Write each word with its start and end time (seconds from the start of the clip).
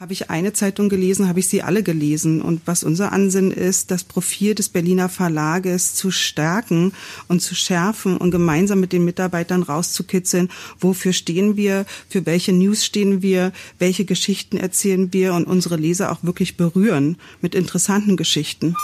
Habe 0.00 0.14
ich 0.14 0.30
eine 0.30 0.54
Zeitung 0.54 0.88
gelesen, 0.88 1.28
habe 1.28 1.40
ich 1.40 1.48
sie 1.48 1.62
alle 1.62 1.82
gelesen. 1.82 2.40
Und 2.40 2.62
was 2.64 2.84
unser 2.84 3.12
Ansinnen 3.12 3.50
ist, 3.50 3.90
das 3.90 4.02
Profil 4.02 4.54
des 4.54 4.70
Berliner 4.70 5.10
Verlages 5.10 5.94
zu 5.94 6.10
stärken 6.10 6.94
und 7.28 7.40
zu 7.40 7.54
schärfen 7.54 8.16
und 8.16 8.30
gemeinsam 8.30 8.80
mit 8.80 8.94
den 8.94 9.04
Mitarbeitern 9.04 9.62
rauszukitzeln, 9.62 10.48
wofür 10.78 11.12
stehen 11.12 11.58
wir, 11.58 11.84
für 12.08 12.24
welche 12.24 12.54
News 12.54 12.82
stehen 12.82 13.20
wir, 13.20 13.52
welche 13.78 14.06
Geschichten 14.06 14.56
erzählen 14.56 15.12
wir 15.12 15.34
und 15.34 15.44
unsere 15.44 15.76
Leser 15.76 16.10
auch 16.10 16.24
wirklich 16.24 16.56
berühren 16.56 17.18
mit 17.42 17.54
interessanten 17.54 18.16
Geschichten. 18.16 18.76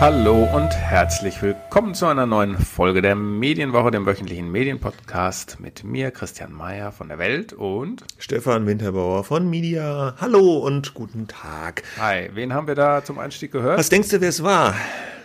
Hallo 0.00 0.44
und 0.54 0.70
herzlich 0.76 1.42
willkommen 1.42 1.92
zu 1.92 2.06
einer 2.06 2.24
neuen 2.24 2.56
Folge 2.56 3.02
der 3.02 3.16
Medienwoche, 3.16 3.90
dem 3.90 4.06
wöchentlichen 4.06 4.48
Medienpodcast 4.48 5.58
mit 5.58 5.82
mir, 5.82 6.12
Christian 6.12 6.52
Mayer 6.52 6.92
von 6.92 7.08
der 7.08 7.18
Welt 7.18 7.52
und 7.52 8.04
Stefan 8.16 8.64
Winterbauer 8.68 9.24
von 9.24 9.50
Media. 9.50 10.14
Hallo 10.20 10.58
und 10.58 10.94
guten 10.94 11.26
Tag. 11.26 11.82
Hi, 11.98 12.30
wen 12.32 12.54
haben 12.54 12.68
wir 12.68 12.76
da 12.76 13.02
zum 13.04 13.18
Einstieg 13.18 13.50
gehört? 13.50 13.76
Was 13.76 13.88
denkst 13.88 14.10
du, 14.10 14.20
wer 14.20 14.28
es 14.28 14.40
war? 14.44 14.72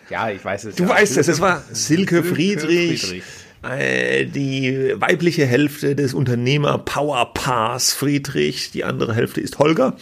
Ja, 0.09 0.31
ich 0.31 0.44
weiß 0.44 0.63
es. 0.66 0.75
Du 0.75 0.85
ja. 0.85 0.89
weißt 0.89 1.17
es, 1.17 1.27
es 1.27 1.39
war 1.39 1.61
Silke, 1.71 2.23
Silke 2.23 2.23
Friedrich. 2.23 3.02
Friedrich. 3.02 3.23
Äh, 3.63 4.26
Die 4.26 4.94
weibliche 4.95 5.45
Hälfte 5.45 5.95
des 5.95 6.13
Unternehmer 6.13 6.77
Powerpass 6.77 7.94
Friedrich, 7.94 8.72
die 8.72 8.84
andere 8.84 9.13
Hälfte 9.13 9.41
ist 9.41 9.59
Holger, 9.59 9.95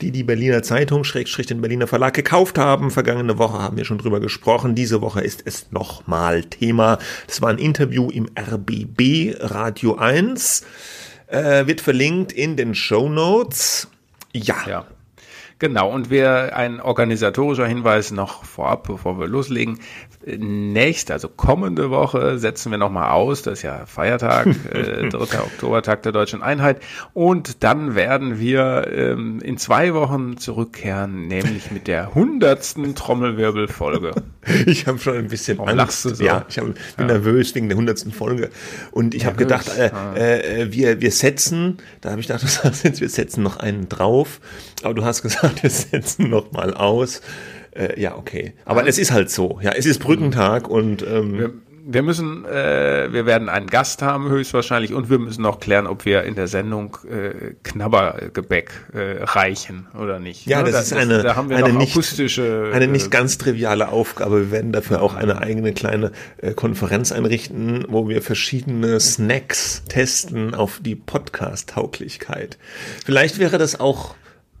die 0.00 0.10
die 0.10 0.22
Berliner 0.22 0.62
Zeitung, 0.62 1.04
Schrägstrich 1.04 1.46
den 1.46 1.60
Berliner 1.60 1.86
Verlag 1.86 2.14
gekauft 2.14 2.58
haben. 2.58 2.90
Vergangene 2.90 3.38
Woche 3.38 3.58
haben 3.58 3.76
wir 3.76 3.84
schon 3.84 3.98
drüber 3.98 4.20
gesprochen. 4.20 4.74
Diese 4.74 5.00
Woche 5.00 5.20
ist 5.20 5.42
es 5.44 5.72
nochmal 5.72 6.44
Thema. 6.44 6.98
Das 7.26 7.42
war 7.42 7.50
ein 7.50 7.58
Interview 7.58 8.10
im 8.10 8.28
RBB 8.38 9.36
Radio 9.40 9.96
1. 9.96 10.64
Äh, 11.26 11.66
wird 11.66 11.80
verlinkt 11.80 12.32
in 12.32 12.56
den 12.56 12.74
Show 12.74 13.08
Notes. 13.08 13.88
Ja. 14.32 14.56
Ja. 14.66 14.86
Genau, 15.62 15.92
und 15.92 16.10
wir 16.10 16.56
ein 16.56 16.80
organisatorischer 16.80 17.68
Hinweis 17.68 18.10
noch 18.10 18.42
vorab, 18.42 18.88
bevor 18.88 19.20
wir 19.20 19.28
loslegen. 19.28 19.78
Nächste, 20.26 21.12
also 21.12 21.28
kommende 21.28 21.88
Woche 21.90 22.36
setzen 22.40 22.72
wir 22.72 22.78
nochmal 22.78 23.12
aus, 23.12 23.42
das 23.42 23.60
ist 23.60 23.62
ja 23.62 23.86
Feiertag, 23.86 24.46
äh, 24.72 25.08
3. 25.08 25.38
Oktober, 25.38 25.82
Tag 25.82 26.02
der 26.02 26.10
Deutschen 26.10 26.42
Einheit. 26.42 26.80
Und 27.12 27.62
dann 27.62 27.94
werden 27.94 28.40
wir 28.40 28.88
ähm, 28.92 29.38
in 29.40 29.56
zwei 29.56 29.94
Wochen 29.94 30.36
zurückkehren, 30.36 31.28
nämlich 31.28 31.70
mit 31.70 31.86
der 31.86 32.12
hundertsten 32.12 32.96
Trommelwirbelfolge. 32.96 34.14
Ich 34.66 34.88
habe 34.88 34.98
schon 34.98 35.16
ein 35.16 35.28
bisschen 35.28 35.58
Warum 35.58 35.78
du 35.78 35.86
so? 35.86 36.24
Ja, 36.24 36.44
ich 36.48 36.58
hab, 36.58 36.66
bin 36.96 37.06
nervös 37.06 37.54
wegen 37.54 37.68
der 37.68 37.78
hundertsten 37.78 38.10
Folge. 38.10 38.50
Und 38.90 39.14
ich 39.14 39.24
habe 39.24 39.36
gedacht, 39.36 39.70
äh, 39.78 40.62
äh, 40.62 40.72
wir, 40.72 41.00
wir 41.00 41.12
setzen, 41.12 41.76
da 42.00 42.10
habe 42.10 42.20
ich 42.20 42.26
gedacht, 42.26 42.42
du 42.42 42.48
sagst 42.48 42.82
jetzt, 42.82 43.00
wir 43.00 43.08
setzen 43.08 43.44
noch 43.44 43.58
einen 43.58 43.88
drauf. 43.88 44.40
Aber 44.82 44.94
du 44.94 45.04
hast 45.04 45.22
gesagt, 45.22 45.51
wir 45.60 45.70
setzen 45.70 46.30
noch 46.30 46.52
mal 46.52 46.74
aus. 46.74 47.20
Äh, 47.74 48.00
ja, 48.00 48.16
okay. 48.16 48.52
Aber 48.64 48.86
es 48.86 48.98
ist 48.98 49.12
halt 49.12 49.30
so. 49.30 49.58
Ja, 49.62 49.72
es 49.72 49.86
ist 49.86 49.98
Brückentag 49.98 50.68
und 50.68 51.02
ähm, 51.02 51.38
Wir, 51.38 51.52
wir 51.84 52.02
müssen, 52.02 52.44
äh, 52.44 53.12
wir 53.12 53.26
werden 53.26 53.48
einen 53.48 53.66
Gast 53.66 54.02
haben 54.02 54.28
höchstwahrscheinlich 54.28 54.94
und 54.94 55.10
wir 55.10 55.18
müssen 55.18 55.42
noch 55.42 55.58
klären, 55.58 55.86
ob 55.86 56.04
wir 56.04 56.22
in 56.24 56.34
der 56.34 56.46
Sendung 56.46 56.96
äh, 57.10 57.54
Knabbergebäck 57.64 58.70
äh, 58.92 59.22
reichen 59.24 59.88
oder 60.00 60.20
nicht. 60.20 60.46
ja, 60.46 60.62
Ne? 60.62 60.70
das, 60.70 60.86
ist 60.86 60.92
eine, 60.92 61.22
da 61.22 61.34
haben 61.34 61.48
wir 61.50 61.56
eine, 61.56 61.72
nicht, 61.72 61.92
akustische, 61.92 62.70
eine 62.72 62.86
nicht 62.86 63.06
äh, 63.06 63.10
ganz 63.10 63.38
triviale 63.38 63.88
Aufgabe. 63.88 64.42
Wir 64.42 64.50
werden 64.52 64.70
dafür 64.72 65.02
auch 65.02 65.14
eine 65.14 65.40
eigene 65.40 65.72
kleine 65.72 66.12
äh, 66.36 66.52
Konferenz 66.52 67.10
einrichten, 67.10 67.84
wo 67.88 68.08
wir 68.08 68.22
verschiedene 68.22 69.00
Snacks 69.00 69.82
testen 69.88 70.54
auf 70.54 70.78
die 70.82 70.94
Podcast-Tauglichkeit. 70.94 72.58
Vielleicht 73.04 73.38
wäre 73.38 73.58
das 73.58 73.80
auch 73.80 74.14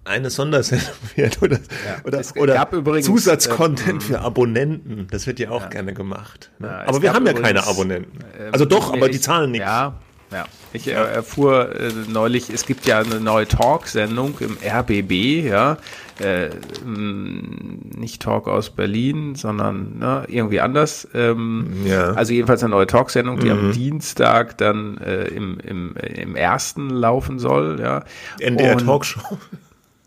eine 0.04 0.30
Sondersendung 0.30 0.88
wert 1.16 1.40
oder, 1.42 1.58
oder, 2.04 2.20
es 2.20 2.34
oder 2.36 2.54
gab 2.54 2.72
übrigens, 2.72 3.06
Zusatzcontent 3.06 4.02
für 4.02 4.20
Abonnenten. 4.20 5.06
Das 5.10 5.26
wird 5.26 5.38
ja 5.38 5.50
auch 5.50 5.70
gerne 5.70 5.94
gemacht. 5.94 6.50
Ne? 6.58 6.68
Ja, 6.68 6.84
aber 6.88 7.02
wir 7.02 7.12
haben 7.12 7.24
ja 7.26 7.32
übrigens, 7.32 7.46
keine 7.48 7.66
Abonnenten. 7.66 8.18
äh, 8.38 8.50
Also 8.52 8.64
doch, 8.64 8.92
aber 8.92 9.06
ich- 9.06 9.12
die 9.16 9.20
zahlen 9.20 9.52
nichts. 9.52 9.66
Ja, 9.66 9.94
ja. 10.32 10.44
Ich 10.72 10.88
äh, 10.88 10.92
erfuhr 10.92 11.74
äh, 11.78 11.90
neulich, 12.08 12.48
es 12.48 12.64
gibt 12.66 12.86
ja 12.86 12.98
eine 13.00 13.20
neue 13.20 13.46
Talksendung 13.46 14.38
im 14.40 14.56
RBB, 14.66 15.46
ja, 15.46 15.76
äh, 16.18 16.48
mh, 16.84 17.96
nicht 17.98 18.22
Talk 18.22 18.48
aus 18.48 18.70
Berlin, 18.70 19.34
sondern 19.34 19.98
ne, 19.98 20.24
irgendwie 20.28 20.60
anders. 20.60 21.06
Ähm, 21.14 21.84
Ja. 21.84 22.12
Also 22.12 22.32
jedenfalls 22.32 22.62
eine 22.62 22.70
neue 22.70 22.86
Talksendung, 22.86 23.38
die 23.40 23.50
am 23.50 23.72
Dienstag 23.72 24.56
dann 24.58 24.96
äh, 24.98 25.24
im, 25.28 25.60
im, 25.60 25.94
im 25.96 26.34
ersten 26.36 26.88
laufen 26.90 27.38
soll, 27.38 27.78
ja. 27.80 28.02
NDR 28.40 28.72
Und- 28.76 28.86
Talkshow. 28.86 29.20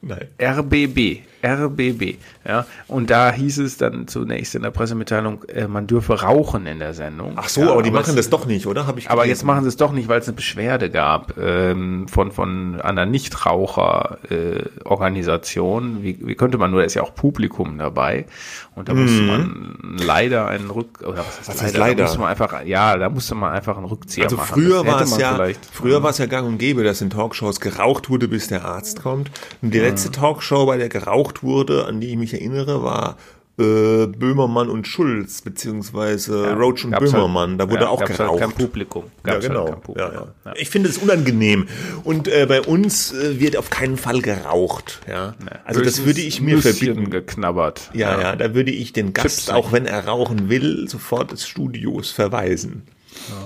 Nein. 0.05 0.29
RBB, 0.37 1.23
RBB, 1.45 2.17
ja. 2.47 2.65
Und 2.87 3.09
da 3.09 3.31
hieß 3.31 3.59
es 3.59 3.77
dann 3.77 4.07
zunächst 4.07 4.55
in 4.55 4.63
der 4.63 4.71
Pressemitteilung, 4.71 5.43
äh, 5.45 5.67
man 5.67 5.87
dürfe 5.87 6.21
rauchen 6.21 6.65
in 6.65 6.79
der 6.79 6.93
Sendung. 6.93 7.33
Ach 7.35 7.49
so, 7.49 7.61
ja, 7.61 7.71
aber 7.71 7.83
die 7.83 7.91
machen 7.91 8.09
es- 8.09 8.15
das 8.15 8.29
doch 8.29 8.45
nicht, 8.45 8.65
oder? 8.67 8.87
Hab 8.87 8.97
ich 8.97 9.09
Aber 9.09 9.23
gelesen. 9.23 9.39
jetzt 9.39 9.43
machen 9.45 9.63
sie 9.63 9.69
es 9.69 9.77
doch 9.77 9.91
nicht, 9.91 10.07
weil 10.07 10.19
es 10.19 10.27
eine 10.27 10.35
Beschwerde 10.35 10.89
gab 10.89 11.37
ähm, 11.37 12.07
von 12.07 12.31
von 12.31 12.79
einer 12.81 13.05
Nichtraucher-Organisation. 13.05 15.99
Äh, 15.99 16.03
wie, 16.03 16.27
wie 16.27 16.35
könnte 16.35 16.57
man 16.57 16.71
nur? 16.71 16.81
Da 16.81 16.85
ist 16.85 16.93
ja 16.95 17.03
auch 17.03 17.15
Publikum 17.15 17.77
dabei 17.77 18.25
und 18.75 18.89
da 18.89 18.93
musste 18.93 19.21
man 19.21 19.77
leider 19.99 20.47
einen 20.47 20.69
Rück 20.69 21.01
oder 21.01 21.19
was 21.19 21.47
heißt 21.47 21.77
leider? 21.77 21.79
leider? 21.79 21.95
Da 21.95 22.03
musste 22.03 22.19
man 22.19 22.29
einfach, 22.29 22.65
ja, 22.65 22.97
da 22.97 23.09
musste 23.09 23.35
man 23.35 23.53
einfach 23.53 23.77
einen 23.77 23.85
Rückzieher 23.85 24.25
Also 24.25 24.35
machen. 24.37 24.53
früher 24.53 24.85
war 24.85 25.01
es 25.01 25.17
ja, 25.17 25.39
früher 25.71 26.03
war 26.03 26.09
es 26.09 26.17
ja 26.17 26.25
gang 26.25 26.47
und 26.47 26.57
gäbe, 26.57 26.83
dass 26.83 27.01
in 27.01 27.09
Talkshows 27.09 27.59
geraucht 27.59 28.09
wurde, 28.09 28.27
bis 28.27 28.47
der 28.47 28.65
Arzt 28.65 29.01
kommt. 29.01 29.31
Und 29.61 29.73
die 29.73 29.79
letzte 29.79 30.11
Talkshow, 30.11 30.65
bei 30.65 30.77
der 30.77 30.89
geraucht 30.89 31.34
wurde, 31.43 31.85
an 31.85 32.01
die 32.01 32.07
ich 32.09 32.17
mich 32.17 32.33
erinnere, 32.33 32.83
war 32.83 33.17
äh, 33.57 34.07
Böhmermann 34.07 34.69
und 34.69 34.85
Schulz, 34.85 35.41
beziehungsweise 35.41 36.53
Roach 36.55 36.83
und 36.83 36.91
gab's 36.91 37.11
Böhmermann. 37.11 37.57
Da 37.57 37.69
wurde 37.69 37.83
ja, 37.83 37.87
auch 37.89 38.03
geraucht. 38.03 38.19
Halt 38.19 38.39
kein 38.39 38.51
Publikum. 38.51 39.05
Ja, 39.25 39.33
Gab's 39.33 39.47
genau. 39.47 39.61
Halt 39.61 39.71
kein 39.71 39.81
Publikum. 39.81 40.11
ja, 40.13 40.27
ja. 40.45 40.53
Ich 40.57 40.69
finde 40.69 40.89
es 40.89 40.97
unangenehm. 40.97 41.67
Und 42.03 42.27
äh, 42.27 42.45
bei 42.49 42.61
uns 42.61 43.13
äh, 43.13 43.39
wird 43.39 43.55
auf 43.55 43.69
keinen 43.69 43.95
Fall 43.97 44.21
geraucht. 44.21 44.99
Ja. 45.07 45.35
Also 45.63 45.79
das 45.79 45.87
Höchstens 45.99 46.05
würde 46.05 46.21
ich 46.21 46.41
mir 46.41 46.61
verbieten. 46.61 47.09
geknabbert. 47.09 47.91
Ja, 47.93 48.19
ja, 48.19 48.35
da 48.35 48.53
würde 48.53 48.71
ich 48.71 48.91
den 48.91 49.13
Gast, 49.13 49.45
Chips 49.45 49.49
auch 49.49 49.71
wenn 49.71 49.85
er 49.85 50.05
rauchen 50.05 50.49
will, 50.49 50.89
sofort 50.89 51.31
des 51.31 51.47
Studios 51.47 52.11
verweisen. 52.11 52.83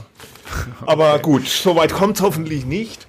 Aber 0.88 1.20
gut, 1.20 1.48
soweit 1.48 1.94
kommt 1.94 2.16
es 2.18 2.24
hoffentlich 2.24 2.66
nicht. 2.66 3.08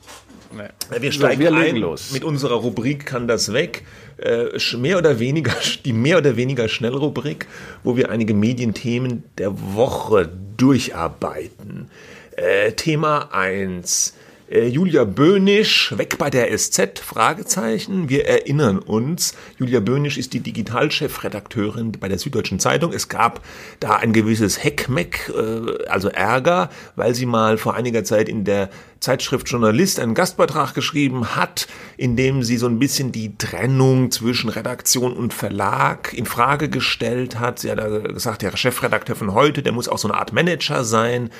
Nee. 0.53 0.65
Wir 1.01 1.13
So, 1.13 1.21
steigen 1.21 1.41
wir 1.41 1.51
legen 1.53 1.77
ein 1.77 1.77
los. 1.77 2.11
mit 2.13 2.25
unserer 2.25 2.57
Rubrik 2.57 3.07
kann 3.07 3.29
das 3.29 3.53
weg. 3.53 3.85
Äh, 4.21 4.59
mehr 4.77 4.99
oder 4.99 5.19
weniger, 5.19 5.55
die 5.85 5.93
mehr 5.93 6.19
oder 6.19 6.37
weniger 6.37 6.69
Schnellrubrik, 6.69 7.47
wo 7.83 7.97
wir 7.97 8.11
einige 8.11 8.35
Medienthemen 8.35 9.25
der 9.39 9.53
Woche 9.75 10.31
durcharbeiten. 10.57 11.89
Äh, 12.37 12.73
Thema 12.73 13.33
1. 13.33 14.15
Äh, 14.51 14.67
Julia 14.67 15.05
Böhnisch, 15.05 15.97
weg 15.97 16.19
bei 16.19 16.29
der 16.29 16.57
SZ, 16.59 16.99
Fragezeichen. 16.99 18.09
Wir 18.09 18.27
erinnern 18.27 18.81
uns, 18.81 19.35
Julia 19.59 19.79
Böhnisch 19.79 20.19
ist 20.19 20.33
die 20.33 20.41
Digitalchefredakteurin 20.41 21.93
bei 21.93 22.09
der 22.09 22.19
Süddeutschen 22.19 22.59
Zeitung. 22.59 22.93
Es 22.93 23.09
gab 23.09 23.43
da 23.79 23.95
ein 23.97 24.13
gewisses 24.13 24.65
Heckmeck, 24.65 25.33
äh, 25.33 25.87
also 25.87 26.09
Ärger, 26.09 26.69
weil 26.97 27.15
sie 27.15 27.27
mal 27.27 27.59
vor 27.59 27.75
einiger 27.75 28.03
Zeit 28.03 28.29
in 28.29 28.45
der 28.45 28.71
Zeitschrift 28.99 29.49
Journalist 29.49 29.99
einen 29.99 30.15
Gastbeitrag 30.15 30.75
geschrieben 30.75 31.37
hat, 31.37 31.69
in 31.97 32.17
dem 32.17 32.43
sie 32.43 32.59
so 32.59 32.67
ein 32.67 32.79
bisschen 32.79 33.13
die 33.13 33.39
Trennung 33.39 34.11
zwischen 34.11 34.51
Redaktion 34.51 35.15
und 35.15 35.33
Verlag 35.33 36.13
in 36.13 36.27
Frage 36.27 36.69
gestellt 36.69 37.39
hat. 37.39 37.61
Sie 37.61 37.71
hat 37.71 37.79
da 37.79 37.89
gesagt, 37.89 38.43
der 38.43 38.55
Chefredakteur 38.57 39.17
von 39.17 39.33
heute, 39.33 39.63
der 39.63 39.73
muss 39.73 39.89
auch 39.89 39.97
so 39.97 40.09
eine 40.09 40.19
Art 40.19 40.33
Manager 40.33 40.85
sein 40.85 41.31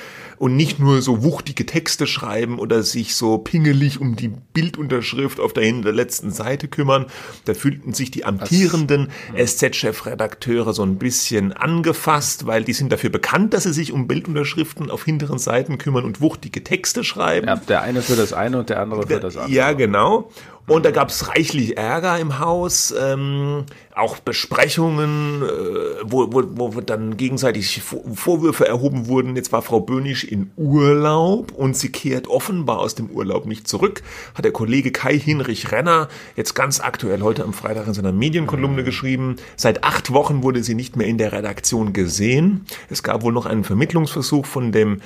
und 0.41 0.57
nicht 0.57 0.79
nur 0.79 1.03
so 1.03 1.23
wuchtige 1.23 1.67
Texte 1.67 2.07
schreiben 2.07 2.59
oder 2.59 2.83
sich 2.83 3.15
so 3.15 3.37
pingelig 3.37 4.01
um 4.01 4.17
die 4.17 4.33
Bildunterschrift 4.55 5.39
auf 5.39 5.53
der 5.53 5.65
hinten 5.65 5.83
der 5.83 5.93
letzten 5.93 6.31
Seite 6.31 6.67
kümmern. 6.67 7.05
Da 7.45 7.53
fühlten 7.53 7.93
sich 7.93 8.11
die 8.11 8.25
amtierenden 8.25 9.11
SZ-Chefredakteure 9.37 10.73
so 10.73 10.83
ein 10.83 10.97
bisschen 10.97 11.53
angefasst, 11.53 12.47
weil 12.47 12.65
die 12.65 12.73
sind 12.73 12.91
dafür 12.91 13.11
bekannt, 13.11 13.53
dass 13.53 13.65
sie 13.65 13.75
sich 13.75 13.93
um 13.93 14.09
Bildunterschriften 14.09 14.91
auf 14.91 15.05
hinteren 15.05 15.39
Seiten 15.39 15.77
kümmern 15.77 16.07
und 16.07 16.23
wuchtige 16.23 16.65
Texte 16.65 17.05
schreiben. 17.05 17.47
Ja, 17.47 17.57
der 17.57 17.83
eine 17.83 18.01
für 18.01 18.17
das 18.17 18.33
eine 18.33 18.61
und 18.61 18.71
der 18.71 18.81
andere 18.81 19.07
für 19.07 19.21
das 19.21 19.37
andere. 19.37 19.53
Ja, 19.53 19.75
genau. 19.75 20.31
Und 20.67 20.85
da 20.85 20.93
gab 20.93 21.09
es 21.09 21.29
reichlich 21.29 21.77
Ärger 21.77 22.19
im 22.19 22.39
Haus, 22.39 22.95
ähm, 22.97 23.65
auch 23.95 24.19
Besprechungen, 24.19 25.43
äh, 25.43 26.03
wo, 26.05 26.33
wo, 26.33 26.75
wo 26.75 26.81
dann 26.81 27.17
gegenseitig 27.17 27.83
Vorwürfe 27.83 28.69
erhoben 28.69 29.09
wurden. 29.09 29.35
Jetzt 29.35 29.53
war 29.53 29.63
Frau 29.63 29.81
Böhnisch 29.81 30.25
in 30.25 30.53
Urlaub 30.57 31.53
und 31.53 31.77
sie 31.77 31.91
kehrt 31.91 32.29
offenbar 32.29 32.79
aus 32.79 32.95
dem 32.95 33.11
Urlaub 33.11 33.47
nicht 33.47 33.67
zurück. 33.67 34.03
Hat 34.35 34.45
der 34.45 34.53
Kollege 34.53 34.93
Kai 34.93 35.19
Hinrich 35.19 35.73
Renner 35.73 36.09
jetzt 36.37 36.55
ganz 36.55 36.81
aktuell 36.81 37.21
heute 37.23 37.43
am 37.45 37.53
Freitag 37.53 37.89
in 37.89 37.95
seiner 37.95 38.13
Medienkolumne 38.13 38.85
geschrieben. 38.85 39.37
Seit 39.57 39.83
acht 39.83 40.13
Wochen 40.13 40.43
wurde 40.43 40.63
sie 40.63 40.75
nicht 40.75 40.97
mehr 40.97 41.09
in 41.09 41.19
der 41.19 41.33
Redaktion 41.33 41.93
gesehen. 41.93 42.65
Es 42.89 43.03
gab 43.03 43.23
wohl 43.23 43.33
noch 43.33 43.47
einen 43.47 43.65
Vermittlungsversuch 43.65 44.47
von 44.47 44.73
dem 44.73 45.01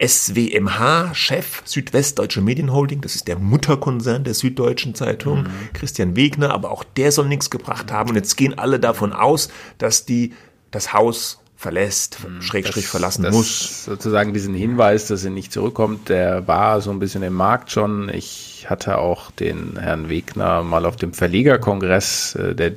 SWMH-Chef 0.00 1.62
Südwestdeutsche 1.64 2.40
Medienholding, 2.40 3.00
das 3.00 3.14
ist 3.16 3.28
der 3.28 3.38
Mutterkonzern 3.38 4.24
der 4.24 4.34
Süddeutschen 4.34 4.94
Zeitung, 4.94 5.42
mhm. 5.42 5.48
Christian 5.72 6.16
Wegner, 6.16 6.50
aber 6.52 6.70
auch 6.70 6.84
der 6.84 7.12
soll 7.12 7.28
nichts 7.28 7.50
gebracht 7.50 7.90
haben. 7.92 8.10
Und 8.10 8.16
jetzt 8.16 8.36
gehen 8.36 8.58
alle 8.58 8.78
davon 8.78 9.12
aus, 9.12 9.48
dass 9.78 10.04
die 10.04 10.34
das 10.70 10.92
Haus 10.92 11.40
verlässt, 11.56 12.18
mhm. 12.24 12.40
Schrägstrich 12.40 12.84
das, 12.84 12.90
verlassen 12.90 13.22
das 13.24 13.34
muss. 13.34 13.84
Sozusagen 13.84 14.32
diesen 14.32 14.54
Hinweis, 14.54 15.08
dass 15.08 15.22
sie 15.22 15.30
nicht 15.30 15.52
zurückkommt, 15.52 16.08
der 16.08 16.46
war 16.46 16.80
so 16.80 16.90
ein 16.90 17.00
bisschen 17.00 17.24
im 17.24 17.34
Markt 17.34 17.72
schon. 17.72 18.08
Ich 18.10 18.66
hatte 18.68 18.98
auch 18.98 19.32
den 19.32 19.76
Herrn 19.78 20.08
Wegner 20.08 20.62
mal 20.62 20.86
auf 20.86 20.94
dem 20.94 21.12
Verlegerkongress, 21.12 22.36
äh, 22.36 22.54
der 22.54 22.72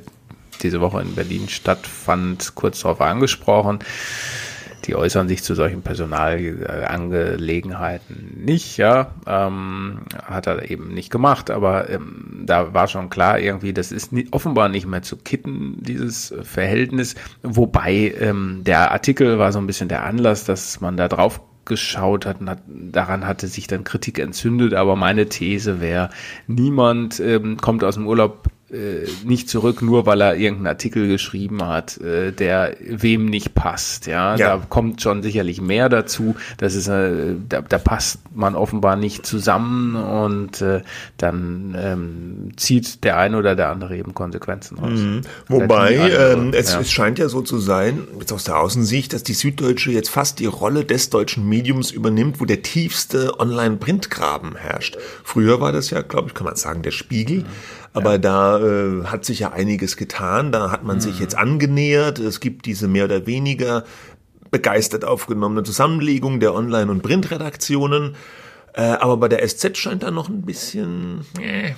diese 0.62 0.80
Woche 0.80 1.02
in 1.02 1.14
Berlin 1.14 1.48
stattfand, 1.48 2.54
kurz 2.54 2.80
darauf 2.80 3.00
angesprochen 3.00 3.80
die 4.84 4.96
äußern 4.96 5.28
sich 5.28 5.42
zu 5.42 5.54
solchen 5.54 5.82
Personalangelegenheiten 5.82 8.42
nicht, 8.44 8.76
ja, 8.76 9.12
ähm, 9.26 10.02
hat 10.24 10.46
er 10.46 10.70
eben 10.70 10.94
nicht 10.94 11.10
gemacht, 11.10 11.50
aber 11.50 11.90
ähm, 11.90 12.44
da 12.44 12.74
war 12.74 12.88
schon 12.88 13.10
klar 13.10 13.38
irgendwie, 13.38 13.72
das 13.72 13.92
ist 13.92 14.12
nie, 14.12 14.26
offenbar 14.30 14.68
nicht 14.68 14.86
mehr 14.86 15.02
zu 15.02 15.16
kitten, 15.16 15.76
dieses 15.80 16.34
Verhältnis, 16.42 17.14
wobei 17.42 18.14
ähm, 18.20 18.62
der 18.64 18.92
Artikel 18.92 19.38
war 19.38 19.52
so 19.52 19.58
ein 19.58 19.66
bisschen 19.66 19.88
der 19.88 20.04
Anlass, 20.04 20.44
dass 20.44 20.80
man 20.80 20.96
da 20.96 21.08
drauf 21.08 21.40
geschaut 21.64 22.26
hat 22.26 22.38
hat, 22.44 22.62
daran 22.66 23.26
hatte 23.26 23.46
sich 23.46 23.66
dann 23.66 23.84
Kritik 23.84 24.18
entzündet, 24.18 24.74
aber 24.74 24.96
meine 24.96 25.28
These 25.28 25.80
wäre, 25.80 26.10
niemand 26.46 27.20
ähm, 27.20 27.56
kommt 27.56 27.84
aus 27.84 27.94
dem 27.94 28.06
Urlaub 28.06 28.48
äh, 28.72 29.06
nicht 29.24 29.50
zurück, 29.50 29.82
nur 29.82 30.06
weil 30.06 30.22
er 30.22 30.36
irgendeinen 30.36 30.68
Artikel 30.68 31.06
geschrieben 31.06 31.62
hat, 31.62 31.98
äh, 31.98 32.32
der 32.32 32.74
wem 32.80 33.26
nicht 33.26 33.54
passt. 33.54 34.06
Ja? 34.06 34.34
ja, 34.36 34.56
da 34.56 34.66
kommt 34.66 35.02
schon 35.02 35.22
sicherlich 35.22 35.60
mehr 35.60 35.88
dazu. 35.88 36.36
Das 36.56 36.74
ist, 36.74 36.88
äh, 36.88 37.34
da, 37.48 37.60
da 37.60 37.78
passt 37.78 38.20
man 38.34 38.54
offenbar 38.54 38.96
nicht 38.96 39.26
zusammen 39.26 39.94
und 39.94 40.62
äh, 40.62 40.82
dann 41.18 41.76
ähm, 41.78 42.48
zieht 42.56 43.04
der 43.04 43.18
eine 43.18 43.36
oder 43.36 43.54
der 43.54 43.68
andere 43.68 43.96
eben 43.96 44.14
Konsequenzen 44.14 44.78
raus. 44.78 45.00
Mhm. 45.00 45.20
Wobei 45.48 45.94
ähm, 45.94 46.52
es, 46.54 46.72
ja. 46.72 46.80
es 46.80 46.90
scheint 46.90 47.18
ja 47.18 47.28
so 47.28 47.42
zu 47.42 47.58
sein, 47.58 48.08
jetzt 48.18 48.32
aus 48.32 48.44
der 48.44 48.58
Außensicht, 48.58 49.12
dass 49.12 49.22
die 49.22 49.34
Süddeutsche 49.34 49.90
jetzt 49.90 50.08
fast 50.08 50.38
die 50.38 50.46
Rolle 50.46 50.84
des 50.84 51.10
deutschen 51.10 51.46
Mediums 51.46 51.90
übernimmt, 51.90 52.40
wo 52.40 52.46
der 52.46 52.62
tiefste 52.62 53.38
Online-Printgraben 53.38 54.56
herrscht. 54.56 54.96
Früher 55.24 55.60
war 55.60 55.72
das 55.72 55.90
ja, 55.90 56.00
glaube 56.00 56.28
ich, 56.28 56.34
kann 56.34 56.46
man 56.46 56.56
sagen, 56.56 56.82
der 56.82 56.90
Spiegel. 56.90 57.40
Mhm. 57.40 57.46
Aber 57.92 58.12
ja. 58.12 58.18
da 58.18 58.58
äh, 58.58 59.04
hat 59.04 59.24
sich 59.24 59.40
ja 59.40 59.52
einiges 59.52 59.96
getan. 59.96 60.52
Da 60.52 60.70
hat 60.70 60.84
man 60.84 60.96
mhm. 60.96 61.00
sich 61.00 61.18
jetzt 61.18 61.36
angenähert. 61.36 62.18
Es 62.18 62.40
gibt 62.40 62.66
diese 62.66 62.88
mehr 62.88 63.04
oder 63.04 63.26
weniger 63.26 63.84
begeistert 64.50 65.04
aufgenommene 65.04 65.62
Zusammenlegung 65.62 66.40
der 66.40 66.54
Online- 66.54 66.90
und 66.90 67.02
Printredaktionen. 67.02 68.16
Äh, 68.74 68.82
aber 68.82 69.16
bei 69.16 69.28
der 69.28 69.46
SZ 69.46 69.76
scheint 69.76 70.02
da 70.02 70.10
noch 70.10 70.28
ein 70.28 70.42
bisschen. 70.42 71.26
Äh, 71.40 71.72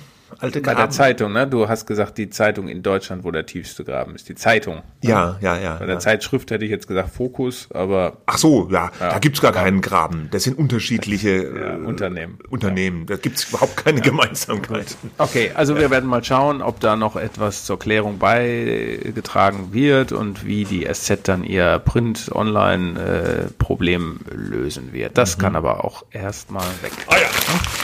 alte 0.45 0.61
Graben. 0.61 0.77
Bei 0.77 0.83
der 0.83 0.89
Zeitung, 0.91 1.33
ne? 1.33 1.47
Du 1.47 1.67
hast 1.67 1.85
gesagt, 1.85 2.17
die 2.17 2.29
Zeitung 2.29 2.67
in 2.67 2.83
Deutschland, 2.83 3.23
wo 3.23 3.31
der 3.31 3.45
tiefste 3.45 3.83
Graben 3.83 4.15
ist. 4.15 4.29
Die 4.29 4.35
Zeitung. 4.35 4.75
Ne? 4.75 4.83
Ja, 5.01 5.37
ja, 5.41 5.57
ja. 5.57 5.75
Bei 5.75 5.85
der 5.85 5.95
ja. 5.95 5.99
Zeitschrift 5.99 6.51
hätte 6.51 6.65
ich 6.65 6.71
jetzt 6.71 6.87
gesagt 6.87 7.13
Fokus, 7.13 7.67
aber. 7.73 8.17
Ach 8.25 8.37
so, 8.37 8.69
ja, 8.71 8.91
ja. 8.99 9.09
da 9.09 9.19
gibt's 9.19 9.41
gar 9.41 9.51
keinen 9.51 9.81
Graben. 9.81 10.29
Das 10.31 10.43
sind 10.43 10.57
unterschiedliche 10.57 11.43
ja, 11.43 11.75
äh, 11.75 11.77
Unternehmen. 11.77 12.39
Unternehmen. 12.49 13.05
Da 13.05 13.17
gibt's 13.17 13.49
überhaupt 13.49 13.77
keine 13.77 14.01
Gemeinsamkeit. 14.01 14.97
Okay, 15.17 15.51
also 15.53 15.77
wir 15.77 15.89
werden 15.89 16.09
mal 16.09 16.23
schauen, 16.23 16.61
ob 16.61 16.79
da 16.79 16.95
noch 16.95 17.15
etwas 17.15 17.65
zur 17.65 17.79
Klärung 17.79 18.19
beigetragen 18.19 19.73
wird 19.73 20.11
und 20.11 20.45
wie 20.45 20.65
die 20.65 20.87
SZ 20.91 21.27
dann 21.27 21.43
ihr 21.43 21.79
Print-Online-Problem 21.79 24.19
lösen 24.31 24.93
wird. 24.93 25.17
Das 25.17 25.37
mhm. 25.37 25.41
kann 25.41 25.55
aber 25.55 25.83
auch 25.83 26.05
erstmal 26.11 26.67
weg. 26.81 26.91
Ah 27.07 27.15
ja, 27.17 27.29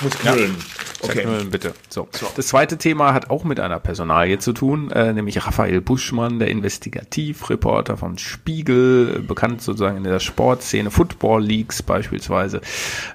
muss 0.02 0.14
knüllen. 0.20 0.56
Okay. 1.04 1.24
Knüllen, 1.24 1.50
bitte. 1.50 1.74
So. 1.90 2.08
so. 2.12 2.28
Das 2.36 2.48
zweite 2.48 2.78
Thema 2.78 3.14
hat 3.14 3.30
auch 3.30 3.44
mit 3.44 3.60
einer 3.60 3.80
Personalie 3.80 4.38
zu 4.40 4.54
tun, 4.54 4.92
äh, 4.92 5.14
nämlich 5.14 5.46
Raphael 5.46 5.82
Buschmann, 5.82 6.40
der 6.40 6.50
Investigativreporter 6.50 7.98
von 7.98 8.18
Spiegel, 8.18 9.20
bekannt 9.20 9.62
sozusagen 9.62 9.98
in 9.98 10.04
der 10.04 10.20
Sportszene, 10.20 10.92
Football 10.92 11.44
Leagues 11.44 11.82
beispielsweise. 11.82 12.62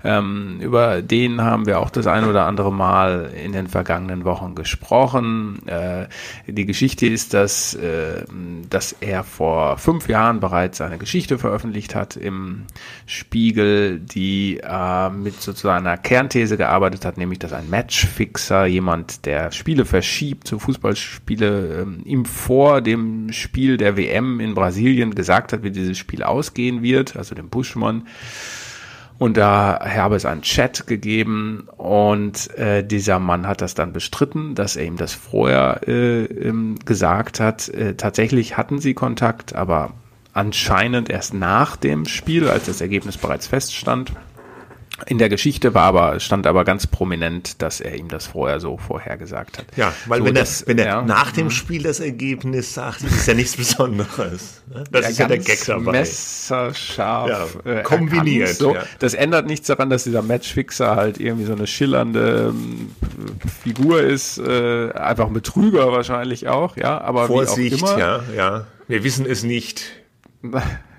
Ähm, 0.04 0.58
über 0.60 1.02
den 1.02 1.42
haben 1.42 1.66
wir 1.66 1.80
auch 1.80 1.90
das 1.90 2.06
ein 2.06 2.24
oder 2.24 2.46
andere 2.46 2.72
Mal 2.72 3.30
in 3.44 3.52
den 3.52 3.68
vergangenen 3.68 4.24
Wochen 4.24 4.54
gesprochen. 4.54 5.66
Äh, 5.66 6.06
die 6.46 6.66
Geschichte 6.66 7.06
ist, 7.06 7.34
dass, 7.34 7.74
äh, 7.74 8.24
dass 8.68 8.96
er 9.00 9.22
vor 9.22 9.78
fünf 9.78 10.08
Jahren 10.08 10.40
bereits 10.40 10.80
eine 10.80 10.98
Geschichte 10.98 11.38
veröffentlicht 11.38 11.94
hat 11.94 12.16
im 12.16 12.64
Spiegel, 13.06 14.00
die 14.00 14.60
äh, 14.62 15.10
mit 15.10 15.40
sozusagen 15.40 15.86
einer 15.86 15.96
Kernthese 15.96 16.56
gearbeitet 16.56 17.04
hat, 17.04 17.16
nämlich 17.16 17.38
dass 17.38 17.52
ein 17.52 17.70
Matchfixer, 17.76 18.64
jemand, 18.64 19.26
der 19.26 19.52
Spiele 19.52 19.84
verschiebt, 19.84 20.48
so 20.48 20.58
Fußballspiele, 20.58 21.82
ähm, 21.82 22.00
ihm 22.06 22.24
vor 22.24 22.80
dem 22.80 23.30
Spiel 23.32 23.76
der 23.76 23.98
WM 23.98 24.40
in 24.40 24.54
Brasilien 24.54 25.14
gesagt 25.14 25.52
hat, 25.52 25.62
wie 25.62 25.70
dieses 25.70 25.98
Spiel 25.98 26.22
ausgehen 26.22 26.82
wird, 26.82 27.16
also 27.16 27.34
dem 27.34 27.50
Buschmann. 27.50 28.06
Und 29.18 29.36
da 29.36 29.78
habe 29.84 30.16
es 30.16 30.24
einen 30.24 30.40
Chat 30.40 30.86
gegeben 30.86 31.68
und 31.76 32.50
äh, 32.56 32.82
dieser 32.82 33.18
Mann 33.18 33.46
hat 33.46 33.60
das 33.60 33.74
dann 33.74 33.92
bestritten, 33.92 34.54
dass 34.54 34.76
er 34.76 34.86
ihm 34.86 34.96
das 34.96 35.12
vorher 35.12 35.86
äh, 35.86 36.24
ähm, 36.24 36.76
gesagt 36.86 37.40
hat. 37.40 37.68
Äh, 37.68 37.94
tatsächlich 37.94 38.56
hatten 38.56 38.78
sie 38.78 38.94
Kontakt, 38.94 39.54
aber 39.54 39.92
anscheinend 40.32 41.10
erst 41.10 41.34
nach 41.34 41.76
dem 41.76 42.06
Spiel, 42.06 42.48
als 42.48 42.64
das 42.66 42.80
Ergebnis 42.80 43.18
bereits 43.18 43.46
feststand. 43.46 44.12
In 45.04 45.18
der 45.18 45.28
Geschichte 45.28 45.74
war 45.74 45.82
aber, 45.82 46.20
stand 46.20 46.46
aber 46.46 46.64
ganz 46.64 46.86
prominent, 46.86 47.60
dass 47.60 47.80
er 47.80 47.96
ihm 47.96 48.08
das 48.08 48.26
vorher 48.26 48.60
so 48.60 48.78
vorhergesagt 48.78 49.58
hat. 49.58 49.66
Ja, 49.76 49.92
weil 50.06 50.20
so, 50.20 50.24
wenn, 50.24 50.34
das, 50.34 50.62
er, 50.62 50.68
wenn 50.68 50.78
er 50.78 50.86
ja, 50.86 51.02
nach 51.02 51.32
dem 51.32 51.46
mhm. 51.46 51.50
Spiel 51.50 51.82
das 51.82 52.00
Ergebnis 52.00 52.72
sagt, 52.72 53.02
ist 53.02 53.14
es 53.14 53.26
ja 53.26 53.34
nichts 53.34 53.56
Besonderes. 53.56 54.62
Ne? 54.72 54.84
Das 54.90 55.02
ja, 55.02 55.08
ist 55.10 55.18
ja 55.18 55.28
der 55.28 55.38
Gag 55.38 55.66
dabei. 55.66 55.92
Messerscharf 55.92 57.58
ja, 57.64 57.70
äh, 57.70 57.82
kombiniert. 57.82 58.54
So. 58.54 58.74
Das 58.98 59.12
ändert 59.12 59.46
nichts 59.46 59.66
daran, 59.66 59.90
dass 59.90 60.04
dieser 60.04 60.22
Matchfixer 60.22 60.96
halt 60.96 61.20
irgendwie 61.20 61.44
so 61.44 61.52
eine 61.52 61.66
schillernde 61.66 62.54
ähm, 62.54 62.90
Figur 63.62 64.00
ist, 64.00 64.38
äh, 64.38 64.92
einfach 64.92 65.26
ein 65.26 65.34
Betrüger 65.34 65.92
wahrscheinlich 65.92 66.48
auch, 66.48 66.74
ja. 66.78 66.98
Aber 67.02 67.26
Vorsicht, 67.26 67.80
wie 67.80 67.84
auch 67.84 67.92
immer. 67.92 67.98
ja, 67.98 68.22
ja. 68.34 68.66
Wir 68.88 69.04
wissen 69.04 69.26
es 69.26 69.42
nicht. 69.42 69.82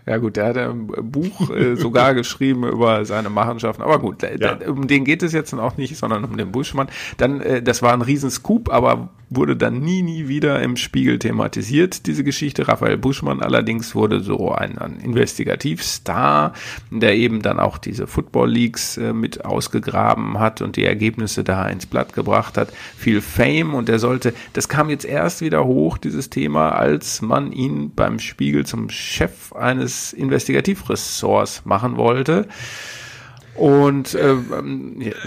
Ja 0.07 0.17
gut, 0.17 0.37
der 0.37 0.45
hat 0.45 0.57
ein 0.57 0.87
Buch 0.87 1.49
äh, 1.49 1.75
sogar 1.77 2.13
geschrieben 2.13 2.63
über 2.63 3.03
seine 3.03 3.29
Machenschaften. 3.29 3.83
Aber 3.83 3.99
gut, 3.99 4.23
ja. 4.23 4.57
um 4.67 4.87
den 4.87 5.03
geht 5.03 5.21
es 5.21 5.33
jetzt 5.33 5.53
auch 5.53 5.75
nicht, 5.75 5.97
sondern 5.97 6.23
um 6.23 6.37
den 6.37 6.51
Buschmann. 6.51 6.87
Dann, 7.17 7.41
äh, 7.41 7.61
das 7.61 7.81
war 7.81 7.91
ein 7.91 8.01
Riesenscoop, 8.01 8.71
aber 8.71 9.09
wurde 9.29 9.57
dann 9.57 9.79
nie, 9.79 10.01
nie 10.03 10.27
wieder 10.27 10.61
im 10.61 10.77
Spiegel 10.77 11.19
thematisiert, 11.19 12.05
diese 12.07 12.23
Geschichte. 12.23 12.67
Raphael 12.67 12.97
Buschmann 12.97 13.41
allerdings 13.41 13.93
wurde 13.93 14.21
so 14.21 14.51
ein, 14.51 14.77
ein 14.77 14.99
Investigativstar, 14.99 16.53
der 16.91 17.15
eben 17.15 17.41
dann 17.41 17.59
auch 17.59 17.77
diese 17.77 18.07
Football 18.07 18.49
Leagues 18.49 18.97
äh, 18.97 19.13
mit 19.13 19.43
ausgegraben 19.43 20.39
hat 20.39 20.61
und 20.61 20.77
die 20.77 20.85
Ergebnisse 20.85 21.43
da 21.43 21.67
ins 21.67 21.85
Blatt 21.85 22.13
gebracht 22.13 22.57
hat. 22.57 22.71
Viel 22.97 23.21
Fame 23.21 23.73
und 23.73 23.89
er 23.89 23.99
sollte, 23.99 24.33
das 24.53 24.69
kam 24.69 24.89
jetzt 24.89 25.05
erst 25.05 25.41
wieder 25.41 25.65
hoch, 25.65 25.97
dieses 25.97 26.29
Thema, 26.29 26.69
als 26.69 27.21
man 27.21 27.51
ihn 27.51 27.91
beim 27.93 28.19
Spiegel 28.19 28.65
zum 28.65 28.89
Chef 28.89 29.53
eines 29.53 30.13
Investigativressorts 30.13 31.65
machen 31.65 31.97
wollte. 31.97 32.47
Und 33.57 34.13
äh, 34.13 34.35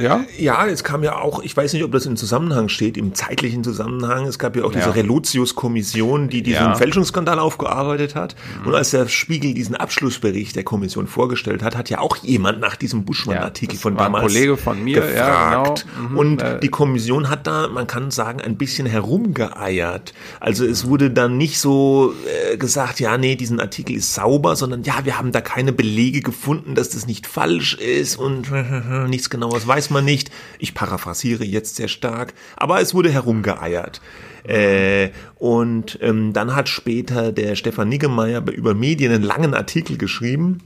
ja. 0.00 0.24
Ja, 0.38 0.66
es 0.66 0.84
kam 0.84 1.02
ja 1.02 1.16
auch, 1.16 1.42
ich 1.42 1.56
weiß 1.56 1.72
nicht, 1.72 1.82
ob 1.82 1.90
das 1.90 2.06
im 2.06 2.16
Zusammenhang 2.16 2.68
steht, 2.68 2.96
im 2.96 3.12
zeitlichen 3.12 3.64
Zusammenhang. 3.64 4.24
Es 4.26 4.38
gab 4.38 4.54
ja 4.54 4.62
auch 4.62 4.72
ja. 4.72 4.78
diese 4.78 4.94
Relotius-Kommission, 4.94 6.28
die 6.28 6.42
diesen 6.42 6.62
ja. 6.62 6.74
Fälschungsskandal 6.76 7.40
aufgearbeitet 7.40 8.14
hat. 8.14 8.36
Mhm. 8.60 8.68
Und 8.68 8.74
als 8.76 8.90
der 8.90 9.08
Spiegel 9.08 9.52
diesen 9.52 9.74
Abschlussbericht 9.74 10.54
der 10.54 10.62
Kommission 10.62 11.08
vorgestellt 11.08 11.64
hat, 11.64 11.76
hat 11.76 11.90
ja 11.90 11.98
auch 11.98 12.18
jemand 12.18 12.60
nach 12.60 12.76
diesem 12.76 13.04
Buschmann-Artikel 13.04 13.74
ja, 13.74 13.80
von 13.80 13.96
damals 13.96 14.22
ein 14.22 14.28
Kollege 14.28 14.56
von 14.56 14.84
mir, 14.84 15.00
gefragt. 15.00 15.16
Ja, 15.16 15.62
genau. 15.62 16.10
Mhm. 16.10 16.16
Und 16.16 16.42
äh, 16.42 16.60
die 16.60 16.68
Kommission 16.68 17.30
hat 17.30 17.48
da, 17.48 17.66
man 17.66 17.88
kann 17.88 18.12
sagen, 18.12 18.40
ein 18.40 18.56
bisschen 18.56 18.86
herumgeeiert. 18.86 20.14
Also 20.38 20.64
es 20.64 20.86
wurde 20.86 21.10
dann 21.10 21.36
nicht 21.36 21.58
so 21.58 22.14
äh, 22.52 22.56
gesagt, 22.56 23.00
ja, 23.00 23.18
nee, 23.18 23.34
diesen 23.34 23.58
Artikel 23.58 23.96
ist 23.96 24.14
sauber, 24.14 24.54
sondern 24.54 24.84
ja, 24.84 25.04
wir 25.04 25.18
haben 25.18 25.32
da 25.32 25.40
keine 25.40 25.72
Belege 25.72 26.20
gefunden, 26.20 26.76
dass 26.76 26.90
das 26.90 27.08
nicht 27.08 27.26
falsch 27.26 27.74
ist 27.74 28.19
und 28.20 28.50
nichts 29.08 29.30
genaues 29.30 29.66
weiß 29.66 29.90
man 29.90 30.04
nicht. 30.04 30.30
Ich 30.58 30.74
paraphrasiere 30.74 31.44
jetzt 31.44 31.76
sehr 31.76 31.88
stark, 31.88 32.34
aber 32.56 32.80
es 32.80 32.94
wurde 32.94 33.10
herumgeeiert. 33.10 34.00
Äh, 34.44 35.10
und 35.36 35.98
ähm, 36.00 36.32
dann 36.32 36.54
hat 36.54 36.68
später 36.68 37.32
der 37.32 37.56
Stefan 37.56 37.88
Niggemeier 37.88 38.46
über 38.50 38.74
Medien 38.74 39.12
einen 39.12 39.24
langen 39.24 39.54
Artikel 39.54 39.98
geschrieben, 39.98 40.58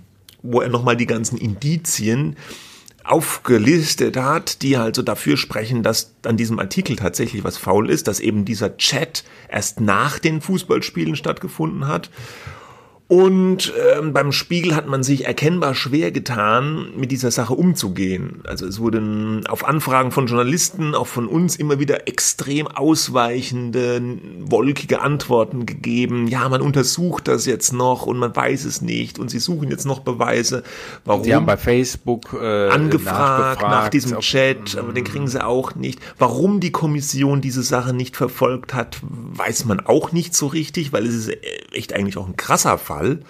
wo 0.42 0.60
er 0.60 0.68
nochmal 0.68 0.96
die 0.96 1.06
ganzen 1.06 1.38
Indizien 1.38 2.36
aufgelistet 3.04 4.16
hat, 4.16 4.62
die 4.62 4.78
halt 4.78 4.96
so 4.96 5.02
dafür 5.02 5.36
sprechen, 5.36 5.82
dass 5.82 6.14
an 6.24 6.38
diesem 6.38 6.58
Artikel 6.58 6.96
tatsächlich 6.96 7.44
was 7.44 7.58
faul 7.58 7.90
ist, 7.90 8.08
dass 8.08 8.18
eben 8.18 8.46
dieser 8.46 8.78
Chat 8.78 9.24
erst 9.50 9.80
nach 9.80 10.18
den 10.18 10.40
Fußballspielen 10.40 11.14
stattgefunden 11.14 11.86
hat 11.86 12.10
und 13.06 13.70
ähm, 13.98 14.14
beim 14.14 14.32
Spiegel 14.32 14.74
hat 14.74 14.86
man 14.86 15.02
sich 15.02 15.26
erkennbar 15.26 15.74
schwer 15.74 16.10
getan, 16.10 16.88
mit 16.96 17.12
dieser 17.12 17.30
Sache 17.30 17.52
umzugehen. 17.52 18.40
Also 18.44 18.66
es 18.66 18.80
wurden 18.80 19.46
auf 19.46 19.68
Anfragen 19.68 20.10
von 20.10 20.26
Journalisten, 20.26 20.94
auch 20.94 21.06
von 21.06 21.26
uns 21.26 21.56
immer 21.56 21.78
wieder 21.78 22.08
extrem 22.08 22.66
ausweichende, 22.66 24.00
wolkige 24.40 25.02
Antworten 25.02 25.66
gegeben. 25.66 26.28
Ja, 26.28 26.48
man 26.48 26.62
untersucht 26.62 27.28
das 27.28 27.44
jetzt 27.44 27.74
noch 27.74 28.06
und 28.06 28.16
man 28.16 28.34
weiß 28.34 28.64
es 28.64 28.80
nicht 28.80 29.18
und 29.18 29.30
sie 29.30 29.38
suchen 29.38 29.68
jetzt 29.68 29.84
noch 29.84 30.00
Beweise. 30.00 30.62
Warum? 31.04 31.24
Sie 31.24 31.34
haben 31.34 31.44
bei 31.44 31.58
Facebook 31.58 32.34
äh, 32.40 32.70
angefragt 32.70 33.60
nach 33.60 33.90
diesem 33.90 34.20
Chat, 34.20 34.78
aber 34.78 34.94
den 34.94 35.04
kriegen 35.04 35.28
sie 35.28 35.44
auch 35.44 35.74
nicht. 35.74 36.00
Warum 36.18 36.58
die 36.58 36.72
Kommission 36.72 37.42
diese 37.42 37.62
Sache 37.62 37.92
nicht 37.92 38.16
verfolgt 38.16 38.72
hat, 38.72 38.96
weiß 39.02 39.66
man 39.66 39.80
auch 39.80 40.12
nicht 40.12 40.34
so 40.34 40.46
richtig, 40.46 40.94
weil 40.94 41.04
es 41.04 41.14
ist 41.14 41.32
echt 41.72 41.92
eigentlich 41.92 42.16
auch 42.16 42.26
ein 42.26 42.36
krasser 42.36 42.78
Fall. 42.78 42.93
Fall 42.94 43.20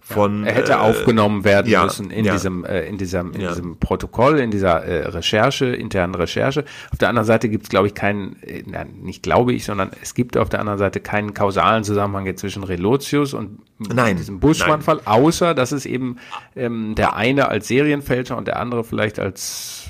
von. 0.00 0.42
Ja, 0.42 0.50
er 0.50 0.54
hätte 0.54 0.72
äh, 0.72 0.76
aufgenommen 0.76 1.44
werden 1.44 1.70
ja, 1.70 1.84
müssen 1.84 2.10
in 2.10 2.24
ja. 2.24 2.32
diesem, 2.32 2.64
äh, 2.64 2.82
in 2.82 2.98
diesem, 2.98 3.32
in 3.32 3.40
diesem 3.40 3.78
Protokoll, 3.78 4.38
in 4.38 4.50
dieser 4.50 4.84
äh, 4.84 5.06
Recherche, 5.06 5.66
internen 5.66 6.14
Recherche. 6.14 6.64
Auf 6.92 6.98
der 6.98 7.08
anderen 7.08 7.26
Seite 7.26 7.48
gibt 7.48 7.64
es, 7.64 7.70
glaube 7.70 7.86
ich, 7.86 7.94
keinen, 7.94 8.42
äh, 8.42 8.62
nicht 9.00 9.22
glaube 9.22 9.52
ich, 9.52 9.64
sondern 9.64 9.90
es 10.02 10.14
gibt 10.14 10.36
auf 10.36 10.48
der 10.48 10.60
anderen 10.60 10.78
Seite 10.78 11.00
keinen 11.00 11.34
kausalen 11.34 11.84
Zusammenhang 11.84 12.26
jetzt 12.26 12.40
zwischen 12.40 12.64
Relotius 12.64 13.34
und 13.34 13.60
nein, 13.78 14.16
diesem 14.16 14.40
Buschmann-Fall, 14.40 15.00
außer 15.04 15.54
dass 15.54 15.72
es 15.72 15.86
eben 15.86 16.16
ähm, 16.56 16.94
der 16.94 17.16
eine 17.16 17.48
als 17.48 17.68
Serienfälscher 17.68 18.36
und 18.36 18.46
der 18.46 18.58
andere 18.58 18.84
vielleicht 18.84 19.18
als 19.18 19.84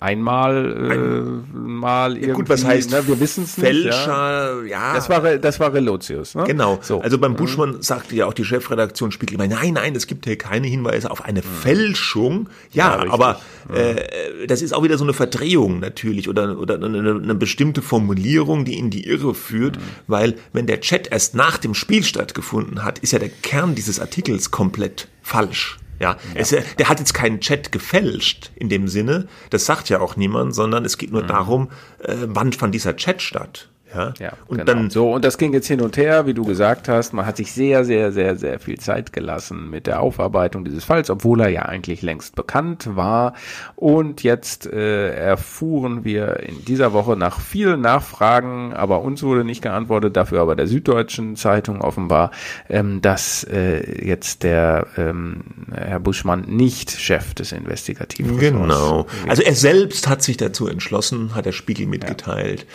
einmal 0.00 1.42
äh, 1.52 1.58
mal 1.58 2.16
irgendwie. 2.16 2.32
Gut, 2.32 2.48
was 2.48 2.64
heißt, 2.64 2.90
ne, 2.90 3.06
wir 3.06 3.20
wissen 3.20 3.44
es 3.44 3.58
nicht. 3.58 3.66
Fälscher, 3.66 4.62
ja. 4.62 4.66
ja. 4.66 4.94
Das 4.94 5.10
war, 5.10 5.36
das 5.36 5.60
war 5.60 5.72
Relotius, 5.74 6.34
ne? 6.34 6.44
Genau. 6.44 6.78
So. 6.80 7.02
Also 7.02 7.18
beim 7.18 7.32
mhm. 7.32 7.36
Buschmann 7.36 7.70
mhm. 7.76 7.82
sagte 7.82 8.16
ja 8.16 8.24
auch 8.26 8.32
die 8.32 8.44
Chefredaktion 8.44 9.12
Spiegel 9.12 9.34
immer, 9.34 9.46
nein, 9.46 9.74
nein, 9.74 9.94
es 9.94 10.06
gibt 10.06 10.24
hier 10.24 10.38
keine 10.38 10.66
Hinweise 10.66 11.10
auf 11.10 11.24
eine 11.24 11.40
mhm. 11.40 11.44
Fälschung. 11.44 12.48
Ja, 12.72 13.04
ja 13.04 13.12
aber 13.12 13.40
äh, 13.72 14.46
das 14.46 14.62
ist 14.62 14.72
auch 14.72 14.82
wieder 14.82 14.96
so 14.96 15.04
eine 15.04 15.12
Verdrehung 15.12 15.80
natürlich 15.80 16.30
oder, 16.30 16.58
oder 16.58 16.76
eine, 16.76 17.20
eine 17.22 17.34
bestimmte 17.34 17.82
Formulierung, 17.82 18.64
die 18.64 18.78
in 18.78 18.88
die 18.88 19.06
Irre 19.06 19.34
führt, 19.34 19.76
mhm. 19.76 19.82
weil 20.06 20.34
wenn 20.54 20.66
der 20.66 20.80
Chat 20.80 21.12
erst 21.12 21.34
nach 21.34 21.58
dem 21.58 21.74
Spiel 21.74 22.04
stattgefunden 22.04 22.84
hat, 22.84 23.00
ist 23.00 23.12
ja 23.12 23.18
der 23.18 23.28
Kern 23.28 23.74
dieses 23.74 24.00
Artikels 24.00 24.50
komplett 24.50 25.08
falsch. 25.22 25.78
Ja. 26.00 26.16
Es, 26.34 26.48
der 26.48 26.88
hat 26.88 26.98
jetzt 26.98 27.12
keinen 27.12 27.40
Chat 27.40 27.72
gefälscht 27.72 28.50
in 28.56 28.70
dem 28.70 28.88
Sinne, 28.88 29.28
das 29.50 29.66
sagt 29.66 29.90
ja 29.90 30.00
auch 30.00 30.16
niemand, 30.16 30.54
sondern 30.54 30.84
es 30.84 30.96
geht 30.98 31.12
nur 31.12 31.22
mhm. 31.22 31.28
darum, 31.28 31.70
äh, 32.02 32.16
wann 32.24 32.52
fand 32.52 32.74
dieser 32.74 32.96
Chat 32.96 33.22
statt. 33.22 33.68
Ja, 33.94 34.14
ja 34.18 34.32
und 34.46 34.58
genau. 34.58 34.64
dann 34.64 34.90
so 34.90 35.12
und 35.12 35.24
das 35.24 35.38
ging 35.38 35.52
jetzt 35.52 35.66
hin 35.66 35.80
und 35.80 35.96
her, 35.96 36.26
wie 36.26 36.34
du 36.34 36.44
gesagt 36.44 36.88
hast. 36.88 37.12
Man 37.12 37.26
hat 37.26 37.36
sich 37.36 37.52
sehr, 37.52 37.84
sehr, 37.84 38.12
sehr, 38.12 38.36
sehr 38.36 38.58
viel 38.60 38.78
Zeit 38.78 39.12
gelassen 39.12 39.70
mit 39.70 39.86
der 39.86 40.00
Aufarbeitung 40.00 40.64
dieses 40.64 40.84
Falls, 40.84 41.10
obwohl 41.10 41.40
er 41.40 41.48
ja 41.48 41.62
eigentlich 41.62 42.02
längst 42.02 42.36
bekannt 42.36 42.96
war. 42.96 43.34
Und 43.76 44.22
jetzt 44.22 44.66
äh, 44.66 45.14
erfuhren 45.14 46.04
wir 46.04 46.40
in 46.40 46.64
dieser 46.64 46.92
Woche 46.92 47.16
nach 47.16 47.40
vielen 47.40 47.80
Nachfragen, 47.80 48.72
aber 48.72 49.02
uns 49.02 49.22
wurde 49.22 49.44
nicht 49.44 49.62
geantwortet, 49.62 50.16
dafür 50.16 50.40
aber 50.40 50.56
der 50.56 50.66
Süddeutschen 50.66 51.36
Zeitung 51.36 51.80
offenbar, 51.80 52.30
ähm, 52.68 53.00
dass 53.00 53.44
äh, 53.44 54.06
jetzt 54.06 54.42
der 54.42 54.86
ähm, 54.96 55.42
Herr 55.72 56.00
Buschmann 56.00 56.42
nicht 56.46 56.90
Chef 56.90 57.34
des 57.34 57.52
Investigativen 57.52 58.38
Genau. 58.38 59.06
Also 59.28 59.42
er 59.42 59.54
selbst 59.54 60.08
hat 60.08 60.22
sich 60.22 60.36
dazu 60.36 60.66
entschlossen, 60.66 61.34
hat 61.34 61.46
der 61.46 61.52
Spiegel 61.52 61.86
mitgeteilt. 61.86 62.66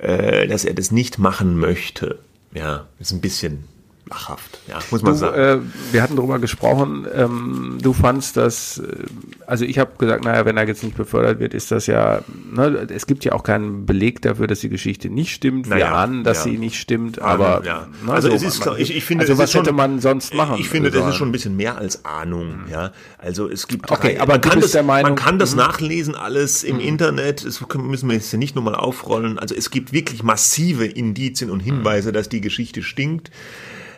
Ja. 0.00 0.08
Äh, 0.08 0.46
dass 0.62 0.68
er 0.68 0.74
das 0.74 0.92
nicht 0.92 1.18
machen 1.18 1.58
möchte. 1.58 2.20
Ja, 2.54 2.86
ist 3.00 3.10
ein 3.10 3.20
bisschen 3.20 3.64
lachhaft, 4.08 4.60
ja, 4.68 4.78
muss 4.90 5.02
man 5.02 5.12
du, 5.12 5.18
sagen. 5.18 5.36
Äh, 5.36 5.58
wir 5.92 6.02
hatten 6.02 6.16
darüber 6.16 6.38
gesprochen, 6.38 7.06
ähm, 7.14 7.78
du 7.80 7.92
fandst 7.92 8.36
das, 8.36 8.78
äh, 8.78 9.04
also 9.46 9.64
ich 9.64 9.78
habe 9.78 9.92
gesagt, 9.98 10.24
naja, 10.24 10.44
wenn 10.44 10.56
er 10.56 10.66
jetzt 10.66 10.82
nicht 10.82 10.96
befördert 10.96 11.40
wird, 11.40 11.54
ist 11.54 11.70
das 11.70 11.86
ja, 11.86 12.22
ne, 12.52 12.86
es 12.90 13.06
gibt 13.06 13.24
ja 13.24 13.32
auch 13.32 13.42
keinen 13.42 13.86
Beleg 13.86 14.22
dafür, 14.22 14.46
dass 14.46 14.60
die 14.60 14.68
Geschichte 14.68 15.08
nicht 15.08 15.32
stimmt. 15.32 15.66
Wir 15.66 15.76
naja, 15.76 15.94
ahnen, 15.94 16.24
dass 16.24 16.38
ja. 16.38 16.52
sie 16.52 16.58
nicht 16.58 16.80
stimmt, 16.80 17.20
aber 17.20 17.64
ja. 17.64 17.86
ne, 18.04 18.12
also 18.12 18.28
so, 18.28 18.34
es 18.34 18.42
ist, 18.42 18.64
man, 18.64 18.78
ich, 18.78 18.94
ich 18.94 19.04
finde, 19.04 19.22
also 19.22 19.38
was 19.38 19.52
schon, 19.52 19.62
hätte 19.62 19.74
man 19.74 20.00
sonst 20.00 20.34
machen? 20.34 20.56
Ich 20.58 20.68
finde, 20.68 20.90
das 20.90 21.06
ist 21.08 21.14
schon 21.14 21.28
ein 21.28 21.32
bisschen 21.32 21.56
mehr 21.56 21.78
als 21.78 22.04
Ahnung, 22.04 22.64
ja. 22.70 22.92
Also 23.18 23.48
es 23.48 23.68
gibt, 23.68 23.90
okay, 23.90 24.18
aber 24.18 24.34
man 24.34 24.40
kann 24.40 24.60
das, 24.60 24.74
Meinung, 24.82 25.12
man 25.12 25.16
kann 25.16 25.38
das 25.38 25.52
mhm. 25.52 25.58
nachlesen 25.58 26.14
alles 26.14 26.64
im 26.64 26.76
mhm. 26.76 26.82
Internet. 26.82 27.44
Das 27.44 27.64
müssen 27.76 28.08
wir 28.08 28.16
jetzt 28.16 28.32
nicht 28.34 28.56
nochmal 28.56 28.74
aufrollen. 28.74 29.38
Also 29.38 29.54
es 29.54 29.70
gibt 29.70 29.92
wirklich 29.92 30.22
massive 30.22 30.86
Indizien 30.86 31.50
und 31.50 31.60
Hinweise, 31.60 32.08
mhm. 32.08 32.14
dass 32.14 32.28
die 32.28 32.40
Geschichte 32.40 32.82
stinkt. 32.82 33.30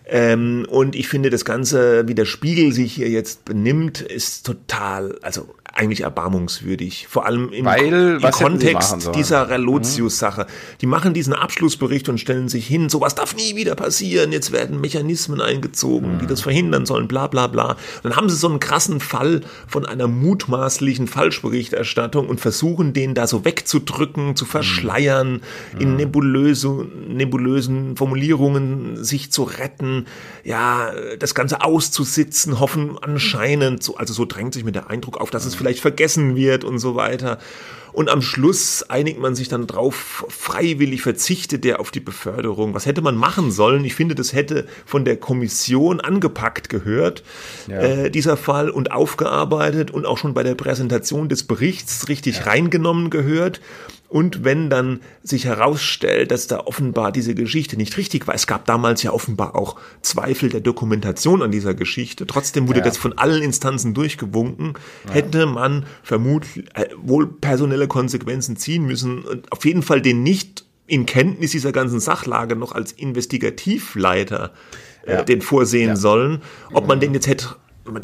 Ähm, 0.06 0.66
und 0.68 0.94
ich 0.94 1.08
finde, 1.08 1.30
das 1.30 1.44
Ganze, 1.44 2.06
wie 2.08 2.14
der 2.14 2.26
Spiegel 2.26 2.72
sich 2.72 2.92
hier 2.92 3.08
jetzt 3.08 3.44
benimmt, 3.44 4.00
ist 4.00 4.44
total, 4.44 5.18
also 5.22 5.54
eigentlich 5.76 6.02
erbarmungswürdig. 6.02 7.06
Vor 7.08 7.26
allem 7.26 7.52
im, 7.52 7.64
Weil, 7.64 8.18
im 8.22 8.30
Kontext 8.30 9.10
dieser 9.14 9.48
Relotius-Sache. 9.50 10.46
Die 10.80 10.86
machen 10.86 11.14
diesen 11.14 11.32
Abschlussbericht 11.32 12.08
und 12.08 12.18
stellen 12.18 12.48
sich 12.48 12.66
hin, 12.66 12.88
sowas 12.88 13.14
darf 13.14 13.34
nie 13.34 13.56
wieder 13.56 13.74
passieren, 13.74 14.32
jetzt 14.32 14.52
werden 14.52 14.80
Mechanismen 14.80 15.40
eingezogen, 15.40 16.14
mhm. 16.14 16.18
die 16.20 16.26
das 16.26 16.40
verhindern 16.40 16.86
sollen, 16.86 17.08
bla 17.08 17.26
bla 17.26 17.46
bla. 17.46 17.76
dann 18.02 18.16
haben 18.16 18.28
sie 18.28 18.36
so 18.36 18.48
einen 18.48 18.60
krassen 18.60 19.00
Fall 19.00 19.42
von 19.66 19.84
einer 19.86 20.06
mutmaßlichen 20.06 21.08
Falschberichterstattung 21.08 22.28
und 22.28 22.40
versuchen 22.40 22.92
den 22.92 23.14
da 23.14 23.26
so 23.26 23.44
wegzudrücken, 23.44 24.36
zu 24.36 24.44
verschleiern, 24.44 25.42
mhm. 25.74 25.80
in 25.80 25.96
nebulöse, 25.96 26.86
nebulösen 27.08 27.96
Formulierungen 27.96 29.04
sich 29.04 29.32
zu 29.32 29.42
retten, 29.42 30.06
ja, 30.44 30.92
das 31.18 31.34
Ganze 31.34 31.62
auszusitzen, 31.62 32.60
hoffen 32.60 32.96
anscheinend, 33.00 33.82
so, 33.82 33.96
also 33.96 34.12
so 34.12 34.24
drängt 34.24 34.54
sich 34.54 34.64
mir 34.64 34.72
der 34.72 34.90
Eindruck 34.90 35.18
auf, 35.18 35.30
dass 35.30 35.44
es 35.44 35.54
vielleicht 35.64 35.80
vergessen 35.80 36.36
wird 36.36 36.62
und 36.62 36.78
so 36.78 36.94
weiter. 36.94 37.38
Und 37.92 38.10
am 38.10 38.22
Schluss 38.22 38.82
einigt 38.82 39.20
man 39.20 39.36
sich 39.36 39.48
dann 39.48 39.68
drauf, 39.68 40.26
freiwillig 40.28 41.00
verzichtet 41.00 41.62
der 41.62 41.78
auf 41.78 41.92
die 41.92 42.00
Beförderung. 42.00 42.74
Was 42.74 42.86
hätte 42.86 43.02
man 43.02 43.14
machen 43.14 43.52
sollen? 43.52 43.84
Ich 43.84 43.94
finde, 43.94 44.16
das 44.16 44.32
hätte 44.32 44.66
von 44.84 45.04
der 45.04 45.16
Kommission 45.16 46.00
angepackt 46.00 46.68
gehört, 46.68 47.22
ja. 47.68 47.80
äh, 47.80 48.10
dieser 48.10 48.36
Fall, 48.36 48.68
und 48.68 48.90
aufgearbeitet 48.90 49.92
und 49.92 50.06
auch 50.06 50.18
schon 50.18 50.34
bei 50.34 50.42
der 50.42 50.56
Präsentation 50.56 51.28
des 51.28 51.44
Berichts 51.44 52.08
richtig 52.08 52.38
ja. 52.38 52.42
reingenommen 52.46 53.10
gehört. 53.10 53.60
Und 54.14 54.44
wenn 54.44 54.70
dann 54.70 55.00
sich 55.24 55.44
herausstellt, 55.44 56.30
dass 56.30 56.46
da 56.46 56.60
offenbar 56.60 57.10
diese 57.10 57.34
Geschichte 57.34 57.76
nicht 57.76 57.96
richtig 57.96 58.28
war, 58.28 58.34
es 58.36 58.46
gab 58.46 58.64
damals 58.64 59.02
ja 59.02 59.10
offenbar 59.10 59.56
auch 59.56 59.74
Zweifel 60.02 60.50
der 60.50 60.60
Dokumentation 60.60 61.42
an 61.42 61.50
dieser 61.50 61.74
Geschichte, 61.74 62.24
trotzdem 62.24 62.68
wurde 62.68 62.78
ja. 62.78 62.84
das 62.84 62.96
von 62.96 63.18
allen 63.18 63.42
Instanzen 63.42 63.92
durchgewunken, 63.92 64.74
ja. 65.08 65.14
hätte 65.14 65.46
man 65.46 65.86
vermutlich 66.04 66.64
äh, 66.76 66.90
wohl 66.96 67.26
personelle 67.26 67.88
Konsequenzen 67.88 68.56
ziehen 68.56 68.84
müssen 68.84 69.24
und 69.24 69.50
auf 69.50 69.64
jeden 69.64 69.82
Fall 69.82 70.00
den 70.00 70.22
nicht 70.22 70.64
in 70.86 71.06
Kenntnis 71.06 71.50
dieser 71.50 71.72
ganzen 71.72 71.98
Sachlage 71.98 72.54
noch 72.54 72.70
als 72.70 72.92
Investigativleiter 72.92 74.52
äh, 75.06 75.14
ja. 75.14 75.22
den 75.24 75.42
vorsehen 75.42 75.96
sollen. 75.96 76.40
Ob 76.72 76.86
man 76.86 77.00
den 77.00 77.14
jetzt 77.14 77.26
hätte 77.26 77.56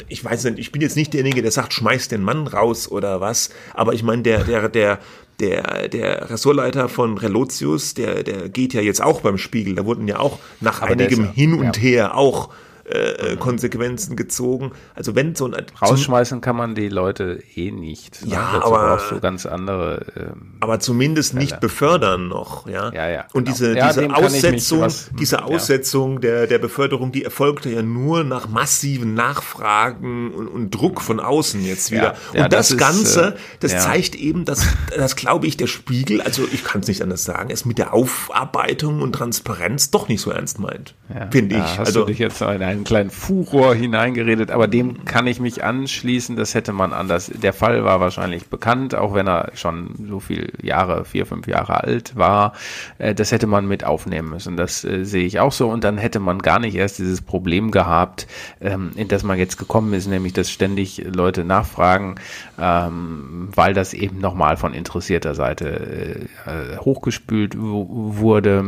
ich 0.09 0.23
weiß 0.23 0.43
nicht, 0.45 0.59
ich 0.59 0.71
bin 0.71 0.81
jetzt 0.81 0.95
nicht 0.95 1.13
derjenige, 1.13 1.41
der 1.41 1.51
sagt, 1.51 1.73
schmeiß 1.73 2.07
den 2.07 2.21
Mann 2.21 2.47
raus 2.47 2.89
oder 2.89 3.19
was, 3.19 3.49
aber 3.73 3.93
ich 3.93 4.03
meine, 4.03 4.21
der, 4.21 4.43
der, 4.43 4.69
der, 4.69 4.99
der, 5.41 5.87
der 5.89 6.29
Ressortleiter 6.29 6.87
von 6.87 7.17
Relotius, 7.17 7.93
der, 7.93 8.23
der 8.23 8.49
geht 8.49 8.73
ja 8.73 8.81
jetzt 8.81 9.01
auch 9.01 9.21
beim 9.21 9.37
Spiegel. 9.37 9.75
Da 9.75 9.85
wurden 9.85 10.07
ja 10.07 10.19
auch 10.19 10.39
nach 10.61 10.81
Aber 10.81 10.91
einigem 10.91 11.25
ist, 11.25 11.33
Hin 11.33 11.53
und 11.53 11.77
ja. 11.77 11.81
Her 11.81 12.17
auch 12.17 12.49
äh, 12.91 13.35
Konsequenzen 13.37 14.15
gezogen. 14.15 14.71
Also 14.95 15.15
wenn 15.15 15.35
so 15.35 15.45
ein 15.45 15.55
rausschmeißen 15.81 16.41
kann 16.41 16.55
man 16.55 16.75
die 16.75 16.89
Leute 16.89 17.41
eh 17.55 17.71
nicht. 17.71 18.25
Ne? 18.25 18.33
Ja, 18.33 18.51
Dazu 18.53 18.67
aber 18.67 18.97
brauchst 18.97 19.11
du 19.11 19.19
ganz 19.19 19.45
andere. 19.45 20.05
Ähm, 20.15 20.53
aber 20.59 20.79
zumindest 20.79 21.33
nicht 21.33 21.59
befördern 21.59 22.27
noch, 22.27 22.67
ja. 22.67 22.91
Ja, 22.93 23.09
ja. 23.09 23.25
Und 23.33 23.45
genau. 23.45 23.57
diese, 23.57 23.77
ja, 23.77 23.87
diese 23.93 24.13
Aussetzung, 24.13 24.81
was, 24.81 25.09
diese 25.19 25.43
Aussetzung 25.43 26.13
ja. 26.15 26.19
der 26.19 26.47
der 26.47 26.59
Beförderung, 26.59 27.11
die 27.11 27.23
erfolgte 27.23 27.69
ja 27.69 27.81
nur 27.81 28.23
nach 28.23 28.49
massiven 28.49 29.13
Nachfragen 29.13 30.33
und, 30.33 30.47
und 30.47 30.71
Druck 30.71 31.01
von 31.01 31.19
außen 31.19 31.63
jetzt 31.63 31.91
wieder. 31.91 32.15
Ja, 32.33 32.45
und 32.45 32.53
das, 32.53 32.69
das 32.69 32.71
ist, 32.71 32.77
Ganze, 32.77 33.27
äh, 33.27 33.37
das 33.59 33.83
zeigt 33.83 34.15
eben, 34.15 34.45
dass 34.45 34.65
das 34.95 35.15
glaube 35.15 35.47
ich 35.47 35.57
der 35.57 35.67
Spiegel, 35.67 36.21
also 36.21 36.47
ich 36.51 36.63
kann 36.63 36.81
es 36.81 36.87
nicht 36.87 37.01
anders 37.01 37.23
sagen, 37.23 37.49
es 37.51 37.65
mit 37.65 37.77
der 37.77 37.93
Aufarbeitung 37.93 39.01
und 39.01 39.13
Transparenz 39.13 39.91
doch 39.91 40.07
nicht 40.07 40.21
so 40.21 40.31
ernst 40.31 40.59
meint, 40.59 40.95
finde 41.31 41.55
ich. 41.55 41.61
Hast 41.61 41.79
also 41.79 42.01
du 42.01 42.07
dich 42.07 42.19
jetzt 42.19 42.41
in 42.41 42.61
einen 42.81 42.85
kleinen 42.85 43.09
Furor 43.11 43.75
hineingeredet, 43.75 44.49
aber 44.51 44.67
dem 44.67 45.05
kann 45.05 45.27
ich 45.27 45.39
mich 45.39 45.63
anschließen. 45.63 46.35
Das 46.35 46.55
hätte 46.55 46.73
man 46.73 46.93
anders. 46.93 47.27
Der 47.27 47.53
Fall 47.53 47.83
war 47.83 47.99
wahrscheinlich 47.99 48.47
bekannt, 48.47 48.95
auch 48.95 49.13
wenn 49.13 49.27
er 49.27 49.51
schon 49.53 50.07
so 50.09 50.19
viel 50.19 50.51
Jahre, 50.61 51.05
vier, 51.05 51.25
fünf 51.25 51.47
Jahre 51.47 51.83
alt 51.83 52.15
war. 52.15 52.53
Äh, 52.97 53.13
das 53.13 53.31
hätte 53.31 53.45
man 53.47 53.67
mit 53.67 53.83
aufnehmen 53.83 54.29
müssen. 54.29 54.57
Das 54.57 54.83
äh, 54.83 55.03
sehe 55.05 55.25
ich 55.25 55.39
auch 55.39 55.51
so. 55.51 55.69
Und 55.69 55.83
dann 55.83 55.97
hätte 55.97 56.19
man 56.19 56.39
gar 56.39 56.59
nicht 56.59 56.75
erst 56.75 56.97
dieses 56.97 57.21
Problem 57.21 57.71
gehabt, 57.71 58.27
ähm, 58.61 58.91
in 58.95 59.07
das 59.07 59.23
man 59.23 59.37
jetzt 59.37 59.57
gekommen 59.57 59.93
ist, 59.93 60.07
nämlich 60.07 60.33
dass 60.33 60.49
ständig 60.49 61.03
Leute 61.05 61.43
nachfragen, 61.43 62.15
ähm, 62.59 63.49
weil 63.53 63.73
das 63.73 63.93
eben 63.93 64.19
nochmal 64.19 64.57
von 64.57 64.73
interessierter 64.73 65.35
Seite 65.35 66.27
äh, 66.45 66.77
hochgespült 66.77 67.55
wurde. 67.57 68.63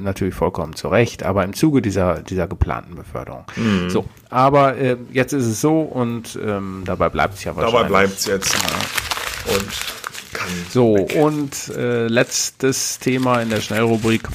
Natürlich 0.00 0.34
vollkommen 0.34 0.74
zu 0.74 0.88
Recht, 0.88 1.22
aber 1.22 1.44
im 1.44 1.52
Zuge 1.52 1.82
dieser, 1.82 2.22
dieser 2.22 2.46
geplanten 2.46 2.94
Beförderung. 2.94 3.31
Mhm. 3.56 3.90
So, 3.90 4.04
aber 4.30 4.76
äh, 4.76 4.96
jetzt 5.12 5.32
ist 5.32 5.46
es 5.46 5.60
so 5.60 5.80
und 5.80 6.38
ähm, 6.44 6.82
dabei 6.84 7.08
bleibt 7.08 7.34
es 7.34 7.44
ja 7.44 7.54
wahrscheinlich. 7.56 7.82
Dabei 7.82 7.88
bleibt 7.88 8.18
es 8.18 8.26
jetzt. 8.26 8.54
Ja. 8.54 9.54
Und 9.54 9.68
kann 10.32 10.48
so, 10.70 10.94
weg. 10.94 11.16
und 11.16 11.68
äh, 11.76 12.06
letztes 12.06 12.98
Thema 12.98 13.40
in 13.42 13.50
der 13.50 13.60
Schnellrubrik. 13.60 14.28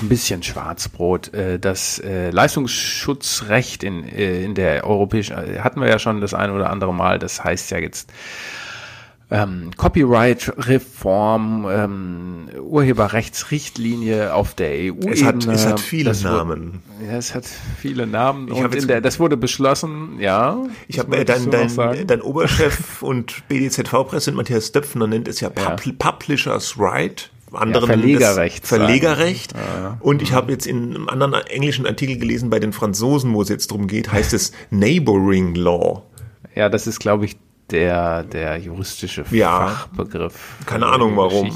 Ein 0.00 0.08
bisschen 0.08 0.42
Schwarzbrot. 0.42 1.32
Äh, 1.32 1.58
das 1.58 1.98
äh, 2.00 2.30
Leistungsschutzrecht 2.30 3.84
in, 3.84 4.08
äh, 4.08 4.44
in 4.44 4.54
der 4.54 4.84
europäischen, 4.84 5.36
hatten 5.62 5.80
wir 5.80 5.88
ja 5.88 5.98
schon 5.98 6.20
das 6.20 6.34
ein 6.34 6.50
oder 6.50 6.70
andere 6.70 6.92
Mal. 6.92 7.18
Das 7.18 7.44
heißt 7.44 7.70
ja 7.70 7.78
jetzt 7.78 8.10
ähm, 9.32 9.70
Copyright-Reform, 9.76 11.66
ähm, 11.70 12.48
Urheberrechtsrichtlinie 12.60 14.34
auf 14.34 14.54
der 14.54 14.70
EU-Ebene. 14.70 15.12
Es 15.12 15.24
hat, 15.24 15.46
es 15.46 15.66
hat 15.66 15.80
viele 15.80 16.10
das 16.10 16.22
Namen. 16.22 16.82
Wurde, 16.98 17.10
ja, 17.10 17.16
es 17.16 17.34
hat 17.34 17.46
viele 17.78 18.06
Namen. 18.06 18.48
Ich 18.48 18.54
und 18.54 18.74
in 18.74 18.86
der, 18.86 19.00
das 19.00 19.18
wurde 19.18 19.36
beschlossen, 19.36 20.18
ja. 20.20 20.58
Ich 20.86 20.98
habe 20.98 21.16
äh, 21.16 21.24
dein, 21.24 21.50
dein, 21.50 22.06
dein 22.06 22.20
Oberchef 22.22 23.02
und 23.02 23.48
BDZV-Präsident 23.48 24.36
Matthias 24.36 24.72
Döpfner 24.72 25.06
nennt 25.06 25.28
es 25.28 25.40
ja, 25.40 25.50
ja. 25.56 25.76
Publishers 25.98 26.78
Right 26.78 27.30
anderen 27.54 27.88
ja, 27.88 27.96
Verlegerrecht. 27.96 28.66
Verlegerrecht. 28.66 29.52
Ja. 29.52 29.98
Und 30.00 30.22
ich 30.22 30.32
habe 30.32 30.52
jetzt 30.52 30.66
in 30.66 30.94
einem 30.94 31.08
anderen 31.08 31.34
englischen 31.34 31.86
Artikel 31.86 32.18
gelesen, 32.18 32.50
bei 32.50 32.58
den 32.58 32.72
Franzosen, 32.72 33.34
wo 33.34 33.42
es 33.42 33.48
jetzt 33.48 33.70
drum 33.70 33.86
geht, 33.86 34.10
heißt 34.10 34.32
es 34.32 34.52
Neighboring 34.70 35.54
Law. 35.54 36.02
Ja, 36.54 36.68
das 36.68 36.86
ist, 36.86 37.00
glaube 37.00 37.24
ich, 37.24 37.36
der, 37.70 38.22
der 38.24 38.58
juristische 38.58 39.24
ja, 39.30 39.68
Fachbegriff. 39.68 40.56
Keine 40.66 40.86
Ahnung 40.86 41.16
warum. 41.16 41.50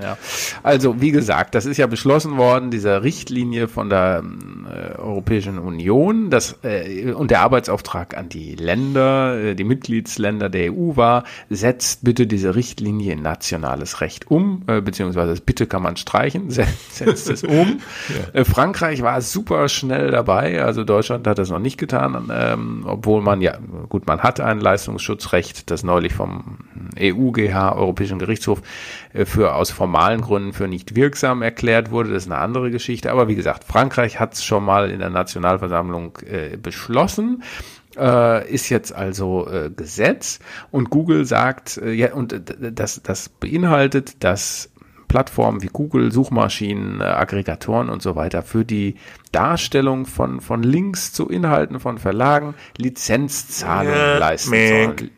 Ja. 0.00 0.18
Also, 0.62 1.00
wie 1.00 1.10
gesagt, 1.10 1.54
das 1.54 1.64
ist 1.64 1.78
ja 1.78 1.86
beschlossen 1.86 2.36
worden, 2.36 2.70
diese 2.70 3.02
Richtlinie 3.02 3.66
von 3.68 3.88
der 3.88 4.22
äh, 4.68 4.95
Europäischen 5.16 5.58
Union, 5.58 6.28
das, 6.28 6.58
äh, 6.62 7.10
und 7.12 7.30
der 7.30 7.40
Arbeitsauftrag 7.40 8.16
an 8.18 8.28
die 8.28 8.54
Länder, 8.54 9.38
äh, 9.38 9.54
die 9.54 9.64
Mitgliedsländer 9.64 10.50
der 10.50 10.72
EU 10.74 10.96
war, 10.96 11.24
setzt 11.48 12.04
bitte 12.04 12.26
diese 12.26 12.54
Richtlinie 12.54 13.14
in 13.14 13.22
nationales 13.22 14.02
Recht 14.02 14.30
um, 14.30 14.62
äh, 14.66 14.82
beziehungsweise 14.82 15.30
das 15.30 15.40
bitte 15.40 15.66
kann 15.66 15.82
man 15.82 15.96
streichen, 15.96 16.50
setzt, 16.50 17.30
es 17.30 17.42
um. 17.44 17.80
ja. 18.08 18.40
Äh, 18.40 18.44
Frankreich 18.44 19.00
war 19.00 19.22
super 19.22 19.70
schnell 19.70 20.10
dabei, 20.10 20.62
also 20.62 20.84
Deutschland 20.84 21.26
hat 21.26 21.38
das 21.38 21.48
noch 21.48 21.60
nicht 21.60 21.78
getan, 21.78 22.30
ähm, 22.30 22.84
obwohl 22.86 23.22
man 23.22 23.40
ja, 23.40 23.56
gut, 23.88 24.06
man 24.06 24.20
hat 24.20 24.38
ein 24.40 24.60
Leistungsschutzrecht, 24.60 25.70
das 25.70 25.82
neulich 25.82 26.12
vom 26.12 26.58
EUGH, 27.00 27.74
Europäischen 27.74 28.18
Gerichtshof, 28.18 28.60
für 29.24 29.54
aus 29.54 29.70
formalen 29.70 30.20
Gründen 30.20 30.52
für 30.52 30.68
nicht 30.68 30.94
wirksam 30.94 31.42
erklärt 31.42 31.90
wurde. 31.90 32.10
Das 32.12 32.24
ist 32.24 32.30
eine 32.30 32.40
andere 32.40 32.70
Geschichte. 32.70 33.10
Aber 33.10 33.28
wie 33.28 33.34
gesagt, 33.34 33.64
Frankreich 33.64 34.20
hat 34.20 34.34
es 34.34 34.44
schon 34.44 34.64
mal 34.64 34.90
in 34.90 34.98
der 34.98 35.10
Nationalversammlung 35.10 36.18
äh, 36.26 36.56
beschlossen. 36.56 37.42
Äh, 37.96 38.52
ist 38.52 38.68
jetzt 38.68 38.94
also 38.94 39.48
äh, 39.48 39.70
Gesetz 39.74 40.40
und 40.70 40.90
Google 40.90 41.24
sagt, 41.24 41.78
äh, 41.78 41.92
ja, 41.92 42.12
und 42.12 42.42
das, 42.60 43.00
das 43.02 43.30
beinhaltet, 43.30 44.22
dass 44.22 44.70
Plattformen 45.08 45.62
wie 45.62 45.68
Google, 45.72 46.12
Suchmaschinen, 46.12 47.00
äh, 47.00 47.04
Aggregatoren 47.04 47.88
und 47.88 48.02
so 48.02 48.16
weiter 48.16 48.42
für 48.42 48.64
die 48.64 48.96
Darstellung 49.32 50.04
von, 50.04 50.40
von 50.40 50.62
Links 50.62 51.12
zu 51.12 51.28
Inhalten 51.28 51.80
von 51.80 51.98
Verlagen 51.98 52.54
Lizenzzahlungen 52.76 53.96
ja, 53.96 54.18
leisten 54.18 54.50
sollen. 54.50 55.10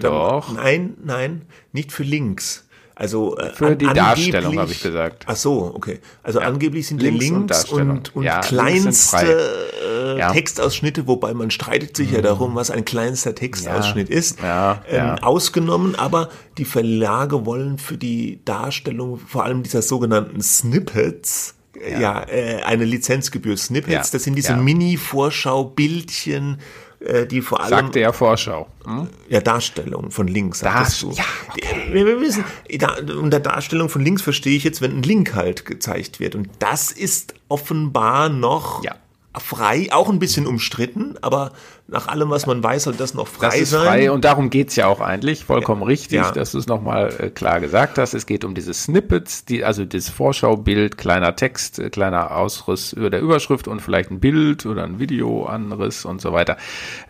Doch. 0.00 0.54
Nein, 0.54 0.94
nein, 1.02 1.42
nicht 1.72 1.92
für 1.92 2.02
Links. 2.02 2.67
Also 2.98 3.36
äh, 3.36 3.50
für 3.50 3.76
die 3.76 3.86
Darstellung 3.86 4.58
habe 4.58 4.72
ich 4.72 4.82
gesagt. 4.82 5.24
Ach 5.28 5.36
so, 5.36 5.70
okay. 5.72 6.00
Also 6.24 6.40
ja. 6.40 6.48
angeblich 6.48 6.88
sind 6.88 7.00
Links, 7.00 7.26
Links 7.26 7.64
und, 7.66 7.90
und, 7.90 8.16
und 8.16 8.24
ja, 8.24 8.40
kleinste 8.40 9.60
äh, 9.86 10.18
ja. 10.18 10.32
Textausschnitte, 10.32 11.06
wobei 11.06 11.32
man 11.32 11.52
streitet 11.52 11.96
sich 11.96 12.08
mhm. 12.08 12.16
ja 12.16 12.22
darum, 12.22 12.56
was 12.56 12.72
ein 12.72 12.84
kleinster 12.84 13.36
Textausschnitt 13.36 14.10
ist, 14.10 14.40
ähm, 14.42 15.14
ausgenommen. 15.22 15.94
Aber 15.94 16.28
die 16.58 16.64
Verlage 16.64 17.46
wollen 17.46 17.78
für 17.78 17.96
die 17.96 18.40
Darstellung 18.44 19.18
vor 19.18 19.44
allem 19.44 19.62
dieser 19.62 19.82
sogenannten 19.82 20.42
Snippets 20.42 21.54
ja, 22.00 22.26
äh, 22.28 22.62
eine 22.64 22.84
Lizenzgebühr. 22.84 23.56
Snippets, 23.56 24.10
das 24.10 24.24
sind 24.24 24.34
diese 24.34 24.56
Mini-Vorschau-Bildchen 24.56 26.58
die 27.00 27.42
vor 27.42 27.60
allem. 27.60 27.70
Sagte 27.70 28.00
ja 28.00 28.12
Vorschau. 28.12 28.66
Hm? 28.84 29.08
Ja, 29.28 29.40
Darstellung 29.40 30.10
von 30.10 30.26
links, 30.26 30.60
sagst 30.60 31.02
du. 31.02 31.12
Ja, 31.12 31.24
okay. 31.48 31.92
wir, 31.92 32.06
wir 32.06 32.20
wissen, 32.20 32.44
da, 32.78 32.96
unter 33.18 33.38
Darstellung 33.38 33.88
von 33.88 34.02
links 34.02 34.22
verstehe 34.22 34.56
ich 34.56 34.64
jetzt, 34.64 34.80
wenn 34.80 34.98
ein 34.98 35.02
Link 35.02 35.34
halt 35.34 35.64
gezeigt 35.64 36.18
wird. 36.18 36.34
Und 36.34 36.48
das 36.58 36.90
ist 36.90 37.34
offenbar 37.48 38.28
noch 38.28 38.82
ja. 38.82 38.96
frei, 39.38 39.88
auch 39.92 40.08
ein 40.08 40.18
bisschen 40.18 40.46
umstritten, 40.46 41.16
aber 41.22 41.52
nach 41.90 42.06
allem, 42.06 42.28
was 42.28 42.44
man 42.44 42.62
weiß, 42.62 42.82
soll 42.82 42.94
das 42.94 43.14
noch 43.14 43.26
frei 43.26 43.46
das 43.46 43.60
ist 43.60 43.70
sein. 43.70 43.86
Frei 43.86 44.12
und 44.12 44.26
darum 44.26 44.50
geht's 44.50 44.76
ja 44.76 44.88
auch 44.88 45.00
eigentlich. 45.00 45.46
Vollkommen 45.46 45.80
ja. 45.80 45.86
richtig, 45.86 46.18
ja. 46.18 46.32
dass 46.32 46.52
du 46.52 46.58
es 46.58 46.66
nochmal 46.66 47.14
äh, 47.18 47.30
klar 47.30 47.60
gesagt 47.60 47.96
hast. 47.96 48.12
Es 48.12 48.26
geht 48.26 48.44
um 48.44 48.54
diese 48.54 48.74
Snippets, 48.74 49.46
die, 49.46 49.64
also 49.64 49.86
das 49.86 50.10
Vorschaubild, 50.10 50.98
kleiner 50.98 51.34
Text, 51.34 51.78
äh, 51.78 51.88
kleiner 51.88 52.36
Ausriss 52.36 52.92
über 52.92 53.08
der 53.08 53.22
Überschrift 53.22 53.68
und 53.68 53.80
vielleicht 53.80 54.10
ein 54.10 54.20
Bild 54.20 54.66
oder 54.66 54.84
ein 54.84 54.98
Video, 54.98 55.46
anderes 55.46 56.04
und 56.04 56.20
so 56.20 56.34
weiter. 56.34 56.58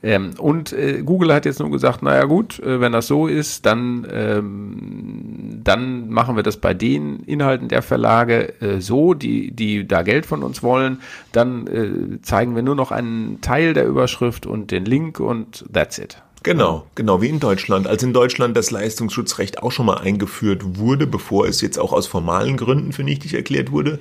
Ähm, 0.04 0.34
und 0.38 0.72
äh, 0.72 1.02
Google 1.02 1.34
hat 1.34 1.44
jetzt 1.44 1.58
nur 1.58 1.72
gesagt, 1.72 2.04
naja 2.04 2.24
gut, 2.26 2.60
äh, 2.60 2.80
wenn 2.80 2.92
das 2.92 3.08
so 3.08 3.26
ist, 3.26 3.66
dann, 3.66 4.06
ähm, 4.12 5.60
dann 5.64 6.08
machen 6.08 6.36
wir 6.36 6.44
das 6.44 6.56
bei 6.56 6.72
den 6.72 7.24
Inhalten 7.24 7.66
der 7.66 7.82
Verlage 7.82 8.60
äh, 8.60 8.80
so, 8.80 9.14
die, 9.14 9.50
die 9.50 9.88
da 9.88 10.02
Geld 10.02 10.24
von 10.24 10.44
uns 10.44 10.62
wollen. 10.62 11.00
Dann 11.32 11.66
äh, 11.66 12.22
zeigen 12.22 12.54
wir 12.54 12.62
nur 12.62 12.76
noch 12.76 12.92
einen 12.92 13.40
Teil 13.40 13.74
der 13.74 13.84
Überschrift 13.84 14.46
und 14.46 14.67
den 14.70 14.84
Link 14.84 15.20
und 15.20 15.64
that's 15.72 15.98
it. 15.98 16.22
Genau, 16.42 16.86
genau 16.94 17.20
wie 17.20 17.28
in 17.28 17.40
Deutschland. 17.40 17.86
Als 17.86 18.02
in 18.02 18.12
Deutschland 18.12 18.56
das 18.56 18.70
Leistungsschutzrecht 18.70 19.62
auch 19.62 19.72
schon 19.72 19.86
mal 19.86 19.98
eingeführt 19.98 20.78
wurde, 20.78 21.06
bevor 21.06 21.46
es 21.46 21.60
jetzt 21.60 21.78
auch 21.78 21.92
aus 21.92 22.06
formalen 22.06 22.56
Gründen 22.56 22.92
für 22.92 23.02
nichtig 23.02 23.34
erklärt 23.34 23.72
wurde. 23.72 23.98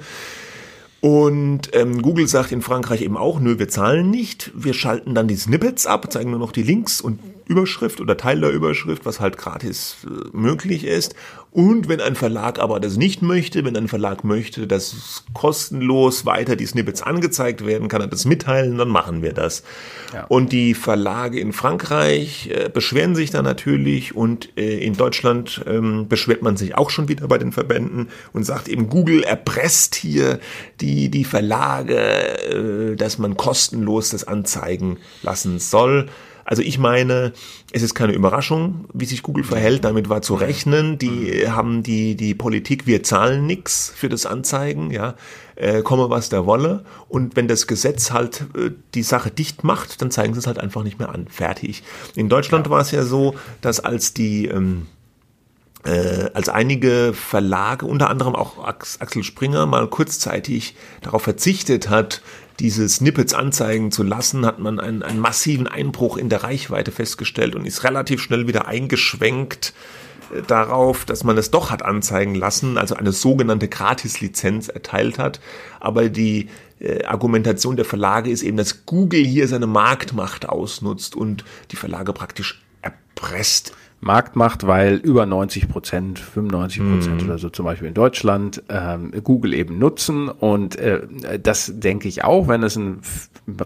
Und 1.02 1.70
ähm, 1.74 2.02
Google 2.02 2.28
sagt 2.28 2.52
in 2.52 2.62
Frankreich 2.62 3.02
eben 3.02 3.18
auch, 3.18 3.40
nö, 3.40 3.60
wir 3.60 3.70
zahlen 3.70 4.10
nicht. 4.10 4.52
Wir 4.56 4.74
schalten 4.74 5.16
dann 5.16 5.28
die 5.28 5.36
Snippets 5.36 5.86
ab, 5.86 6.12
zeigen 6.12 6.32
nur 6.32 6.40
noch 6.40 6.52
die 6.52 6.64
Links 6.64 7.02
und 7.02 7.20
Überschrift 7.48 8.02
oder 8.02 8.18
Teil 8.18 8.42
der 8.42 8.52
Überschrift, 8.52 9.06
was 9.06 9.20
halt 9.20 9.38
gratis 9.38 9.98
äh, 10.06 10.38
möglich 10.38 10.84
ist. 10.84 11.16
Und 11.52 11.88
wenn 11.88 12.02
ein 12.02 12.16
Verlag 12.16 12.60
aber 12.60 12.80
das 12.80 12.98
nicht 12.98 13.22
möchte, 13.22 13.66
wenn 13.66 13.76
ein 13.76 13.88
Verlag 13.88 14.24
möchte, 14.24 14.68
dass 14.68 15.24
kostenlos 15.34 16.26
weiter 16.26 16.56
die 16.56 16.66
Snippets 16.66 17.02
angezeigt 17.02 17.66
werden, 17.66 17.88
kann 17.88 18.02
er 18.02 18.08
das 18.08 18.26
mitteilen, 18.26 18.78
dann 18.78 18.90
machen 18.90 19.24
wir 19.24 19.34
das. 19.34 19.64
Ja. 20.14 20.26
Und 20.26 20.52
die 20.52 20.74
Verlage 20.74 21.40
in 21.40 21.54
Frankreich 21.54 22.50
äh, 22.54 22.70
beschweren 22.70 23.16
sich 23.16 23.32
da 23.32 23.42
natürlich 23.42 24.16
und 24.16 24.56
äh, 24.58 24.78
in 24.86 24.94
Deutschland 24.94 25.64
ähm, 25.66 26.08
beschwert 26.08 26.42
man 26.44 26.58
sich 26.58 26.78
auch 26.78 26.90
schon 26.90 27.08
wieder 27.08 27.28
bei 27.28 27.38
den 27.38 27.52
Verbänden 27.52 28.10
und 28.34 28.44
sagt 28.44 28.68
eben, 28.68 28.90
Google 28.90 29.24
erpresst 29.24 29.96
hier 29.96 30.40
die, 30.80 31.10
die 31.10 31.26
Verlage, 31.26 31.98
äh, 31.98 32.96
dass 32.96 33.18
man 33.18 33.36
kostenlos 33.36 34.10
das 34.10 34.26
anzeigen 34.26 34.98
lassen 35.24 35.60
soll. 35.60 36.08
Also 36.48 36.62
ich 36.62 36.80
meine, 36.80 37.34
es 37.74 37.82
ist 37.82 37.94
keine 37.94 38.14
Überraschung, 38.14 38.86
wie 38.94 39.04
sich 39.04 39.22
Google 39.22 39.44
verhält. 39.44 39.84
Damit 39.84 40.08
war 40.08 40.22
zu 40.22 40.34
rechnen. 40.34 40.98
Die 40.98 41.50
haben 41.50 41.84
die, 41.84 42.16
die 42.16 42.34
Politik, 42.34 42.88
wir 42.88 43.04
zahlen 43.04 43.46
nix 43.46 43.92
für 43.94 44.08
das 44.08 44.26
Anzeigen, 44.26 44.90
ja, 44.90 45.16
äh, 45.58 45.82
komme 45.82 46.10
was 46.10 46.30
da 46.30 46.46
wolle. 46.46 46.86
Und 47.10 47.36
wenn 47.36 47.50
das 47.50 47.68
Gesetz 47.68 48.12
halt 48.12 48.46
äh, 48.58 48.72
die 48.94 49.04
Sache 49.04 49.30
dicht 49.30 49.66
macht, 49.66 50.02
dann 50.02 50.10
zeigen 50.10 50.34
sie 50.34 50.40
es 50.40 50.48
halt 50.48 50.58
einfach 50.58 50.84
nicht 50.84 51.00
mehr 51.00 51.10
an. 51.10 51.28
Fertig. 51.28 51.84
In 52.16 52.30
Deutschland 52.30 52.70
war 52.70 52.80
es 52.80 52.92
ja 52.92 53.04
so, 53.04 53.36
dass 53.60 53.82
als 53.82 54.14
die, 54.14 54.46
ähm, 54.46 54.88
äh, 55.84 56.30
als 56.34 56.48
einige 56.48 57.12
Verlage, 57.14 57.86
unter 57.86 58.10
anderem 58.10 58.36
auch 58.36 58.64
Axel 58.66 59.24
Springer, 59.24 59.66
mal 59.66 59.90
kurzzeitig 59.90 60.76
darauf 61.02 61.24
verzichtet 61.24 61.90
hat, 61.90 62.22
diese 62.60 62.88
Snippets 62.90 63.34
anzeigen 63.34 63.92
zu 63.92 64.04
lassen, 64.04 64.46
hat 64.46 64.60
man 64.60 64.80
einen, 64.80 65.04
einen 65.04 65.20
massiven 65.20 65.68
Einbruch 65.68 66.18
in 66.18 66.30
der 66.30 66.44
Reichweite 66.44 66.92
festgestellt 66.92 67.56
und 67.56 67.66
ist 67.66 67.84
relativ 67.84 68.22
schnell 68.22 68.48
wieder 68.48 68.68
eingeschwenkt 68.68 69.74
äh, 70.34 70.42
darauf, 70.42 71.06
dass 71.06 71.24
man 71.24 71.38
es 71.38 71.52
doch 71.52 71.70
hat 71.70 71.84
anzeigen 71.84 72.36
lassen, 72.36 72.78
also 72.78 72.96
eine 72.96 73.12
sogenannte 73.12 73.68
Gratis-Lizenz 73.68 74.70
erteilt 74.70 75.20
hat. 75.20 75.40
Aber 75.80 76.10
die 76.10 76.50
äh, 76.80 77.04
Argumentation 77.06 77.76
der 77.76 77.86
Verlage 77.86 78.30
ist 78.30 78.44
eben, 78.44 78.58
dass 78.58 78.86
Google 78.86 79.24
hier 79.24 79.48
seine 79.48 79.68
Marktmacht 79.68 80.50
ausnutzt 80.50 81.16
und 81.16 81.44
die 81.72 81.76
Verlage 81.76 82.14
praktisch 82.14 82.62
erpresst 82.82 83.74
Marktmacht, 84.00 84.68
weil 84.68 84.96
über 84.96 85.26
90 85.26 85.70
Prozent, 85.70 86.20
95 86.20 86.82
Prozent 86.82 87.22
mhm. 87.22 87.28
oder 87.28 87.38
so 87.40 87.50
zum 87.50 87.66
Beispiel 87.66 87.88
in 87.88 87.96
Deutschland 87.96 88.62
ähm, 88.70 89.12
Google 89.24 89.56
eben 89.56 89.80
nutzen. 89.80 90.30
Und 90.30 90.76
äh, 90.76 91.02
das 91.42 91.74
denke 91.76 92.08
ich 92.08 92.24
auch, 92.24 92.48
wenn 92.48 92.62
es 92.62 92.78
einen 92.78 93.02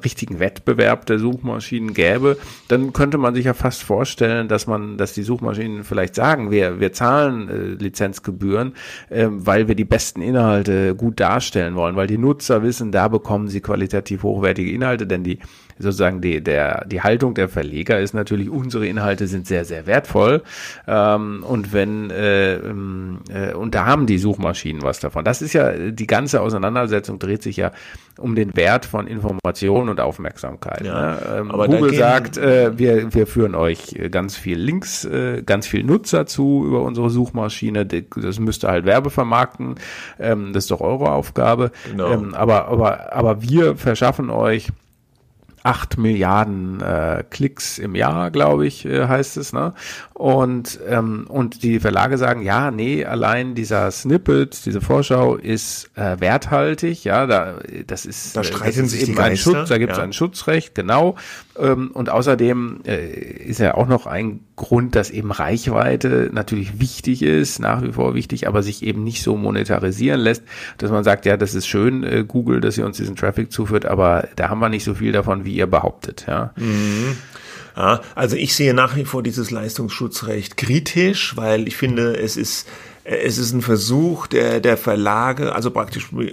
richtigen 0.04 0.40
Wettbewerb 0.40 1.06
der 1.06 1.20
Suchmaschinen 1.20 1.94
gäbe, 1.94 2.38
dann 2.70 2.94
könnte 2.94 3.18
man 3.18 3.36
sich 3.36 3.46
ja 3.46 3.54
fast 3.54 3.84
vorstellen, 3.84 4.48
dass 4.48 4.68
man, 4.68 4.98
dass 4.98 5.14
die 5.14 5.24
Suchmaschinen 5.24 5.84
vielleicht 5.84 6.16
sagen, 6.16 6.50
wir, 6.50 6.80
wir 6.80 6.94
zahlen 6.94 7.50
äh, 7.50 7.84
Lizenzgebühren, 7.84 8.74
äh, 9.10 9.28
weil 9.30 9.68
wir 9.68 9.76
die 9.76 9.86
besten 9.86 10.22
Inhalte 10.22 10.96
gut 10.96 11.20
darstellen 11.20 11.76
wollen, 11.76 11.98
weil 11.98 12.08
die 12.08 12.18
Nutzer 12.18 12.64
wissen, 12.64 12.94
da 12.94 13.10
bekommen 13.10 13.50
sie 13.50 13.60
qualitativ 13.60 14.24
hochwertige 14.24 14.72
Inhalte, 14.72 15.06
denn 15.08 15.24
die 15.24 15.40
sozusagen 15.82 16.22
die, 16.22 16.42
der, 16.42 16.86
die 16.86 17.02
Haltung 17.02 17.34
der 17.34 17.50
Verleger 17.50 18.00
ist 18.00 18.14
natürlich, 18.14 18.50
unsere 18.50 18.88
Inhalte 18.88 19.28
sind 19.28 19.48
sehr, 19.48 19.66
sehr 19.66 19.86
wertvoll. 19.88 20.44
Ähm, 20.88 21.44
und 21.48 21.74
wenn, 21.74 22.10
äh, 22.10 22.56
ähm, 22.56 23.20
äh, 23.30 23.54
und 23.54 23.76
da 23.76 23.86
haben 23.86 24.06
die 24.06 24.18
Suchmaschinen 24.18 24.82
was 24.82 25.00
davon. 25.00 25.26
Das 25.26 25.42
ist 25.42 25.54
ja, 25.54 25.72
die 25.72 26.08
ganze 26.08 26.42
Auseinandersetzung 26.42 27.20
dreht 27.20 27.44
sich 27.44 27.58
ja 27.58 27.72
um 28.18 28.36
den 28.36 28.56
Wert 28.56 28.86
von 28.86 29.08
Information 29.08 29.90
und 29.90 30.00
Aufmerksamkeit. 30.00 30.86
Ja, 30.86 31.12
ne? 31.12 31.20
ähm, 31.38 31.50
Google 31.50 31.94
sagt, 31.94 32.38
äh, 32.38 32.78
wir, 32.78 33.14
wir 33.14 33.28
führen 33.28 33.56
euch 33.56 34.00
ganz 34.12 34.36
viel 34.36 34.58
Links, 34.58 35.06
äh, 35.06 35.44
ganz 35.46 35.68
viel 35.68 35.84
Nutzer 35.84 36.26
zu 36.26 36.66
über 36.66 36.82
unsere 36.84 37.10
Suchmaschine. 37.10 37.86
Das 37.86 38.40
müsst 38.40 38.64
ihr 38.64 38.70
halt 38.70 38.86
Werbe 38.86 39.10
vermarkten. 39.10 39.76
Ähm, 40.20 40.54
das 40.54 40.66
ist 40.66 40.72
doch 40.72 40.82
eure 40.82 41.12
Aufgabe. 41.12 41.72
Genau. 41.90 42.12
Ähm, 42.12 42.34
aber, 42.34 42.68
aber, 42.68 43.14
aber 43.14 43.42
wir 43.42 43.76
verschaffen 43.76 44.30
euch 44.30 44.70
acht 45.64 45.98
Milliarden 45.98 46.82
äh, 46.82 47.24
Klicks 47.30 47.78
im 47.78 47.96
Jahr, 47.96 48.32
glaube 48.32 48.66
ich, 48.66 48.86
äh, 48.86 49.08
heißt 49.08 49.38
es. 49.38 49.54
Ne? 49.54 49.74
Und, 50.14 50.80
ähm, 50.88 51.26
und 51.30 51.64
die 51.64 51.80
Verlage 51.80 52.18
sagen, 52.18 52.42
ja, 52.42 52.72
nee, 52.72 53.06
allein 53.06 53.56
dieser 53.56 53.92
Snippet, 53.92 54.66
diese 54.66 54.82
Vorschau 54.82 55.36
ist 55.36 55.90
äh, 55.96 56.20
werthaltig, 56.20 57.04
ja, 57.04 57.26
da, 57.26 57.56
das 57.88 58.06
ist, 58.06 58.36
da 58.36 58.44
streiten 58.44 58.84
das 58.84 58.94
ist 58.94 59.10
eben 59.10 59.20
ein 59.20 59.38
Schutz, 59.38 59.70
da 59.70 59.78
gibt 59.78 59.94
es 59.94 59.98
ja. 59.98 60.04
ein 60.04 60.14
Schutzrecht, 60.14 60.76
genau. 60.76 61.16
Ähm, 61.58 61.92
und 61.92 62.10
außerdem 62.10 62.82
äh, 62.86 63.12
ist 63.12 63.60
ja 63.60 63.76
auch 63.76 63.88
noch 63.88 64.06
ein 64.06 64.42
Grund, 64.56 64.96
dass 64.96 65.10
eben 65.10 65.32
Reichweite 65.32 66.30
natürlich 66.32 66.80
wichtig 66.80 67.22
ist, 67.22 67.60
nach 67.60 67.82
wie 67.82 67.92
vor 67.92 68.16
wichtig, 68.16 68.48
aber 68.48 68.64
sich 68.64 68.84
eben 68.84 69.04
nicht 69.04 69.22
so 69.22 69.36
monetarisieren 69.36 70.22
lässt, 70.22 70.44
dass 70.78 70.92
man 70.92 71.04
sagt, 71.04 71.26
ja, 71.26 71.38
das 71.38 71.54
ist 71.54 71.68
schön, 71.68 72.04
äh, 72.04 72.24
Google, 72.28 72.62
dass 72.62 72.78
ihr 72.78 72.86
uns 72.86 72.98
diesen 72.98 73.16
Traffic 73.16 73.52
zuführt, 73.52 73.86
aber 73.86 74.28
da 74.36 74.50
haben 74.50 74.60
wir 74.60 74.70
nicht 74.70 74.84
so 74.84 74.94
viel 74.94 75.12
davon, 75.12 75.46
wie 75.46 75.56
ihr 75.56 75.68
behauptet. 75.68 76.26
Ja. 76.28 76.54
Mhm. 76.56 77.18
Ja, 77.76 78.02
also 78.16 78.36
ich 78.36 78.54
sehe 78.54 78.74
nach 78.74 78.96
wie 78.96 79.06
vor 79.06 79.24
dieses 79.24 79.50
Leistungsschutzrecht 79.50 80.58
kritisch, 80.58 81.38
weil 81.38 81.68
ich 81.68 81.78
finde, 81.78 82.18
es 82.18 82.36
ist 82.36 82.68
es 83.04 83.38
ist 83.38 83.54
ein 83.54 83.62
Versuch 83.62 84.28
der, 84.28 84.60
der 84.60 84.78
Verlage, 84.78 85.56
also 85.56 85.72
praktisch 85.72 86.10
äh, 86.14 86.30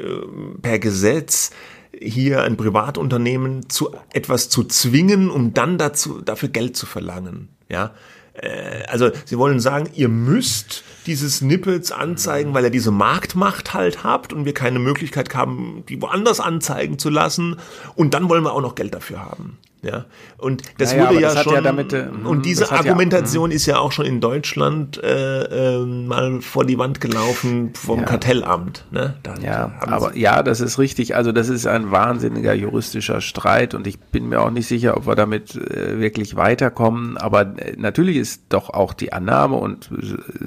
per 0.61 0.79
Gesetz 0.79 1.51
hier 1.97 2.43
ein 2.43 2.57
Privatunternehmen 2.57 3.69
zu 3.69 3.91
etwas 4.13 4.49
zu 4.49 4.65
zwingen, 4.65 5.31
um 5.31 5.55
dann 5.55 5.79
dazu, 5.79 6.21
dafür 6.21 6.49
Geld 6.49 6.77
zu 6.77 6.87
verlangen. 6.87 7.49
Ja, 7.69 7.93
äh, 8.35 8.85
also 8.89 9.11
sie 9.25 9.39
wollen 9.39 9.61
sagen, 9.61 9.89
ihr 9.95 10.09
müsst 10.09 10.85
diese 11.07 11.29
Snippets 11.29 11.93
anzeigen, 11.93 12.55
weil 12.55 12.65
ihr 12.65 12.71
diese 12.71 12.91
Marktmacht 12.91 13.75
halt 13.75 14.05
habt 14.05 14.33
und 14.33 14.45
wir 14.45 14.55
keine 14.55 14.79
Möglichkeit 14.79 15.35
haben, 15.35 15.85
die 15.89 16.01
woanders 16.01 16.41
anzeigen 16.41 16.99
zu 16.99 17.11
lassen. 17.11 17.57
Und 17.95 18.15
dann 18.15 18.29
wollen 18.29 18.45
wir 18.45 18.53
auch 18.53 18.63
noch 18.63 18.75
Geld 18.75 18.95
dafür 18.95 19.25
haben. 19.25 19.59
Ja, 19.81 20.07
und 20.39 20.63
das 20.79 20.93
naja, 20.93 21.09
wurde 21.09 21.21
ja 21.21 21.35
das 21.35 21.45
schon. 21.45 21.55
Ja 21.55 21.61
damit, 21.61 21.93
äh, 21.93 22.09
und 22.25 22.45
diese 22.45 22.73
Argumentation 22.73 23.51
ja, 23.51 23.57
ist 23.57 23.67
ja 23.67 23.79
auch 23.79 23.93
schon 23.93 24.07
in 24.07 24.21
Deutschland 24.21 25.01
äh, 25.03 25.77
äh, 25.77 25.85
mal 25.85 26.41
vor 26.41 26.65
die 26.65 26.79
Wand 26.79 27.01
gelaufen 27.01 27.71
vom 27.75 28.01
ja. 28.01 28.07
Kartellamt. 28.07 28.85
Ne? 28.91 29.15
Ja, 29.41 29.73
aber 29.79 30.17
ja, 30.17 30.43
das 30.43 30.61
ist 30.61 30.81
richtig. 30.81 31.15
Also 31.15 31.31
das 31.31 31.49
ist 31.49 31.69
ein 31.69 31.93
wahnsinniger 31.93 32.55
juristischer 32.55 33.21
Streit 33.21 33.75
und 33.75 33.87
ich 33.87 34.01
bin 34.01 34.29
mir 34.29 34.41
auch 34.41 34.51
nicht 34.51 34.67
sicher, 34.67 34.97
ob 34.97 35.07
wir 35.07 35.15
damit 35.15 35.55
äh, 35.55 36.01
wirklich 36.01 36.35
weiterkommen. 36.35 37.17
Aber 37.17 37.43
äh, 37.43 37.75
natürlich 37.77 38.17
ist 38.17 38.43
doch 38.49 38.71
auch 38.71 38.93
die 38.95 39.13
Annahme 39.13 39.57
und 39.57 39.91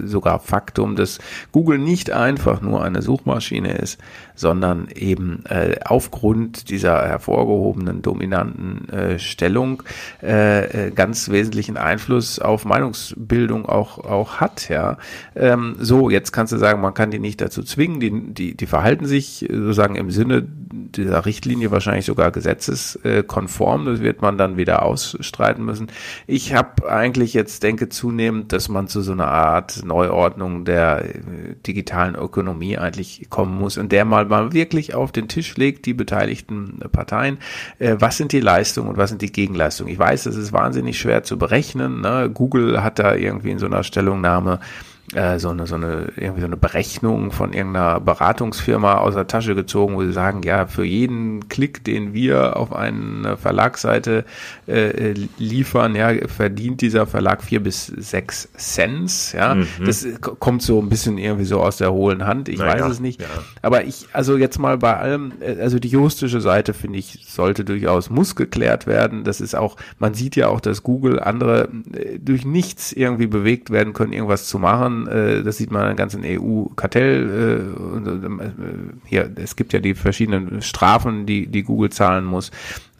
sogar 0.03 0.39
Faktum, 0.39 0.97
dass 0.97 1.19
Google 1.53 1.77
nicht 1.77 2.11
einfach 2.11 2.61
nur 2.61 2.83
eine 2.83 3.01
Suchmaschine 3.01 3.77
ist, 3.77 3.97
sondern 4.35 4.89
eben 4.93 5.43
äh, 5.47 5.75
aufgrund 5.85 6.69
dieser 6.69 7.07
hervorgehobenen 7.07 8.01
dominanten 8.01 8.89
äh, 8.89 9.19
Stellung 9.21 9.83
äh, 10.21 10.87
äh, 10.87 10.91
ganz 10.91 11.29
wesentlichen 11.29 11.77
Einfluss 11.77 12.39
auf 12.39 12.65
Meinungsbildung 12.65 13.65
auch 13.65 13.99
auch 13.99 14.37
hat. 14.37 14.69
Ja, 14.69 14.97
ähm, 15.35 15.75
so 15.79 16.09
jetzt 16.09 16.31
kannst 16.31 16.53
du 16.53 16.57
sagen, 16.57 16.81
man 16.81 16.93
kann 16.93 17.11
die 17.11 17.19
nicht 17.19 17.41
dazu 17.41 17.63
zwingen, 17.63 17.99
die 17.99 18.33
die 18.33 18.55
die 18.55 18.65
verhalten 18.65 19.05
sich 19.05 19.45
sozusagen 19.49 19.95
im 19.95 20.11
Sinne 20.11 20.41
dieser 20.41 21.25
Richtlinie 21.25 21.71
wahrscheinlich 21.71 22.05
sogar 22.05 22.31
gesetzeskonform. 22.31 23.85
Das 23.85 24.01
wird 24.01 24.21
man 24.21 24.37
dann 24.37 24.57
wieder 24.57 24.83
ausstreiten 24.83 25.63
müssen. 25.65 25.87
Ich 26.27 26.53
habe 26.53 26.89
eigentlich 26.89 27.33
jetzt 27.33 27.63
denke 27.63 27.89
zunehmend, 27.89 28.51
dass 28.53 28.69
man 28.69 28.87
zu 28.87 29.01
so 29.01 29.11
einer 29.11 29.27
Art 29.27 29.83
Neuordnung 29.85 30.65
der 30.65 31.05
äh, 31.05 31.55
digitalen 31.65 32.15
Ökonomie 32.15 32.77
eigentlich 32.77 33.27
kommen 33.29 33.57
muss, 33.57 33.77
in 33.77 33.89
der 33.89 34.05
mal 34.05 34.25
mal 34.25 34.53
wirklich 34.53 34.93
auf 34.95 35.11
den 35.11 35.27
Tisch 35.27 35.55
legt, 35.57 35.85
die 35.85 35.93
beteiligten 35.93 36.79
Parteien, 36.91 37.37
äh, 37.79 37.95
was 37.99 38.17
sind 38.17 38.31
die 38.31 38.39
Leistungen 38.39 38.89
und 38.89 38.97
was 38.97 39.10
sind 39.11 39.21
die 39.21 39.31
Gegenleistungen. 39.31 39.93
Ich 39.93 39.99
weiß, 39.99 40.23
das 40.23 40.35
ist 40.35 40.51
wahnsinnig 40.51 40.99
schwer 40.99 41.23
zu 41.23 41.37
berechnen. 41.37 42.01
Ne? 42.01 42.29
Google 42.33 42.83
hat 42.83 42.97
da 42.97 43.13
irgendwie 43.13 43.51
in 43.51 43.59
so 43.59 43.67
einer 43.67 43.83
Stellungnahme 43.83 44.59
äh, 45.13 45.39
so 45.39 45.49
eine, 45.49 45.67
so 45.67 45.75
eine, 45.75 46.11
irgendwie 46.15 46.41
so 46.41 46.47
eine 46.47 46.57
Berechnung 46.57 47.31
von 47.31 47.53
irgendeiner 47.53 47.99
Beratungsfirma 47.99 48.99
aus 48.99 49.13
der 49.13 49.27
Tasche 49.27 49.55
gezogen, 49.55 49.95
wo 49.95 50.03
sie 50.03 50.13
sagen, 50.13 50.41
ja, 50.43 50.67
für 50.67 50.85
jeden 50.85 51.49
Klick, 51.49 51.83
den 51.83 52.13
wir 52.13 52.55
auf 52.55 52.73
eine 52.73 53.35
Verlagsseite 53.37 54.23
äh, 54.67 55.13
liefern, 55.37 55.95
ja, 55.95 56.11
verdient 56.27 56.81
dieser 56.81 57.07
Verlag 57.07 57.43
vier 57.43 57.61
bis 57.61 57.87
sechs 57.87 58.49
Cents, 58.57 59.33
ja. 59.33 59.55
Mhm. 59.55 59.67
Das 59.85 60.07
kommt 60.21 60.61
so 60.61 60.79
ein 60.81 60.89
bisschen 60.89 61.17
irgendwie 61.17 61.45
so 61.45 61.59
aus 61.59 61.77
der 61.77 61.91
hohlen 61.91 62.25
Hand, 62.25 62.47
ich 62.47 62.59
naja, 62.59 62.85
weiß 62.85 62.93
es 62.93 62.99
nicht. 62.99 63.21
Ja. 63.21 63.27
Aber 63.61 63.83
ich, 63.83 64.07
also 64.13 64.37
jetzt 64.37 64.59
mal 64.59 64.77
bei 64.77 64.95
allem, 64.95 65.33
äh, 65.41 65.61
also 65.61 65.79
die 65.79 65.89
juristische 65.89 66.39
Seite, 66.39 66.73
finde 66.73 66.99
ich, 66.99 67.25
sollte 67.27 67.65
durchaus, 67.65 68.09
muss 68.09 68.35
geklärt 68.35 68.87
werden. 68.87 69.23
Das 69.23 69.41
ist 69.41 69.55
auch, 69.55 69.75
man 69.99 70.13
sieht 70.13 70.35
ja 70.37 70.47
auch, 70.47 70.61
dass 70.61 70.83
Google 70.83 71.19
andere 71.19 71.67
äh, 71.93 72.17
durch 72.17 72.45
nichts 72.45 72.93
irgendwie 72.93 73.27
bewegt 73.27 73.71
werden 73.71 73.91
können, 73.93 74.13
irgendwas 74.13 74.47
zu 74.47 74.57
machen 74.57 75.00
äh, 75.07 75.43
das 75.43 75.57
sieht 75.57 75.71
man 75.71 75.89
in 75.89 75.95
ganzen 75.95 76.23
EU-Kartell, 76.23 77.73
äh, 77.97 78.43
äh, 78.43 78.49
hier, 79.05 79.29
es 79.35 79.55
gibt 79.55 79.73
ja 79.73 79.79
die 79.79 79.95
verschiedenen 79.95 80.61
Strafen, 80.61 81.25
die, 81.25 81.47
die 81.47 81.63
Google 81.63 81.89
zahlen 81.89 82.25
muss, 82.25 82.51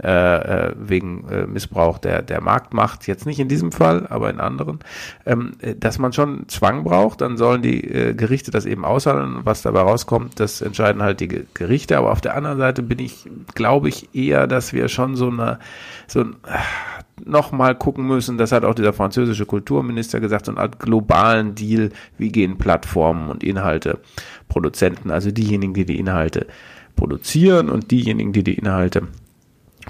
äh, 0.03 0.07
äh, 0.07 0.73
wegen 0.79 1.27
äh, 1.29 1.45
Missbrauch 1.45 1.99
der, 1.99 2.21
der 2.21 2.41
Marktmacht, 2.41 3.07
jetzt 3.07 3.25
nicht 3.25 3.39
in 3.39 3.47
diesem 3.47 3.71
Fall, 3.71 4.07
aber 4.07 4.29
in 4.29 4.39
anderen, 4.39 4.79
ähm, 5.25 5.51
äh, 5.59 5.75
dass 5.75 5.99
man 5.99 6.11
schon 6.11 6.47
Zwang 6.47 6.83
braucht, 6.83 7.21
dann 7.21 7.37
sollen 7.37 7.61
die 7.61 7.83
äh, 7.83 8.13
Gerichte 8.15 8.49
das 8.49 8.65
eben 8.65 8.83
aushandeln, 8.83 9.41
was 9.43 9.61
dabei 9.61 9.81
rauskommt, 9.81 10.39
das 10.39 10.61
entscheiden 10.61 11.03
halt 11.03 11.19
die 11.19 11.45
Gerichte, 11.53 11.97
aber 11.97 12.11
auf 12.11 12.21
der 12.21 12.35
anderen 12.35 12.57
Seite 12.57 12.81
bin 12.81 12.99
ich, 12.99 13.29
glaube 13.53 13.89
ich, 13.89 14.15
eher, 14.15 14.47
dass 14.47 14.73
wir 14.73 14.87
schon 14.87 15.15
so 15.15 15.27
eine, 15.27 15.59
so 16.07 16.21
ein, 16.21 16.35
noch 17.25 17.51
mal 17.51 17.75
gucken 17.75 18.05
müssen, 18.07 18.38
das 18.38 18.51
hat 18.51 18.65
auch 18.65 18.75
dieser 18.75 18.93
französische 18.93 19.45
Kulturminister 19.45 20.19
gesagt, 20.19 20.45
so 20.45 20.51
einen 20.51 20.60
Art 20.60 20.79
globalen 20.79 21.55
Deal, 21.55 21.89
wie 22.17 22.29
gehen 22.29 22.57
Plattformen 22.57 23.29
und 23.29 23.43
Inhalte, 23.43 23.99
Produzenten, 24.47 25.12
also 25.12 25.31
diejenigen, 25.31 25.73
die 25.73 25.86
die 25.86 25.99
Inhalte 25.99 26.47
produzieren 26.95 27.69
und 27.69 27.91
diejenigen, 27.91 28.34
die 28.34 28.43
die 28.43 28.55
Inhalte 28.55 29.07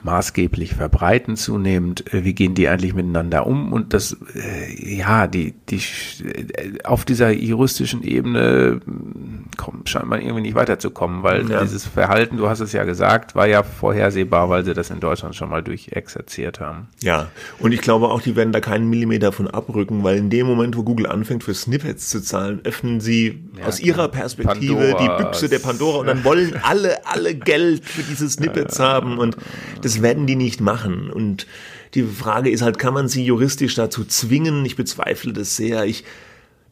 maßgeblich 0.03 0.75
verbreiten 0.75 1.35
zunehmend. 1.35 2.13
Äh, 2.13 2.23
wie 2.23 2.33
gehen 2.33 2.55
die 2.55 2.67
eigentlich 2.67 2.93
miteinander 2.93 3.45
um? 3.45 3.73
Und 3.73 3.93
das, 3.93 4.17
äh, 4.35 4.95
ja, 4.97 5.27
die, 5.27 5.53
die, 5.69 5.75
äh, 5.75 6.83
auf 6.83 7.05
dieser 7.05 7.31
juristischen 7.31 8.03
Ebene 8.03 8.81
hm, 8.83 9.45
kommt 9.57 9.89
scheinbar 9.89 10.19
irgendwie 10.19 10.41
nicht 10.41 10.55
weiterzukommen, 10.55 11.23
weil 11.23 11.49
ja. 11.49 11.61
dieses 11.61 11.85
Verhalten, 11.85 12.37
du 12.37 12.49
hast 12.49 12.59
es 12.59 12.71
ja 12.71 12.83
gesagt, 12.83 13.35
war 13.35 13.47
ja 13.47 13.63
vorhersehbar, 13.63 14.49
weil 14.49 14.65
sie 14.65 14.73
das 14.73 14.89
in 14.89 14.99
Deutschland 14.99 15.35
schon 15.35 15.49
mal 15.49 15.61
durchexerziert 15.61 16.59
haben. 16.59 16.87
Ja, 17.01 17.27
und 17.59 17.71
ich 17.71 17.81
glaube 17.81 18.09
auch, 18.09 18.21
die 18.21 18.35
werden 18.35 18.53
da 18.53 18.59
keinen 18.59 18.89
Millimeter 18.89 19.31
von 19.31 19.47
abrücken, 19.47 20.03
weil 20.03 20.17
in 20.17 20.29
dem 20.29 20.47
Moment, 20.47 20.77
wo 20.77 20.83
Google 20.83 21.07
anfängt, 21.07 21.43
für 21.43 21.53
Snippets 21.53 22.09
zu 22.09 22.21
zahlen, 22.21 22.61
öffnen 22.63 23.01
sie 23.01 23.43
ja, 23.57 23.65
aus 23.65 23.79
ihrer 23.79 24.07
Perspektive 24.07 24.75
Pandora. 24.75 25.17
die 25.17 25.23
Büchse 25.23 25.49
der 25.49 25.59
Pandora 25.59 25.99
und 25.99 26.07
dann 26.07 26.23
wollen 26.23 26.55
alle, 26.63 27.05
alle 27.05 27.35
Geld 27.35 27.85
für 27.85 28.03
diese 28.03 28.29
Snippets 28.29 28.79
haben 28.79 29.17
und 29.17 29.37
das 29.81 30.01
werden 30.01 30.27
die 30.27 30.35
nicht 30.35 30.61
machen. 30.61 31.09
Und 31.09 31.47
die 31.93 32.03
Frage 32.03 32.49
ist 32.49 32.61
halt, 32.61 32.79
kann 32.79 32.93
man 32.93 33.07
sie 33.07 33.23
juristisch 33.23 33.75
dazu 33.75 34.05
zwingen? 34.05 34.65
Ich 34.65 34.75
bezweifle 34.75 35.33
das 35.33 35.55
sehr. 35.55 35.85
Ich 35.85 36.03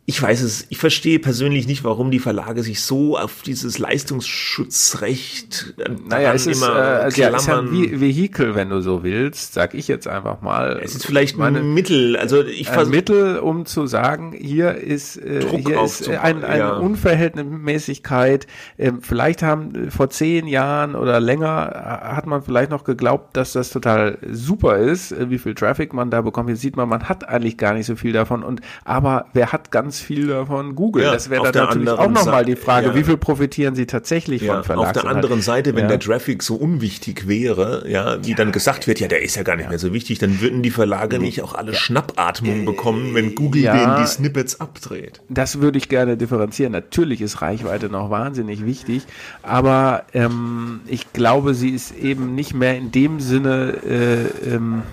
ich 0.09 0.19
weiß 0.19 0.41
es, 0.41 0.65
ich 0.69 0.79
verstehe 0.79 1.19
persönlich 1.19 1.67
nicht, 1.67 1.83
warum 1.83 2.09
die 2.09 2.17
Verlage 2.17 2.63
sich 2.63 2.81
so 2.81 3.15
auf 3.15 3.43
dieses 3.43 3.77
Leistungsschutzrecht 3.77 5.75
naja, 6.07 6.33
es 6.33 6.47
ist, 6.47 6.63
immer 6.63 7.05
äh, 7.05 7.11
ja, 7.11 7.29
ist 7.29 7.47
ja 7.47 7.59
ein 7.59 7.71
Vehikel, 7.71 8.55
wenn 8.55 8.69
du 8.69 8.81
so 8.81 9.03
willst, 9.03 9.53
sag 9.53 9.75
ich 9.75 9.87
jetzt 9.87 10.07
einfach 10.07 10.41
mal. 10.41 10.79
Es 10.83 10.95
ist 10.95 11.05
vielleicht 11.05 11.37
meine, 11.37 11.59
ein 11.59 11.75
Mittel, 11.75 12.17
also 12.17 12.43
ich 12.43 12.71
ein 12.71 12.89
Mittel, 12.89 13.37
um 13.37 13.67
zu 13.67 13.85
sagen, 13.85 14.33
hier 14.35 14.73
ist, 14.73 15.17
äh, 15.17 15.45
hier 15.47 15.83
ist 15.83 16.09
ein, 16.09 16.43
eine 16.43 16.57
ja. 16.57 16.77
Unverhältnismäßigkeit. 16.77 18.47
Ähm, 18.79 19.03
vielleicht 19.03 19.43
haben 19.43 19.75
äh, 19.75 19.91
vor 19.91 20.09
zehn 20.09 20.47
Jahren 20.47 20.95
oder 20.95 21.19
länger 21.19 21.71
äh, 21.71 22.15
hat 22.15 22.25
man 22.25 22.41
vielleicht 22.41 22.71
noch 22.71 22.83
geglaubt, 22.83 23.37
dass 23.37 23.53
das 23.53 23.69
total 23.69 24.17
super 24.31 24.77
ist, 24.77 25.11
äh, 25.11 25.29
wie 25.29 25.37
viel 25.37 25.53
Traffic 25.53 25.93
man 25.93 26.09
da 26.09 26.23
bekommt. 26.23 26.49
Jetzt 26.49 26.61
sieht 26.61 26.77
man, 26.77 26.89
man 26.89 27.07
hat 27.07 27.29
eigentlich 27.29 27.59
gar 27.59 27.75
nicht 27.75 27.85
so 27.85 27.95
viel 27.95 28.13
davon 28.13 28.41
und 28.41 28.61
aber 28.85 29.27
wer 29.33 29.51
hat 29.51 29.69
ganz 29.69 29.98
viel 30.01 30.27
davon 30.27 30.75
Google. 30.75 31.03
Ja, 31.03 31.13
das 31.13 31.29
wäre 31.29 31.51
dann 31.51 31.65
natürlich 31.65 31.89
auch 31.89 32.09
nochmal 32.09 32.45
die 32.45 32.55
Frage, 32.55 32.87
ja. 32.87 32.95
wie 32.95 33.03
viel 33.03 33.17
profitieren 33.17 33.75
sie 33.75 33.85
tatsächlich 33.85 34.41
ja, 34.41 34.55
von 34.55 34.63
Verlags 34.63 34.97
Auf 34.97 35.03
der 35.03 35.11
anderen 35.11 35.41
Seite, 35.41 35.75
wenn 35.75 35.87
der 35.87 35.99
Traffic 35.99 36.43
so 36.43 36.55
unwichtig 36.55 37.27
wäre, 37.27 37.87
ja, 37.89 38.23
wie 38.25 38.35
dann 38.35 38.51
gesagt 38.51 38.87
wird, 38.87 38.99
ja, 38.99 39.07
der 39.07 39.21
ist 39.21 39.35
ja 39.35 39.43
gar 39.43 39.55
nicht 39.55 39.69
mehr 39.69 39.79
so 39.79 39.93
wichtig, 39.93 40.19
dann 40.19 40.41
würden 40.41 40.63
die 40.63 40.71
Verlage 40.71 41.19
nicht 41.19 41.41
auch 41.41 41.53
alle 41.53 41.73
Schnappatmung 41.73 42.65
bekommen, 42.65 43.15
wenn 43.15 43.35
Google 43.35 43.63
denen 43.63 43.97
die 44.01 44.07
Snippets 44.07 44.59
abdreht. 44.59 45.21
Das 45.29 45.61
würde 45.61 45.77
ich 45.77 45.89
gerne 45.89 46.17
differenzieren. 46.17 46.71
Natürlich 46.71 47.21
ist 47.21 47.41
Reichweite 47.41 47.89
noch 47.89 48.09
wahnsinnig 48.09 48.65
wichtig, 48.65 49.03
aber 49.43 50.03
ähm, 50.13 50.81
ich 50.87 51.13
glaube, 51.13 51.53
sie 51.53 51.69
ist 51.69 51.95
eben 51.95 52.35
nicht 52.35 52.53
mehr 52.53 52.77
in 52.77 52.91
dem 52.91 53.19
Sinne 53.19 53.77
äh, 53.85 54.53
ähm, 54.55 54.83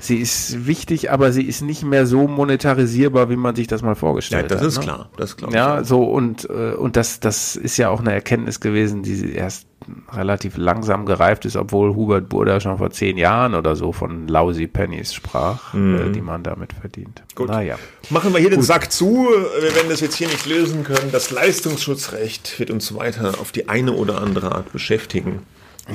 sie 0.00 0.16
ist 0.16 0.66
wichtig, 0.66 1.10
aber 1.10 1.32
sie 1.32 1.42
ist 1.42 1.62
nicht 1.62 1.84
mehr 1.84 2.06
so 2.06 2.26
monetarisierbar, 2.26 3.30
wie 3.30 3.36
man 3.36 3.54
sich 3.54 3.66
das 3.66 3.82
mal 3.82 3.94
vorgestellt 3.94 4.44
hat. 4.44 4.50
Ja, 4.50 4.56
das 4.56 4.62
hat, 4.62 4.68
ist 4.68 4.78
ne? 4.78 4.84
klar, 4.84 5.10
das 5.16 5.36
glaube 5.36 5.52
ich. 5.52 5.56
Ja, 5.56 5.84
so 5.84 6.02
und 6.02 6.48
äh, 6.50 6.72
und 6.72 6.96
das 6.96 7.20
das 7.20 7.56
ist 7.56 7.76
ja 7.76 7.90
auch 7.90 8.00
eine 8.00 8.12
Erkenntnis 8.12 8.60
gewesen, 8.60 9.02
die 9.02 9.32
erst 9.32 9.66
relativ 10.12 10.56
langsam 10.56 11.06
gereift 11.06 11.44
ist, 11.44 11.56
obwohl 11.56 11.94
Hubert 11.94 12.28
Burda 12.28 12.60
schon 12.60 12.78
vor 12.78 12.90
zehn 12.90 13.16
Jahren 13.16 13.54
oder 13.54 13.76
so 13.76 13.92
von 13.92 14.28
lousy 14.28 14.66
Pennies 14.66 15.14
sprach, 15.14 15.72
mhm. 15.72 15.96
äh, 15.96 16.12
die 16.12 16.20
man 16.20 16.42
damit 16.42 16.72
verdient. 16.72 17.22
Gut. 17.34 17.48
Naja. 17.48 17.76
Machen 18.10 18.32
wir 18.32 18.40
hier 18.40 18.50
Gut. 18.50 18.58
den 18.58 18.62
Sack 18.62 18.92
zu. 18.92 19.28
Wir 19.60 19.74
werden 19.74 19.88
das 19.88 20.00
jetzt 20.00 20.16
hier 20.16 20.28
nicht 20.28 20.46
lösen 20.46 20.84
können. 20.84 21.10
Das 21.12 21.30
Leistungsschutzrecht 21.30 22.58
wird 22.58 22.70
uns 22.70 22.94
weiter 22.94 23.34
auf 23.40 23.52
die 23.52 23.68
eine 23.68 23.92
oder 23.92 24.20
andere 24.20 24.52
Art 24.52 24.72
beschäftigen. 24.72 25.42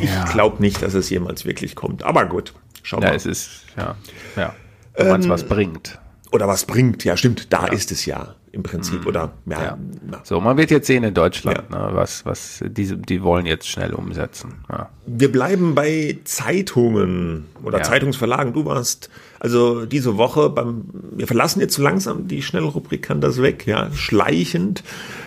Ich 0.02 0.10
ja. 0.10 0.26
glaube 0.26 0.62
nicht, 0.62 0.82
dass 0.82 0.94
es 0.94 1.10
jemals 1.10 1.46
wirklich 1.46 1.76
kommt. 1.76 2.04
Aber 2.04 2.26
gut. 2.26 2.54
Schau 2.86 3.02
ja, 3.02 3.08
mal. 3.08 3.16
es 3.16 3.26
ist, 3.26 3.50
ja, 3.76 3.96
ja. 4.36 4.54
Wenn 4.96 5.08
man 5.08 5.20
es 5.20 5.26
ähm, 5.26 5.32
was 5.32 5.44
bringt. 5.44 6.00
Oder 6.32 6.48
was 6.48 6.66
bringt, 6.66 7.04
ja, 7.04 7.18
stimmt, 7.18 7.52
da 7.52 7.66
ja. 7.66 7.74
ist 7.74 7.92
es 7.92 8.06
ja 8.06 8.36
im 8.52 8.62
Prinzip, 8.62 9.02
mhm. 9.02 9.08
oder? 9.08 9.34
Ja, 9.48 9.62
ja. 9.64 9.78
So, 10.24 10.40
man 10.40 10.56
wird 10.58 10.70
jetzt 10.70 10.86
sehen 10.86 11.04
in 11.04 11.16
Deutschland, 11.16 11.70
ne, 11.72 11.90
was, 11.94 12.26
was, 12.28 12.64
diese, 12.68 12.96
die 12.96 13.24
wollen 13.24 13.48
jetzt 13.48 13.68
schnell 13.68 13.94
umsetzen. 13.94 14.54
Ja. 14.70 14.90
Wir 15.08 15.32
bleiben 15.32 15.74
bei 15.74 16.20
Zeitungen 16.26 17.46
oder 17.64 17.82
Zeitungsverlagen. 17.82 18.54
Du 18.54 18.66
warst 18.66 19.10
also 19.40 19.86
diese 19.86 20.18
Woche 20.18 20.52
beim, 20.52 20.86
wir 21.12 21.26
verlassen 21.26 21.60
jetzt 21.60 21.74
so 21.74 21.82
langsam 21.82 22.28
die 22.28 22.44
Schnellrubrik 22.44 23.02
kann 23.02 23.20
das 23.20 23.42
weg, 23.42 23.66
ja, 23.66 23.92
schleichend. 23.94 24.84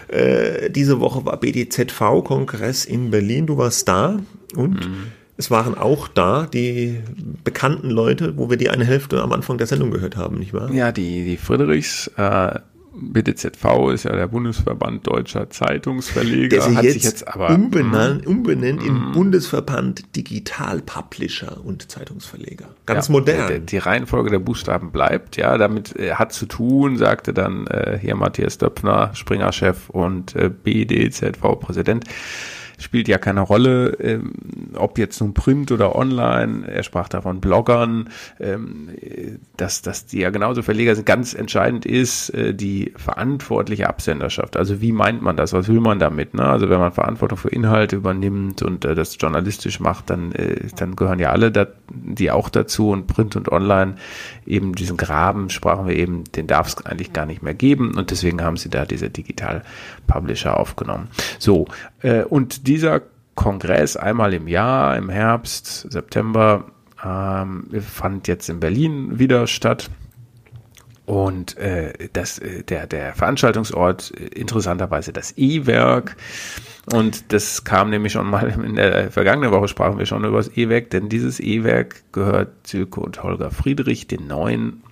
Äh, 0.06 0.70
diese 0.70 1.00
Woche 1.00 1.26
war 1.26 1.36
BDZV-Kongress 1.38 2.84
in 2.84 3.10
Berlin, 3.10 3.46
du 3.46 3.58
warst 3.58 3.88
da 3.88 4.20
und 4.54 4.86
mhm. 4.86 5.12
Es 5.38 5.52
waren 5.52 5.76
auch 5.76 6.08
da 6.08 6.46
die 6.46 6.98
bekannten 7.44 7.90
Leute, 7.90 8.36
wo 8.36 8.50
wir 8.50 8.56
die 8.56 8.70
eine 8.70 8.84
Hälfte 8.84 9.22
am 9.22 9.32
Anfang 9.32 9.56
der 9.56 9.68
Sendung 9.68 9.92
gehört 9.92 10.16
haben, 10.16 10.38
nicht 10.38 10.52
wahr? 10.52 10.70
Ja, 10.72 10.90
die, 10.90 11.24
die 11.24 11.36
Friedrichs, 11.36 12.08
äh, 12.16 12.58
BDZV 13.00 13.92
ist 13.92 14.04
ja 14.04 14.16
der 14.16 14.26
Bundesverband 14.26 15.06
Deutscher 15.06 15.48
Zeitungsverleger. 15.48 16.48
Der 16.48 16.74
hat 16.74 16.84
jetzt, 16.84 16.94
sich 16.94 17.04
jetzt 17.04 17.28
aber 17.28 17.50
umbenannt, 17.50 18.26
mm, 18.26 18.28
umbenennt 18.28 18.82
in 18.82 18.94
mm. 18.94 19.12
Bundesverband 19.12 20.16
Digital 20.16 20.80
Publisher 20.82 21.64
und 21.64 21.90
Zeitungsverleger. 21.90 22.66
Ganz 22.86 23.08
ja, 23.08 23.12
modern. 23.12 23.48
Die, 23.48 23.66
die, 23.66 23.78
Reihenfolge 23.78 24.30
der 24.30 24.40
Buchstaben 24.40 24.90
bleibt, 24.90 25.36
ja, 25.36 25.56
damit 25.56 25.96
äh, 25.96 26.14
hat 26.14 26.32
zu 26.32 26.46
tun, 26.46 26.96
sagte 26.96 27.32
dann 27.32 27.66
äh, 27.68 27.98
hier 28.00 28.16
Matthias 28.16 28.58
Döpfner, 28.58 29.10
Springer-Chef 29.14 29.88
und 29.90 30.34
äh, 30.34 30.50
BDZV-Präsident 30.50 32.04
spielt 32.78 33.08
ja 33.08 33.18
keine 33.18 33.40
Rolle, 33.40 33.96
ähm, 34.00 34.32
ob 34.74 34.98
jetzt 34.98 35.20
nun 35.20 35.34
Print 35.34 35.72
oder 35.72 35.96
online. 35.96 36.66
Er 36.66 36.82
sprach 36.82 37.08
davon 37.08 37.40
Bloggern, 37.40 38.08
ähm, 38.40 38.90
dass, 39.56 39.82
dass 39.82 40.06
die 40.06 40.20
ja 40.20 40.30
genauso 40.30 40.62
Verleger 40.62 40.94
sind. 40.94 41.04
Ganz 41.04 41.34
entscheidend 41.34 41.84
ist 41.84 42.30
äh, 42.30 42.54
die 42.54 42.92
verantwortliche 42.96 43.88
Absenderschaft. 43.88 44.56
Also 44.56 44.80
wie 44.80 44.92
meint 44.92 45.22
man 45.22 45.36
das? 45.36 45.52
Was 45.52 45.68
will 45.68 45.80
man 45.80 45.98
damit? 45.98 46.34
Ne? 46.34 46.44
Also 46.44 46.70
wenn 46.70 46.78
man 46.78 46.92
Verantwortung 46.92 47.36
für 47.36 47.48
Inhalte 47.48 47.96
übernimmt 47.96 48.62
und 48.62 48.84
äh, 48.84 48.94
das 48.94 49.16
journalistisch 49.18 49.80
macht, 49.80 50.10
dann, 50.10 50.32
äh, 50.32 50.68
dann 50.76 50.96
gehören 50.96 51.18
ja 51.18 51.30
alle 51.30 51.50
da, 51.50 51.66
die 51.90 52.30
auch 52.30 52.48
dazu 52.48 52.90
und 52.90 53.06
Print 53.08 53.34
und 53.36 53.50
Online 53.50 53.96
eben 54.46 54.74
diesen 54.74 54.96
Graben, 54.96 55.50
sprachen 55.50 55.86
wir 55.86 55.96
eben, 55.96 56.24
den 56.24 56.46
darf 56.46 56.68
es 56.68 56.86
eigentlich 56.86 57.12
gar 57.12 57.26
nicht 57.26 57.42
mehr 57.42 57.54
geben 57.54 57.96
und 57.96 58.10
deswegen 58.10 58.42
haben 58.42 58.56
sie 58.56 58.70
da 58.70 58.84
diese 58.84 59.10
Digital 59.10 59.62
Publisher 60.06 60.58
aufgenommen. 60.58 61.08
So, 61.38 61.66
äh, 62.02 62.22
und 62.22 62.67
dieser 62.68 63.02
Kongress 63.34 63.96
einmal 63.96 64.34
im 64.34 64.46
Jahr, 64.46 64.96
im 64.96 65.08
Herbst, 65.08 65.90
September, 65.90 66.66
ähm, 67.04 67.68
fand 67.80 68.28
jetzt 68.28 68.48
in 68.48 68.60
Berlin 68.60 69.18
wieder 69.18 69.46
statt. 69.46 69.90
Und 71.06 71.56
äh, 71.56 72.08
das, 72.12 72.38
äh, 72.38 72.64
der, 72.64 72.86
der 72.86 73.14
Veranstaltungsort, 73.14 74.12
äh, 74.14 74.26
interessanterweise 74.26 75.12
das 75.14 75.38
E-Werk. 75.38 76.16
Und 76.92 77.32
das 77.32 77.64
kam 77.64 77.88
nämlich 77.88 78.12
schon 78.12 78.28
mal 78.28 78.48
in 78.48 78.74
der 78.74 79.10
vergangenen 79.10 79.50
Woche 79.50 79.68
sprachen 79.68 79.98
wir 79.98 80.04
schon 80.04 80.24
über 80.24 80.36
das 80.36 80.54
E-Werk, 80.54 80.90
denn 80.90 81.08
dieses 81.08 81.40
E-Werk 81.40 82.02
gehört 82.12 82.66
Silke 82.66 83.00
und 83.00 83.22
Holger 83.22 83.50
Friedrich, 83.50 84.06
den 84.06 84.26
neuen 84.26 84.82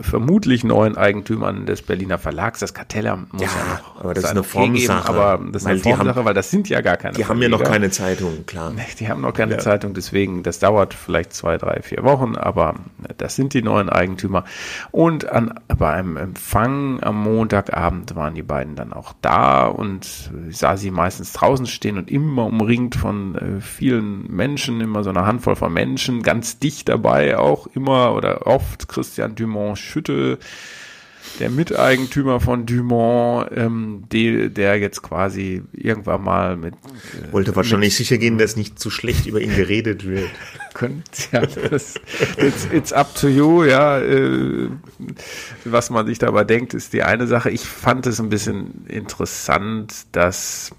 vermutlich 0.00 0.64
neuen 0.64 0.96
Eigentümern 0.96 1.66
des 1.66 1.82
Berliner 1.82 2.18
Verlags. 2.18 2.60
Das 2.60 2.74
Kartellamt 2.74 3.32
muss 3.32 3.42
ja, 3.42 3.48
ja 3.48 3.74
noch 3.74 4.00
aber 4.00 4.14
das 4.14 4.24
ist 4.24 4.30
eine 4.30 4.42
Formsache. 4.42 5.02
Geben, 5.02 5.18
aber 5.18 5.40
das 5.50 5.62
ist 5.62 5.68
eine 5.68 5.78
Formsache, 5.78 6.24
weil 6.24 6.34
das 6.34 6.50
sind 6.50 6.68
ja 6.68 6.80
gar 6.80 6.96
keine. 6.96 7.14
Die 7.14 7.24
Verleger. 7.24 7.28
haben 7.28 7.52
ja 7.52 7.58
noch 7.58 7.70
keine 7.70 7.90
Zeitung, 7.90 8.46
klar. 8.46 8.72
Die 8.98 9.08
haben 9.08 9.20
noch 9.20 9.34
keine 9.34 9.54
ja. 9.54 9.58
Zeitung, 9.58 9.94
deswegen, 9.94 10.42
das 10.42 10.58
dauert 10.58 10.94
vielleicht 10.94 11.32
zwei, 11.32 11.58
drei, 11.58 11.82
vier 11.82 12.04
Wochen, 12.04 12.36
aber 12.36 12.74
das 13.18 13.36
sind 13.36 13.54
die 13.54 13.62
neuen 13.62 13.88
Eigentümer. 13.88 14.44
Und 14.90 15.28
an, 15.28 15.54
bei 15.76 15.92
einem 15.92 16.16
Empfang 16.16 17.02
am 17.02 17.22
Montagabend 17.22 18.14
waren 18.14 18.34
die 18.34 18.42
beiden 18.42 18.76
dann 18.76 18.92
auch 18.92 19.14
da 19.20 19.66
und 19.66 20.30
ich 20.48 20.58
sah 20.58 20.76
sie 20.76 20.90
meistens 20.90 21.32
draußen 21.32 21.66
stehen 21.66 21.98
und 21.98 22.10
immer 22.10 22.46
umringt 22.46 22.94
von 22.94 23.34
äh, 23.34 23.60
vielen 23.60 24.30
Menschen, 24.34 24.80
immer 24.80 25.02
so 25.02 25.10
eine 25.10 25.26
Handvoll 25.26 25.56
von 25.56 25.72
Menschen, 25.72 26.22
ganz 26.22 26.58
dicht 26.58 26.88
dabei 26.88 27.38
auch 27.38 27.66
immer 27.68 28.14
oder 28.14 28.46
oft 28.46 28.88
Christian 28.88 29.34
Dumont 29.34 29.63
Dumont 29.64 29.78
Schütte, 29.78 30.38
der 31.40 31.50
Miteigentümer 31.50 32.38
von 32.38 32.66
Dumont, 32.66 33.50
ähm, 33.54 34.04
die, 34.12 34.50
der 34.50 34.78
jetzt 34.78 35.02
quasi 35.02 35.62
irgendwann 35.72 36.22
mal 36.22 36.56
mit. 36.56 36.74
Äh, 36.74 37.32
Wollte 37.32 37.56
wahrscheinlich 37.56 37.92
mit, 37.92 37.96
sicher 37.96 38.18
gehen, 38.18 38.38
dass 38.38 38.56
nicht 38.56 38.78
zu 38.78 38.90
schlecht 38.90 39.26
über 39.26 39.40
ihn 39.40 39.54
geredet 39.54 40.06
wird. 40.06 40.28
Könnt, 40.74 41.30
ja, 41.32 41.42
das, 41.70 41.94
it's, 42.36 42.68
it's 42.72 42.92
up 42.92 43.14
to 43.14 43.28
you, 43.28 43.64
ja. 43.64 43.98
Äh, 44.00 44.68
was 45.64 45.90
man 45.90 46.06
sich 46.06 46.18
dabei 46.18 46.44
denkt, 46.44 46.74
ist 46.74 46.92
die 46.92 47.02
eine 47.02 47.26
Sache. 47.26 47.50
Ich 47.50 47.62
fand 47.62 48.06
es 48.06 48.20
ein 48.20 48.28
bisschen 48.28 48.84
interessant, 48.86 50.06
dass 50.12 50.72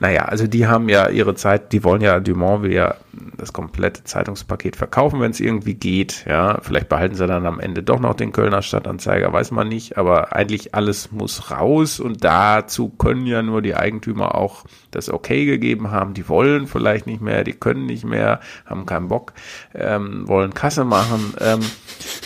Naja, 0.00 0.26
also 0.26 0.46
die 0.46 0.66
haben 0.66 0.88
ja 0.88 1.08
ihre 1.08 1.34
Zeit, 1.34 1.72
die 1.72 1.82
wollen 1.82 2.02
ja, 2.02 2.20
Dumont 2.20 2.62
will 2.62 2.72
ja 2.72 2.96
das 3.36 3.52
komplette 3.52 4.04
Zeitungspaket 4.04 4.76
verkaufen, 4.76 5.20
wenn 5.20 5.30
es 5.30 5.40
irgendwie 5.40 5.74
geht. 5.74 6.24
Ja, 6.26 6.58
vielleicht 6.62 6.88
behalten 6.88 7.14
sie 7.14 7.26
dann 7.26 7.46
am 7.46 7.60
Ende 7.60 7.82
doch 7.82 8.00
noch 8.00 8.14
den 8.14 8.32
Kölner 8.32 8.62
Stadtanzeiger, 8.62 9.32
weiß 9.32 9.50
man 9.50 9.68
nicht, 9.68 9.98
aber 9.98 10.34
eigentlich 10.34 10.74
alles 10.74 11.12
muss 11.12 11.50
raus 11.50 12.00
und 12.00 12.24
dazu 12.24 12.88
können 12.88 13.26
ja 13.26 13.42
nur 13.42 13.62
die 13.62 13.74
Eigentümer 13.74 14.34
auch 14.34 14.64
das 14.90 15.10
Okay 15.10 15.44
gegeben 15.44 15.90
haben. 15.90 16.14
Die 16.14 16.28
wollen 16.28 16.66
vielleicht 16.66 17.06
nicht 17.06 17.20
mehr, 17.20 17.44
die 17.44 17.52
können 17.52 17.86
nicht 17.86 18.04
mehr, 18.04 18.40
haben 18.66 18.86
keinen 18.86 19.08
Bock, 19.08 19.32
ähm, 19.74 20.26
wollen 20.28 20.54
Kasse 20.54 20.84
machen. 20.84 21.34
Ähm, 21.40 21.60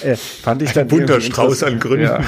äh, 0.03 0.17
fand 0.17 0.63
ich 0.63 0.73
dann 0.73 0.85
Ein 0.85 0.89
bunter 0.89 1.21
Strauß 1.21 1.63
an 1.65 1.81
Gründen. 1.81 2.05
Ja, 2.05 2.21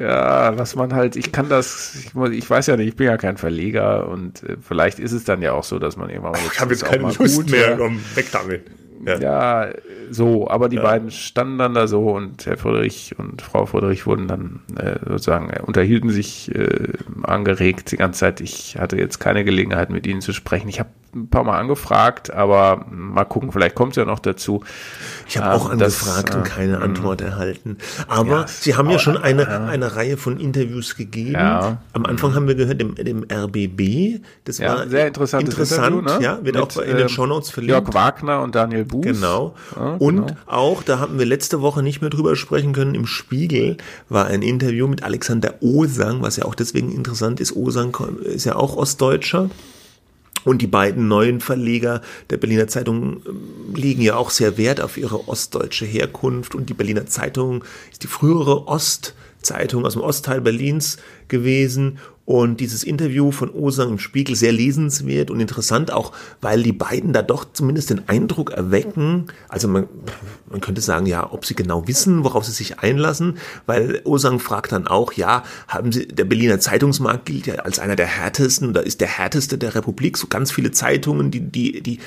ja, 0.00 0.58
was 0.58 0.76
man 0.76 0.94
halt, 0.94 1.16
ich 1.16 1.32
kann 1.32 1.48
das, 1.48 1.94
ich, 1.94 2.14
ich 2.32 2.48
weiß 2.48 2.66
ja 2.68 2.76
nicht, 2.76 2.88
ich 2.88 2.96
bin 2.96 3.06
ja 3.06 3.16
kein 3.16 3.36
Verleger 3.36 4.08
und 4.08 4.42
äh, 4.44 4.56
vielleicht 4.60 4.98
ist 4.98 5.12
es 5.12 5.24
dann 5.24 5.42
ja 5.42 5.52
auch 5.52 5.64
so, 5.64 5.78
dass 5.78 5.96
man 5.96 6.08
irgendwann 6.08 6.32
mal. 6.32 6.40
Ich 6.52 6.60
habe 6.60 6.72
jetzt 6.72 6.84
keine 6.84 7.04
Lust 7.04 7.36
gut, 7.36 7.50
mehr, 7.50 7.76
ja. 7.88 8.16
weg 8.16 8.26
damit. 8.32 8.62
Ja. 9.04 9.18
ja, 9.18 9.72
so, 10.10 10.48
aber 10.48 10.68
die 10.68 10.76
ja. 10.76 10.82
beiden 10.82 11.10
standen 11.10 11.58
dann 11.58 11.74
da 11.74 11.88
so 11.88 12.10
und 12.10 12.46
Herr 12.46 12.56
Friedrich 12.56 13.16
und 13.18 13.42
Frau 13.42 13.66
Friedrich 13.66 14.06
wurden 14.06 14.28
dann 14.28 14.60
äh, 14.76 15.00
sozusagen, 15.04 15.50
äh, 15.50 15.60
unterhielten 15.60 16.10
sich 16.10 16.54
äh, 16.54 16.92
angeregt 17.24 17.90
die 17.90 17.96
ganze 17.96 18.20
Zeit. 18.20 18.40
Ich 18.40 18.78
hatte 18.78 18.96
jetzt 18.96 19.18
keine 19.18 19.44
Gelegenheit, 19.44 19.90
mit 19.90 20.06
ihnen 20.06 20.20
zu 20.20 20.32
sprechen. 20.32 20.68
Ich 20.68 20.78
habe 20.78 20.90
ein 21.16 21.28
paar 21.28 21.42
Mal 21.42 21.58
angefragt, 21.58 22.32
aber 22.32 22.86
mal 22.90 23.24
gucken, 23.24 23.50
vielleicht 23.50 23.74
kommt 23.74 23.92
es 23.92 23.96
ja 23.96 24.04
noch 24.04 24.20
dazu. 24.20 24.62
Ich 25.32 25.38
habe 25.38 25.54
auch 25.54 25.64
ähm, 25.66 25.72
angefragt 25.72 26.28
das, 26.28 26.36
und 26.36 26.44
keine 26.44 26.74
äh, 26.74 26.82
Antwort 26.82 27.22
erhalten. 27.22 27.78
Aber 28.06 28.40
ja, 28.40 28.46
Sie 28.46 28.76
haben 28.76 28.90
ja 28.90 28.98
schon 28.98 29.16
eine, 29.16 29.44
ja. 29.44 29.64
eine 29.64 29.96
Reihe 29.96 30.18
von 30.18 30.38
Interviews 30.38 30.94
gegeben. 30.94 31.32
Ja. 31.32 31.78
Am 31.94 32.04
Anfang 32.04 32.34
haben 32.34 32.48
wir 32.48 32.54
gehört, 32.54 32.82
dem, 32.82 32.94
dem 32.96 33.24
RBB. 33.24 34.20
Das 34.44 34.60
war 34.60 34.86
sehr 34.88 35.06
interessantes 35.06 35.54
interessant. 35.54 36.00
Interview, 36.00 36.18
ne? 36.18 36.22
Ja, 36.22 36.44
wird 36.44 36.56
Mit, 36.56 36.62
auch 36.62 36.76
in 36.82 36.96
den 36.96 37.00
ähm, 37.00 37.08
Shownotes 37.08 37.48
verlinkt. 37.48 37.70
Jörg 37.72 37.94
Wagner 37.94 38.42
und 38.42 38.54
Daniel 38.54 38.84
Buß. 38.84 39.06
Genau. 39.06 39.54
und 39.98 40.26
genau. 40.26 40.36
auch, 40.44 40.82
da 40.82 40.98
haben 40.98 41.18
wir 41.18 41.24
letzte 41.24 41.62
Woche 41.62 41.82
nicht 41.82 42.02
mehr 42.02 42.10
drüber 42.10 42.36
sprechen 42.36 42.74
können, 42.74 42.94
im 42.94 43.06
Spiegel 43.06 43.78
war 44.10 44.26
ein 44.26 44.42
Interview 44.42 44.86
mit 44.86 45.02
Alexander 45.02 45.54
Osang, 45.62 46.20
was 46.20 46.36
ja 46.36 46.44
auch 46.44 46.54
deswegen 46.54 46.92
interessant 46.92 47.40
ist. 47.40 47.56
Osang 47.56 47.96
ist 48.22 48.44
ja 48.44 48.56
auch 48.56 48.76
Ostdeutscher. 48.76 49.48
Und 50.44 50.62
die 50.62 50.66
beiden 50.66 51.08
neuen 51.08 51.40
Verleger 51.40 52.00
der 52.30 52.36
Berliner 52.36 52.66
Zeitung 52.68 53.22
ähm, 53.26 53.74
legen 53.74 54.02
ja 54.02 54.16
auch 54.16 54.30
sehr 54.30 54.58
Wert 54.58 54.80
auf 54.80 54.96
ihre 54.96 55.28
ostdeutsche 55.28 55.86
Herkunft. 55.86 56.54
Und 56.54 56.68
die 56.68 56.74
Berliner 56.74 57.06
Zeitung 57.06 57.64
ist 57.90 58.02
die 58.02 58.08
frühere 58.08 58.66
Ostzeitung 58.68 59.84
aus 59.86 59.94
dem 59.94 60.02
Ostteil 60.02 60.40
Berlins 60.40 60.98
gewesen 61.28 61.98
und 62.24 62.60
dieses 62.60 62.84
Interview 62.84 63.32
von 63.32 63.50
Osang 63.50 63.90
im 63.90 63.98
Spiegel 63.98 64.36
sehr 64.36 64.52
lesenswert 64.52 65.30
und 65.30 65.40
interessant, 65.40 65.90
auch 65.92 66.12
weil 66.40 66.62
die 66.62 66.72
beiden 66.72 67.12
da 67.12 67.20
doch 67.20 67.44
zumindest 67.52 67.90
den 67.90 68.08
Eindruck 68.08 68.52
erwecken, 68.52 69.26
also 69.48 69.66
man, 69.66 69.88
man 70.48 70.60
könnte 70.60 70.80
sagen, 70.80 71.06
ja, 71.06 71.32
ob 71.32 71.44
sie 71.44 71.56
genau 71.56 71.88
wissen, 71.88 72.22
worauf 72.22 72.44
sie 72.44 72.52
sich 72.52 72.78
einlassen, 72.78 73.38
weil 73.66 74.02
Osang 74.04 74.38
fragt 74.38 74.70
dann 74.70 74.86
auch, 74.86 75.12
ja, 75.14 75.42
haben 75.66 75.90
sie, 75.90 76.06
der 76.06 76.24
Berliner 76.24 76.60
Zeitungsmarkt 76.60 77.26
gilt 77.26 77.46
ja 77.46 77.56
als 77.56 77.80
einer 77.80 77.96
der 77.96 78.06
härtesten 78.06 78.68
oder 78.68 78.86
ist 78.86 79.00
der 79.00 79.08
härteste 79.08 79.58
der 79.58 79.74
Republik, 79.74 80.16
so 80.16 80.28
ganz 80.28 80.52
viele 80.52 80.70
Zeitungen, 80.70 81.32
die, 81.32 81.40
die, 81.40 81.82
die, 81.82 81.98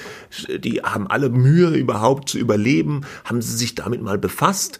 die 0.59 0.81
haben 0.81 1.07
alle 1.07 1.29
Mühe 1.29 1.71
überhaupt 1.71 2.29
zu 2.29 2.37
überleben, 2.37 3.01
haben 3.25 3.41
sie 3.41 3.57
sich 3.57 3.75
damit 3.75 4.01
mal 4.01 4.17
befasst 4.17 4.79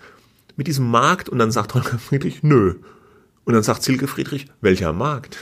mit 0.56 0.68
diesem 0.68 0.90
Markt? 0.90 1.28
Und 1.28 1.40
dann 1.40 1.52
sagt 1.52 1.74
Holger 1.74 2.00
Friedrich, 2.00 2.42
nö, 2.42 2.76
und 3.46 3.54
dann 3.54 3.64
sagt 3.64 3.84
Silke 3.84 4.08
Friedrich, 4.08 4.48
welcher 4.62 4.94
Markt? 4.94 5.38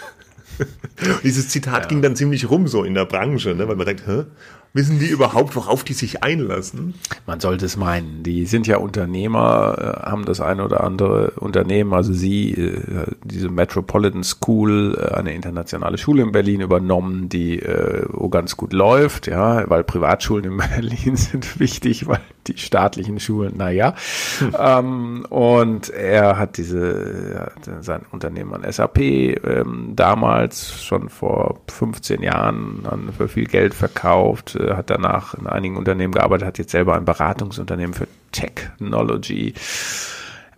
Dieses 1.24 1.50
Zitat 1.50 1.84
ja. 1.84 1.88
ging 1.88 2.02
dann 2.02 2.16
ziemlich 2.16 2.50
rum 2.50 2.68
so 2.68 2.84
in 2.84 2.94
der 2.94 3.06
Branche, 3.06 3.56
ne? 3.56 3.68
weil 3.68 3.76
man 3.76 3.88
denkt, 3.88 4.06
hä? 4.06 4.26
Wissen 4.76 4.98
die 4.98 5.06
überhaupt, 5.06 5.56
worauf 5.56 5.84
die 5.84 5.94
sich 5.94 6.24
einlassen? 6.24 6.96
Man 7.28 7.40
sollte 7.40 7.68
es 7.68 7.78
meinen. 7.78 8.24
Die 8.24 8.48
sind 8.48 8.66
ja 8.66 8.78
Unternehmer, 8.78 9.76
äh, 9.78 10.10
haben 10.10 10.26
das 10.26 10.42
eine 10.42 10.66
oder 10.66 10.84
andere 10.84 11.34
Unternehmen. 11.36 11.94
Also 11.94 12.12
sie, 12.12 12.54
äh, 12.54 13.06
diese 13.24 13.50
Metropolitan 13.50 14.24
School, 14.24 14.98
äh, 15.00 15.14
eine 15.14 15.36
internationale 15.36 16.00
Schule 16.00 16.24
in 16.24 16.32
Berlin 16.32 16.62
übernommen, 16.62 17.30
die 17.30 17.62
wo 18.10 18.30
ganz 18.30 18.58
gut 18.58 18.74
läuft, 18.74 19.28
ja, 19.28 19.70
weil 19.70 19.84
Privatschulen 19.84 20.46
in 20.46 20.58
Berlin 20.76 21.16
sind 21.16 21.60
wichtig, 21.60 22.08
weil 22.08 22.20
die 22.48 22.58
staatlichen 22.58 23.20
Schulen, 23.20 23.56
naja. 23.58 23.94
Hm. 24.40 24.56
Ähm, 24.60 25.26
und 25.30 25.90
er 25.90 26.38
hat 26.38 26.58
diese, 26.58 27.52
sein 27.82 28.02
Unternehmen 28.12 28.54
an 28.54 28.72
SAP 28.72 29.00
ähm, 29.00 29.94
damals 29.96 30.82
schon 30.82 31.10
vor 31.10 31.62
15 31.70 32.24
Jahren 32.24 32.84
für 33.16 33.28
viel 33.28 33.46
Geld 33.46 33.74
verkauft 33.74 34.58
äh, 34.64 34.76
hat 34.76 34.90
danach 34.90 35.34
in 35.34 35.48
einigen 35.48 35.78
Unternehmen 35.78 36.14
gearbeitet, 36.14 36.48
hat 36.48 36.58
jetzt 36.58 36.72
selber 36.72 36.96
ein 36.96 37.06
Beratungsunternehmen 37.06 37.94
für 37.94 38.08
Technology. 38.32 39.54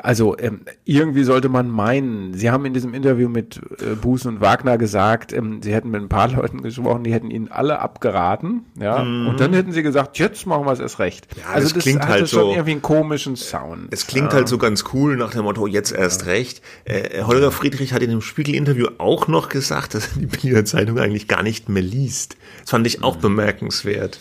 Also 0.06 0.38
ähm, 0.38 0.62
irgendwie 0.84 1.24
sollte 1.24 1.50
man 1.50 1.68
meinen, 1.68 2.36
Sie 2.36 2.52
haben 2.52 2.64
in 2.66 2.76
diesem 2.76 2.94
Interview 2.94 3.28
mit 3.28 3.60
äh, 3.82 3.96
Buß 3.96 4.28
und 4.28 4.40
Wagner 4.40 4.78
gesagt, 4.78 5.34
ähm, 5.34 5.64
Sie 5.64 5.74
hätten 5.74 5.90
mit 5.90 6.00
ein 6.00 6.10
paar 6.10 6.28
Leuten 6.32 6.62
gesprochen, 6.62 7.04
die 7.04 7.12
hätten 7.12 7.32
Ihnen 7.32 7.52
alle 7.52 7.80
abgeraten, 7.80 8.66
ja, 8.80 9.04
mhm. 9.04 9.30
und 9.30 9.40
dann 9.40 9.52
hätten 9.54 9.72
Sie 9.72 9.82
gesagt, 9.82 10.20
jetzt 10.20 10.46
machen 10.46 10.64
wir 10.68 10.74
es 10.74 10.80
erst 10.80 11.00
recht. 11.00 11.28
Ja, 11.36 11.54
also 11.54 11.64
das, 11.64 11.74
das 11.74 11.84
klingt 11.84 12.08
halt 12.08 12.30
schon 12.30 12.40
so, 12.40 12.52
irgendwie 12.52 12.74
einen 12.74 12.84
komischen 12.84 13.36
Sound. 13.36 13.88
Es 13.90 14.06
klingt 14.06 14.28
ja. 14.28 14.34
halt 14.34 14.48
so 14.48 14.60
ganz 14.60 14.84
cool 14.94 15.18
nach 15.18 15.32
dem 15.32 15.42
Motto, 15.42 15.66
jetzt 15.66 15.92
erst 15.92 16.22
ja. 16.22 16.34
recht. 16.34 16.62
Äh, 16.84 17.24
Holger 17.24 17.52
Friedrich 17.52 17.92
hat 17.92 18.04
in 18.04 18.12
dem 18.12 18.22
Spiegel-Interview 18.22 18.86
auch 19.00 19.28
noch 19.28 19.50
gesagt, 19.50 19.96
dass 19.96 20.10
er 20.10 20.20
die 20.20 20.28
Berliner 20.28 20.66
Zeitung 20.66 21.00
eigentlich 21.00 21.28
gar 21.28 21.42
nicht 21.42 21.68
mehr 21.68 21.82
liest. 21.82 22.38
Das 22.62 22.70
fand 22.70 22.86
ich 22.86 23.04
auch 23.04 23.16
mhm. 23.16 23.22
bemerkenswert. 23.22 24.20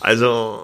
Also 0.00 0.60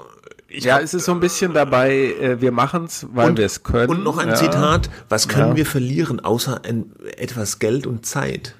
ich 0.52 0.64
ja, 0.64 0.78
es 0.80 0.94
ist 0.94 1.06
so 1.06 1.12
ein 1.12 1.20
bisschen 1.20 1.54
dabei, 1.54 2.14
äh, 2.20 2.40
wir 2.40 2.52
machen 2.52 2.84
es, 2.84 3.06
weil 3.12 3.36
wir 3.36 3.46
es 3.46 3.62
können. 3.62 3.90
Und 3.90 4.04
noch 4.04 4.18
ein 4.18 4.28
ja. 4.28 4.34
Zitat, 4.34 4.90
was 5.08 5.28
können 5.28 5.50
ja. 5.50 5.56
wir 5.56 5.66
verlieren, 5.66 6.20
außer 6.20 6.60
ein, 6.64 6.92
etwas 7.16 7.58
Geld 7.58 7.86
und 7.86 8.04
Zeit? 8.04 8.54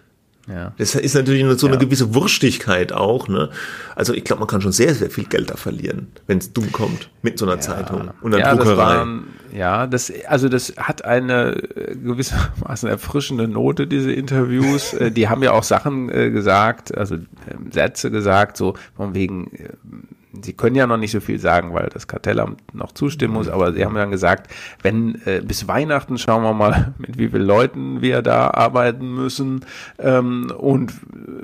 Ja. 0.49 0.73
Das 0.77 0.97
ist 0.97 1.15
natürlich 1.15 1.45
so 1.61 1.69
eine 1.69 1.77
ja. 1.77 1.81
gewisse 1.81 2.15
Wurstigkeit 2.15 2.93
auch. 2.93 3.29
Ne? 3.29 3.51
Also 3.95 4.13
ich 4.13 4.25
glaube, 4.25 4.41
man 4.41 4.49
kann 4.49 4.61
schon 4.61 4.73
sehr, 4.73 4.93
sehr 4.95 5.09
viel 5.09 5.25
Geld 5.25 5.51
da 5.51 5.57
verlieren, 5.57 6.09
wenn 6.27 6.39
es 6.39 6.53
dumm 6.53 6.73
kommt 6.73 7.11
mit 7.23 7.39
so 7.39 7.45
einer 7.45 7.55
ja. 7.57 7.61
Zeitung 7.61 8.11
und 8.23 8.35
einer 8.35 8.45
ja, 8.45 8.55
Druckerei. 8.55 8.75
Das 8.75 8.79
waren, 8.79 9.27
ja, 9.55 9.87
das, 9.87 10.13
also 10.27 10.49
das 10.49 10.75
hat 10.79 11.05
eine 11.05 11.55
äh, 11.77 11.95
gewissermaßen 11.95 12.89
erfrischende 12.89 13.47
Note, 13.47 13.87
diese 13.87 14.13
Interviews. 14.13 14.95
Äh, 14.95 15.13
die 15.13 15.29
haben 15.29 15.45
ja 15.45 15.53
auch 15.53 15.63
Sachen 15.63 16.11
äh, 16.11 16.31
gesagt, 16.31 16.97
also 16.97 17.15
ähm, 17.15 17.71
Sätze 17.71 18.11
gesagt, 18.11 18.57
so 18.57 18.75
von 18.97 19.15
wegen 19.15 19.51
Sie 20.41 20.55
können 20.55 20.77
ja 20.77 20.87
noch 20.87 20.97
nicht 20.97 21.11
so 21.11 21.21
viel 21.21 21.39
sagen, 21.39 21.75
weil 21.75 21.91
das 21.93 22.07
Kartellamt 22.07 22.75
noch 22.75 22.93
zustimmen 22.93 23.35
muss, 23.35 23.49
aber 23.49 23.73
Sie 23.73 23.85
haben 23.85 23.95
dann 23.95 24.11
gesagt, 24.11 24.51
wenn 24.83 25.21
äh, 25.27 25.43
bis 25.45 25.69
Weihnachten 25.69 26.17
schauen 26.17 26.43
wir 26.43 26.55
mal, 26.55 26.95
mit 26.99 27.19
wie 27.19 27.29
vielen 27.29 27.47
Leuten 27.47 28.01
wir 28.01 28.23
da 28.23 28.51
arbeiten 28.51 29.15
müssen 29.15 29.67
ähm, 29.99 30.51
und 30.57 30.95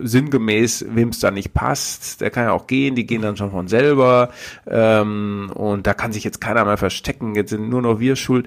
sinngemäß, 0.00 0.86
wem 0.88 1.10
es 1.10 1.20
da 1.20 1.30
nicht 1.30 1.52
passt, 1.52 2.22
der 2.22 2.30
kann 2.30 2.44
ja 2.44 2.52
auch 2.52 2.66
gehen, 2.66 2.94
die 2.94 3.06
gehen 3.06 3.20
dann 3.20 3.36
schon 3.36 3.50
von 3.50 3.68
selber 3.68 4.30
ähm, 4.66 5.50
und 5.54 5.86
da 5.86 5.92
kann 5.92 6.12
sich 6.12 6.24
jetzt 6.24 6.40
keiner 6.40 6.64
mehr 6.64 6.78
verstecken, 6.78 7.34
jetzt 7.34 7.50
sind 7.50 7.68
nur 7.68 7.82
noch 7.82 8.00
wir 8.00 8.16
schuld 8.16 8.46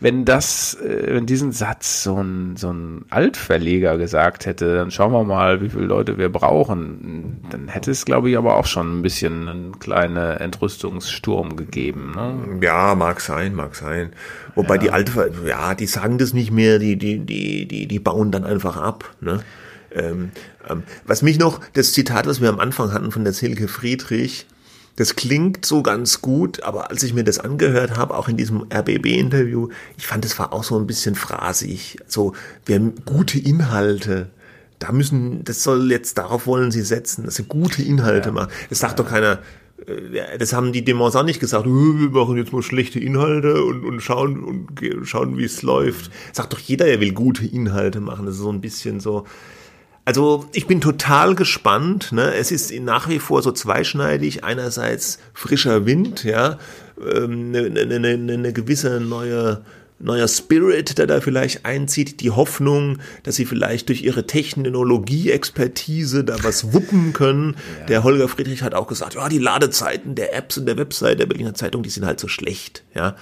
wenn 0.00 0.24
das, 0.24 0.74
äh, 0.74 1.14
wenn 1.14 1.26
diesen 1.26 1.52
Satz 1.52 2.02
so 2.02 2.16
ein, 2.16 2.56
so 2.56 2.72
ein 2.72 3.04
Altverleger 3.10 3.98
gesagt 3.98 4.46
hätte, 4.46 4.74
dann 4.74 4.90
schauen 4.90 5.12
wir 5.12 5.24
mal, 5.24 5.60
wie 5.60 5.68
viele 5.68 5.84
Leute 5.84 6.16
wir 6.16 6.30
brauchen, 6.30 7.42
dann 7.50 7.68
hätte 7.68 7.90
es, 7.90 8.06
glaube 8.06 8.30
ich, 8.30 8.38
aber 8.38 8.56
auch 8.56 8.66
schon 8.66 8.98
ein 8.98 9.02
bisschen 9.02 9.48
einen 9.48 9.78
kleinen 9.78 10.38
Entrüstungssturm 10.38 11.56
gegeben. 11.56 12.12
Ne? 12.16 12.60
Ja, 12.62 12.94
mag 12.94 13.20
sein, 13.20 13.54
mag 13.54 13.74
sein. 13.74 14.12
Wobei 14.54 14.76
ja. 14.76 14.80
die 14.80 14.90
Alte, 14.90 15.32
ja, 15.46 15.74
die 15.74 15.86
sagen 15.86 16.16
das 16.16 16.32
nicht 16.32 16.50
mehr, 16.50 16.78
die, 16.78 16.96
die, 16.96 17.18
die, 17.18 17.66
die, 17.66 17.86
die 17.86 17.98
bauen 17.98 18.30
dann 18.30 18.44
einfach 18.44 18.78
ab. 18.78 19.14
Ne? 19.20 19.40
Ähm, 19.92 20.30
ähm, 20.68 20.82
was 21.06 21.20
mich 21.20 21.38
noch, 21.38 21.60
das 21.74 21.92
Zitat, 21.92 22.26
was 22.26 22.40
wir 22.40 22.48
am 22.48 22.60
Anfang 22.60 22.92
hatten 22.92 23.12
von 23.12 23.24
der 23.24 23.34
Silke 23.34 23.68
Friedrich, 23.68 24.46
das 25.00 25.16
klingt 25.16 25.64
so 25.64 25.82
ganz 25.82 26.20
gut, 26.20 26.62
aber 26.62 26.90
als 26.90 27.02
ich 27.02 27.14
mir 27.14 27.24
das 27.24 27.38
angehört 27.38 27.96
habe, 27.96 28.14
auch 28.14 28.28
in 28.28 28.36
diesem 28.36 28.66
RBB-Interview, 28.70 29.70
ich 29.96 30.06
fand, 30.06 30.26
das 30.26 30.38
war 30.38 30.52
auch 30.52 30.62
so 30.62 30.78
ein 30.78 30.86
bisschen 30.86 31.14
phrasig. 31.14 31.96
So, 32.06 32.34
wir 32.66 32.74
haben 32.74 32.92
gute 33.06 33.38
Inhalte. 33.38 34.28
Da 34.78 34.92
müssen, 34.92 35.42
das 35.42 35.62
soll 35.62 35.90
jetzt, 35.90 36.18
darauf 36.18 36.46
wollen 36.46 36.70
sie 36.70 36.82
setzen, 36.82 37.24
dass 37.24 37.36
sie 37.36 37.44
gute 37.44 37.82
Inhalte 37.82 38.28
ja. 38.28 38.34
machen. 38.34 38.52
Das 38.68 38.80
sagt 38.80 38.98
ja. 38.98 39.02
doch 39.02 39.10
keiner, 39.10 39.38
äh, 39.86 40.36
das 40.36 40.52
haben 40.52 40.70
die 40.70 40.84
Demos 40.84 41.16
auch 41.16 41.22
nicht 41.22 41.40
gesagt, 41.40 41.64
äh, 41.64 41.70
wir 41.70 42.10
machen 42.10 42.36
jetzt 42.36 42.52
mal 42.52 42.62
schlechte 42.62 43.00
Inhalte 43.00 43.64
und, 43.64 43.82
und 43.86 44.00
schauen 44.00 44.44
und 44.44 44.68
schauen, 45.04 45.38
wie 45.38 45.44
es 45.44 45.62
läuft. 45.62 46.10
Sagt 46.34 46.52
doch 46.52 46.58
jeder, 46.58 46.86
er 46.86 47.00
will 47.00 47.14
gute 47.14 47.46
Inhalte 47.46 48.00
machen. 48.00 48.26
Das 48.26 48.34
ist 48.34 48.42
so 48.42 48.52
ein 48.52 48.60
bisschen 48.60 49.00
so, 49.00 49.24
also 50.10 50.44
ich 50.52 50.66
bin 50.66 50.80
total 50.80 51.36
gespannt. 51.36 52.10
Ne? 52.10 52.34
Es 52.34 52.50
ist 52.50 52.72
nach 52.80 53.08
wie 53.08 53.20
vor 53.20 53.42
so 53.42 53.52
zweischneidig. 53.52 54.42
Einerseits 54.42 55.20
frischer 55.34 55.86
Wind, 55.86 56.24
ja, 56.24 56.58
eine, 57.00 57.66
eine, 57.66 57.94
eine, 57.94 58.32
eine 58.32 58.52
gewisse 58.52 58.98
neue 58.98 59.62
neuer 60.00 60.26
Spirit, 60.26 60.98
der 60.98 61.06
da 61.06 61.20
vielleicht 61.20 61.64
einzieht, 61.64 62.22
die 62.22 62.32
Hoffnung, 62.32 62.98
dass 63.22 63.36
sie 63.36 63.44
vielleicht 63.44 63.88
durch 63.88 64.02
ihre 64.02 64.26
Technologie-Expertise 64.26 66.24
da 66.24 66.42
was 66.42 66.72
wuppen 66.72 67.12
können. 67.12 67.54
Ja. 67.80 67.86
Der 67.86 68.02
Holger 68.02 68.26
Friedrich 68.26 68.62
hat 68.64 68.74
auch 68.74 68.88
gesagt, 68.88 69.14
ja, 69.14 69.28
die 69.28 69.38
Ladezeiten 69.38 70.16
der 70.16 70.34
Apps 70.34 70.58
und 70.58 70.66
der 70.66 70.76
Website 70.76 71.20
der 71.20 71.26
Berliner 71.26 71.54
Zeitung, 71.54 71.84
die 71.84 71.90
sind 71.90 72.04
halt 72.04 72.18
so 72.18 72.26
schlecht, 72.26 72.82
ja. 72.96 73.14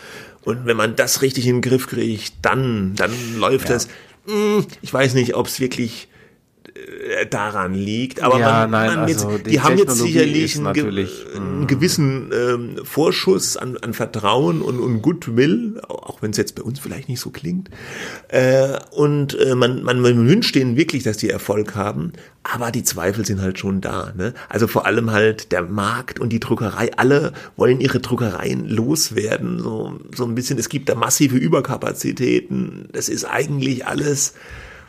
Und 0.42 0.64
wenn 0.64 0.77
man 0.79 0.96
das 0.96 1.20
richtig 1.20 1.46
in 1.46 1.57
den 1.57 1.62
Griff 1.62 1.87
kriegt, 1.87 2.33
dann, 2.40 2.94
dann 2.94 3.11
läuft 3.37 3.68
ja. 3.68 3.74
das. 3.74 3.88
Hm, 4.27 4.64
ich 4.81 4.94
weiß 4.94 5.12
nicht, 5.12 5.35
ob 5.35 5.48
es 5.48 5.61
wirklich 5.61 6.09
daran 7.31 7.75
liegt. 7.75 8.23
Aber 8.23 8.38
ja, 8.38 8.61
man, 8.61 8.71
nein, 8.71 8.88
man 8.88 8.99
also 9.01 9.38
die, 9.38 9.51
die 9.51 9.61
haben 9.61 9.79
jetzt 9.79 9.97
sicherlich 9.97 10.57
einen, 10.57 10.67
einen, 10.67 11.61
mm. 11.62 11.67
gewissen 11.67 12.31
ähm, 12.33 12.81
Vorschuss 12.85 13.57
an, 13.57 13.77
an 13.79 13.95
Vertrauen 13.95 14.62
und, 14.62 14.79
und 14.79 15.03
Goodwill, 15.03 15.81
auch 15.88 16.23
wenn 16.23 16.31
es 16.31 16.37
jetzt 16.37 16.55
bei 16.55 16.62
uns 16.62 16.79
vielleicht 16.79 17.09
nicht 17.09 17.21
so 17.21 17.31
klingt. 17.31 17.71
Äh, 18.29 18.79
und 18.93 19.38
äh, 19.38 19.55
man, 19.55 19.83
man, 19.83 20.01
man 20.01 20.29
wünscht 20.29 20.55
denen 20.55 20.77
wirklich, 20.77 21.03
dass 21.03 21.17
die 21.17 21.31
Erfolg 21.31 21.75
haben, 21.75 22.12
aber 22.43 22.71
die 22.71 22.85
Zweifel 22.85 23.27
sind 23.27 23.41
halt 23.41 23.59
schon 23.59 23.81
da. 23.81 24.12
Ne? 24.17 24.35
Also 24.49 24.67
vor 24.67 24.87
allem 24.87 25.11
halt 25.11 25.53
der 25.53 25.62
Markt 25.62 26.19
und 26.19 26.31
die 26.31 26.41
Druckerei, 26.41 26.91
alle 26.97 27.33
wollen 27.57 27.81
ihre 27.81 28.01
Druckereien 28.01 28.69
loswerden. 28.69 29.61
So, 29.61 29.99
so 30.14 30.25
ein 30.25 30.35
bisschen, 30.35 30.59
es 30.59 30.69
gibt 30.69 30.88
da 30.88 30.95
massive 30.95 31.37
Überkapazitäten. 31.37 32.88
Das 32.93 33.09
ist 33.09 33.25
eigentlich 33.25 33.87
alles. 33.87 34.35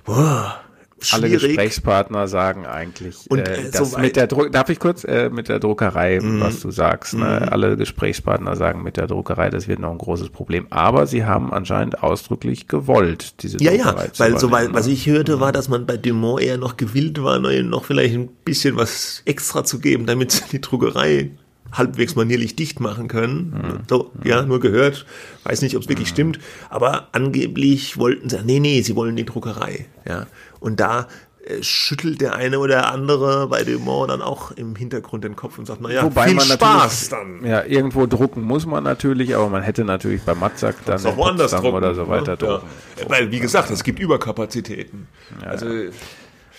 Boah, 0.06 0.62
Schwierig. 1.05 1.23
Alle 1.23 1.47
Gesprächspartner 1.47 2.27
sagen 2.27 2.65
eigentlich, 2.65 3.29
und, 3.29 3.39
äh, 3.39 3.67
äh 3.67 3.71
das 3.71 3.91
so 3.91 3.97
mit 3.97 4.15
der 4.15 4.27
Druck, 4.27 4.52
darf 4.52 4.69
ich 4.69 4.79
kurz 4.79 5.04
äh, 5.04 5.29
mit 5.29 5.50
der 5.50 5.60
Druckerei, 5.60 6.19
mhm. 6.21 6.41
was 6.41 6.60
du 6.60 6.71
sagst, 6.71 7.13
ne? 7.13 7.41
Mhm. 7.41 7.50
alle 7.50 7.77
Gesprächspartner 7.77 8.56
sagen 8.56 8.83
mit 8.83 8.97
der 8.97 9.08
Druckerei, 9.08 9.50
das 9.50 9.67
wird 9.67 9.79
noch 9.79 9.91
ein 9.91 9.97
großes 9.97 10.29
Problem. 10.29 10.67
Aber 10.69 11.08
sie 11.08 11.25
haben 11.25 11.54
anscheinend 11.54 12.04
ausdrücklich 12.04 12.67
gewollt, 12.67 13.41
diese 13.43 13.58
ja, 13.62 13.71
Druckerei 13.71 14.06
ja, 14.06 14.12
weil 14.17 14.39
so 14.39 14.52
weil, 14.52 14.73
was 14.73 14.87
ich 14.87 15.08
hörte, 15.08 15.39
war, 15.39 15.52
dass 15.52 15.69
man 15.69 15.85
bei 15.85 15.97
Dumont 15.97 16.41
eher 16.41 16.58
noch 16.58 16.77
gewillt 16.77 17.21
war, 17.23 17.39
noch 17.39 17.85
vielleicht 17.85 18.15
ein 18.15 18.29
bisschen 18.45 18.75
was 18.75 19.21
extra 19.25 19.63
zu 19.63 19.79
geben, 19.79 20.06
damit 20.06 20.52
die 20.52 20.62
Druckerei 20.62 21.31
halbwegs 21.71 22.15
manierlich 22.15 22.56
dicht 22.56 22.79
machen 22.79 23.08
können. 23.08 23.52
Mhm. 23.52 23.79
So, 23.87 24.12
ja, 24.23 24.41
nur 24.43 24.60
gehört. 24.60 25.06
Weiß 25.43 25.62
nicht, 25.62 25.75
ob 25.75 25.83
es 25.83 25.89
wirklich 25.89 26.10
mhm. 26.10 26.13
stimmt. 26.13 26.39
Aber 26.69 27.08
angeblich 27.12 27.97
wollten 27.97 28.29
sie, 28.29 28.43
nee, 28.43 28.60
nee, 28.60 28.81
sie 28.81 28.95
wollen 28.95 29.15
die 29.15 29.25
Druckerei. 29.25 29.85
Ja. 30.08 30.27
Und 30.60 30.79
da 30.79 31.07
äh, 31.45 31.63
schüttelt 31.63 32.21
der 32.21 32.35
eine 32.35 32.60
oder 32.60 32.91
andere 32.91 33.47
bei 33.47 33.63
Dumont 33.63 34.10
dann 34.10 34.21
auch 34.21 34.51
im 34.51 34.75
Hintergrund 34.75 35.23
den 35.23 35.35
Kopf 35.35 35.57
und 35.57 35.65
sagt, 35.65 35.81
naja, 35.81 36.03
Wobei 36.03 36.27
viel 36.27 36.35
man 36.35 36.45
Spaß 36.45 37.10
dann. 37.10 37.45
Ja, 37.45 37.63
irgendwo 37.63 38.05
drucken 38.05 38.43
muss 38.43 38.65
man 38.65 38.83
natürlich, 38.83 39.35
aber 39.35 39.49
man 39.49 39.63
hätte 39.63 39.85
natürlich 39.85 40.21
bei 40.23 40.35
Matzak 40.35 40.75
dann 40.85 41.03
auch 41.05 41.17
woanders 41.17 41.51
drucken, 41.51 41.73
oder 41.75 41.95
so 41.95 42.07
weiter 42.07 42.31
ne? 42.31 42.37
drucken. 42.37 42.67
Ja. 42.99 43.10
Weil, 43.10 43.31
wie 43.31 43.39
gesagt, 43.39 43.71
es 43.71 43.83
gibt 43.83 43.99
Überkapazitäten. 43.99 45.07
Ja, 45.41 45.47
also 45.47 45.67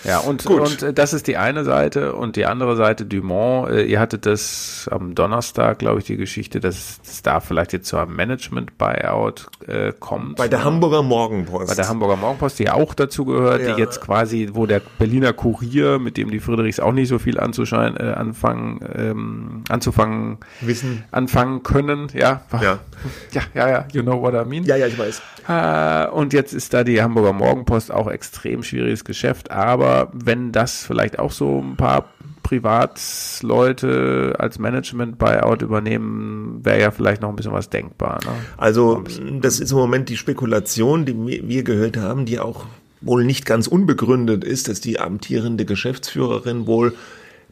ja, 0.05 0.18
und, 0.18 0.46
und 0.46 0.82
äh, 0.82 0.92
das 0.94 1.12
ist 1.12 1.26
die 1.26 1.36
eine 1.36 1.64
Seite 1.64 2.14
und 2.14 2.36
die 2.36 2.46
andere 2.46 2.76
Seite 2.76 3.05
Dumont. 3.05 3.70
Äh, 3.70 3.82
ihr 3.82 4.01
hattet 4.01 4.24
das 4.24 4.88
am 4.90 5.14
Donnerstag, 5.14 5.78
glaube 5.78 5.98
ich, 5.98 6.07
die 6.07 6.16
Geschichte, 6.16 6.61
dass 6.61 7.01
es 7.05 7.22
da 7.22 7.40
vielleicht 7.40 7.72
jetzt 7.72 7.88
zu 7.88 7.98
einem 7.98 8.16
Management-Buyout 8.16 9.48
äh, 9.66 9.92
kommt. 9.98 10.36
Bei 10.36 10.48
der 10.48 10.64
Hamburger 10.64 11.03
Morgenpost. 11.03 11.68
Bei 11.68 11.74
der 11.74 11.88
Hamburger 11.88 12.16
Morgenpost, 12.16 12.59
die 12.59 12.70
auch 12.70 12.94
dazu 12.94 13.26
gehört, 13.26 13.62
ja. 13.62 13.74
die 13.74 13.80
jetzt 13.80 14.01
quasi, 14.01 14.51
wo 14.53 14.66
der 14.66 14.80
Berliner 14.98 15.32
Kurier, 15.32 15.98
mit 15.98 16.16
dem 16.16 16.30
die 16.30 16.40
Friedrichs 16.40 16.80
auch 16.80 16.92
nicht 16.92 17.09
so 17.09 17.18
viel 17.18 17.38
anzuschein, 17.38 17.96
äh, 17.96 18.12
anfangen, 18.12 18.80
ähm, 18.94 19.64
anzufangen, 19.68 20.38
wissen, 20.62 21.05
anfangen 21.11 21.62
können. 21.62 22.09
Ja. 22.14 22.42
ja, 22.53 22.78
ja, 23.32 23.42
ja, 23.55 23.68
ja, 23.68 23.86
you 23.92 24.03
know 24.03 24.20
what 24.20 24.34
I 24.34 24.48
mean. 24.48 24.64
Ja, 24.64 24.76
ja, 24.76 24.86
ich 24.86 24.98
weiß. 24.98 25.20
Äh, 25.48 26.09
und 26.11 26.32
jetzt 26.32 26.55
ist 26.55 26.72
da 26.72 26.84
die 26.84 27.03
Hamburger 27.03 27.32
Morgenpost 27.34 27.92
auch 27.92 28.11
extrem 28.11 28.62
schwieriges 28.62 29.05
Geschäft, 29.05 29.51
aber 29.51 29.89
aber 29.91 30.11
wenn 30.12 30.53
das 30.53 30.84
vielleicht 30.84 31.18
auch 31.18 31.32
so 31.32 31.61
ein 31.61 31.76
paar 31.76 32.09
Privatleute 32.43 34.34
als 34.38 34.59
Management-Buyout 34.59 35.62
übernehmen, 35.62 36.61
wäre 36.64 36.80
ja 36.80 36.91
vielleicht 36.91 37.22
noch 37.22 37.28
ein 37.28 37.36
bisschen 37.36 37.53
was 37.53 37.70
denkbar. 37.70 38.20
Ne? 38.24 38.32
Also 38.57 39.05
das 39.41 39.61
ist 39.61 39.72
im 39.72 39.78
Moment 39.78 40.09
die 40.09 40.16
Spekulation, 40.16 41.05
die 41.05 41.16
wir 41.47 41.62
gehört 41.62 41.97
haben, 41.97 42.24
die 42.24 42.38
auch 42.38 42.66
wohl 43.01 43.24
nicht 43.24 43.47
ganz 43.47 43.66
unbegründet 43.66 44.45
ist, 44.45 44.68
dass 44.68 44.80
die 44.80 45.01
amtierende 45.01 45.64
Geschäftsführerin 45.64 46.66
wohl 46.66 46.95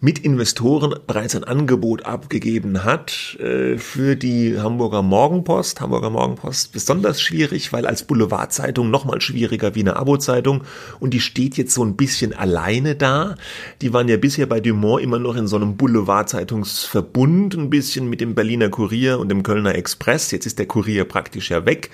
mit 0.01 0.21
Investoren 0.21 0.95
bereits 1.07 1.35
ein 1.35 1.45
Angebot 1.45 2.07
abgegeben 2.07 2.85
hat 2.85 3.37
äh, 3.41 3.79
für 3.79 4.15
die 4.15 4.59
Hamburger 4.59 5.03
Morgenpost. 5.03 5.81
Hamburger 5.81 6.11
Morgenpost 6.11 6.73
besonders 6.73 7.21
schwierig, 7.21 7.73
weil 7.73 7.87
als 7.87 8.05
Boulevardzeitung 8.05 8.91
noch 8.91 9.05
mal 9.05 9.21
schwieriger 9.21 9.75
wie 9.75 9.81
eine 9.81 9.97
Abo-Zeitung 9.97 10.63
und 11.01 11.15
die 11.15 11.21
steht 11.21 11.57
jetzt 11.57 11.75
so 11.75 11.85
ein 11.85 11.97
bisschen 11.97 12.33
alleine 12.33 12.95
da. 12.95 13.35
Die 13.83 13.93
waren 13.93 14.09
ja 14.09 14.17
bisher 14.17 14.47
bei 14.47 14.61
Dumont 14.61 15.03
immer 15.03 15.19
noch 15.19 15.37
in 15.37 15.49
so 15.49 15.57
einem 15.57 15.77
Boulevardzeitungsverbund, 15.77 17.57
ein 17.57 17.71
bisschen 17.71 18.09
mit 18.09 18.21
dem 18.21 18.35
Berliner 18.35 18.69
Kurier 18.69 19.19
und 19.19 19.29
dem 19.31 19.43
Kölner 19.43 19.75
Express. 19.75 20.31
Jetzt 20.31 20.47
ist 20.47 20.59
der 20.59 20.67
Kurier 20.67 21.05
praktisch 21.07 21.51
ja 21.51 21.67
weg. 21.67 21.91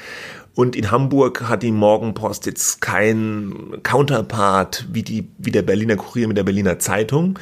Und 0.55 0.77
in 0.77 0.91
Hamburg 0.91 1.49
hat 1.49 1.63
die 1.63 1.73
Morgenpost 1.73 2.47
jetzt 2.47 2.81
kein 2.81 3.79
Counterpart 3.83 4.87
wie 4.93 5.03
die, 5.03 5.29
wie 5.39 5.51
der 5.51 5.63
Berliner 5.63 5.97
Kurier 5.97 6.29
mit 6.29 6.37
der 6.37 6.45
Berliner 6.45 6.79
Zeitung 6.79 7.39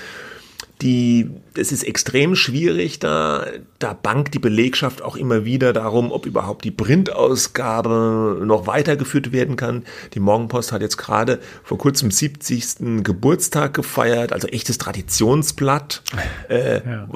die, 0.82 1.30
es 1.54 1.70
ist 1.72 1.84
extrem 1.84 2.34
schwierig, 2.34 2.98
da, 2.98 3.46
da 3.78 3.92
bankt 3.94 4.34
die 4.34 4.38
Belegschaft 4.38 5.02
auch 5.02 5.16
immer 5.16 5.44
wieder 5.44 5.72
darum, 5.72 6.10
ob 6.10 6.26
überhaupt 6.26 6.64
die 6.64 6.70
Printausgabe 6.70 8.42
noch 8.44 8.66
weitergeführt 8.66 9.32
werden 9.32 9.56
kann. 9.56 9.84
Die 10.14 10.20
Morgenpost 10.20 10.72
hat 10.72 10.82
jetzt 10.82 10.96
gerade 10.96 11.38
vor 11.62 11.78
kurzem 11.78 12.10
70. 12.10 13.02
Geburtstag 13.04 13.74
gefeiert, 13.74 14.32
also 14.32 14.48
echtes 14.48 14.78
Traditionsblatt. 14.78 16.02
Äh, 16.48 16.82
ja. 16.84 17.08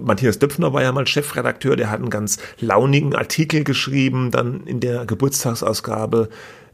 Matthias 0.00 0.38
Döpfner 0.38 0.72
war 0.72 0.82
ja 0.82 0.92
mal 0.92 1.06
Chefredakteur, 1.06 1.76
der 1.76 1.90
hat 1.90 2.00
einen 2.00 2.10
ganz 2.10 2.38
launigen 2.60 3.14
Artikel 3.14 3.64
geschrieben, 3.64 4.30
dann 4.30 4.66
in 4.66 4.80
der 4.80 5.04
Geburtstagsausgabe 5.04 6.28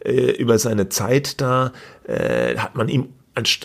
äh, 0.05 0.33
über 0.33 0.59
seine 0.59 0.89
Zeit 0.89 1.41
da, 1.41 1.73
äh, 2.07 2.57
hat 2.57 2.77
man 2.77 2.89
ihm 2.89 3.09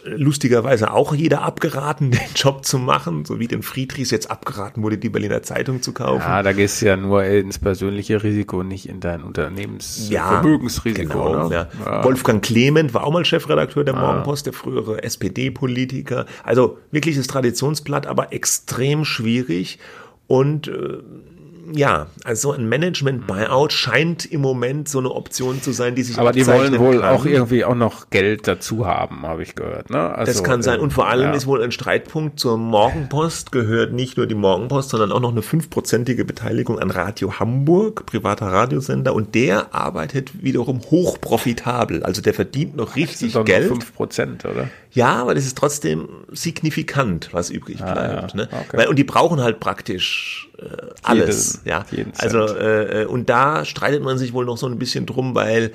lustigerweise 0.04 0.92
auch 0.92 1.16
jeder 1.16 1.42
abgeraten, 1.44 2.12
den 2.12 2.20
Job 2.36 2.66
zu 2.66 2.78
machen, 2.78 3.26
so 3.26 3.40
wie 3.40 3.48
den 3.48 3.64
Friedrichs 3.64 4.12
jetzt 4.12 4.30
abgeraten 4.30 4.84
wurde, 4.84 4.98
die 4.98 5.10
Berliner 5.10 5.44
Zeitung 5.44 5.82
zu 5.82 5.94
kaufen. 5.94 6.22
Ja, 6.22 6.44
da 6.44 6.52
gehst 6.54 6.82
du 6.82 6.88
ja 6.88 6.98
nur 6.98 7.24
ins 7.24 7.60
persönliche 7.60 8.24
Risiko, 8.24 8.64
nicht 8.64 8.90
in 8.90 9.00
dein 9.00 9.24
Unternehmensvermögensrisiko. 9.24 11.02
Ja, 11.02 11.08
genau, 11.08 11.50
ne? 11.50 11.56
ja. 11.56 11.68
Ja. 11.86 12.04
Wolfgang 12.04 12.44
Clement 12.44 12.94
war 12.94 13.06
auch 13.06 13.14
mal 13.14 13.26
Chefredakteur 13.26 13.84
der 13.84 13.96
Morgenpost, 13.96 14.46
der 14.46 14.54
frühere 14.54 15.04
SPD-Politiker. 15.04 16.26
Also 16.44 16.78
wirkliches 16.92 17.28
Traditionsblatt, 17.28 18.08
aber 18.08 18.34
extrem 18.34 19.06
schwierig. 19.06 19.80
Und 20.28 20.68
äh, 20.68 21.00
ja, 21.74 22.07
also 22.24 22.51
ein 22.51 22.68
Management-Buyout 22.68 23.72
scheint 23.72 24.26
im 24.26 24.41
Moment 24.41 24.89
so 24.89 24.99
eine 24.99 25.12
Option 25.12 25.62
zu 25.62 25.72
sein, 25.72 25.95
die 25.95 26.03
sich 26.03 26.18
Aber 26.18 26.32
die 26.32 26.45
wollen 26.47 26.80
wohl 26.80 26.99
kann. 26.99 27.16
auch 27.16 27.26
irgendwie 27.26 27.66
auch 27.66 27.76
noch 27.76 28.09
Geld 28.09 28.47
dazu 28.47 28.86
haben, 28.86 29.24
habe 29.24 29.43
ich 29.43 29.55
gehört. 29.55 29.89
Ne? 29.89 30.14
Also, 30.14 30.32
das 30.32 30.43
kann 30.43 30.62
sein. 30.62 30.80
Und 30.80 30.91
vor 30.91 31.07
allem 31.07 31.30
ja. 31.30 31.34
ist 31.34 31.47
wohl 31.47 31.64
ein 31.64 31.72
Streitpunkt 31.72 32.39
zur 32.39 32.57
Morgenpost, 32.57 33.51
gehört 33.51 33.93
nicht 33.93 34.18
nur 34.18 34.28
die 34.28 34.36
Morgenpost, 34.36 34.89
sondern 34.89 35.12
auch 35.12 35.20
noch 35.20 35.32
eine 35.32 35.41
fünfprozentige 35.41 36.26
Beteiligung 36.26 36.80
an 36.80 36.91
Radio 36.91 37.39
Hamburg, 37.39 38.05
privater 38.05 38.47
Radiosender. 38.47 39.14
Und 39.14 39.36
der 39.36 39.74
arbeitet 39.74 40.43
wiederum 40.43 40.82
hochprofitabel. 40.82 42.03
Also 42.03 42.22
der 42.22 42.34
verdient 42.34 42.76
noch 42.76 42.95
richtig 42.95 43.34
das 43.34 43.45
Geld. 43.45 43.68
Fünf 43.68 43.93
Prozent, 43.93 44.45
oder? 44.45 44.70
Ja, 44.94 45.16
aber 45.16 45.36
das 45.36 45.46
ist 45.46 45.58
trotzdem 45.58 46.10
signifikant, 46.32 47.30
was 47.32 47.50
übrig 47.50 47.82
ah, 47.82 47.94
bleibt. 47.94 48.32
Ja. 48.32 48.38
Ne? 48.38 48.50
Okay. 48.52 48.78
Weil, 48.78 48.88
und 48.88 48.98
die 48.98 49.04
brauchen 49.04 49.42
halt 49.42 49.60
praktisch 49.60 50.50
äh, 50.60 50.66
alles. 51.02 51.62
Jeden, 51.64 51.70
ja, 51.70 51.86
jeden 51.92 52.14
also 52.18 52.39
äh, 52.39 53.06
und 53.06 53.30
da 53.30 53.66
streitet 53.66 54.04
man 54.04 54.18
sich 54.18 54.34
wohl 54.34 54.46
noch 54.46 54.58
so 54.58 54.68
ein 54.68 54.78
bisschen 54.78 55.06
drum, 55.06 55.34
weil 55.34 55.72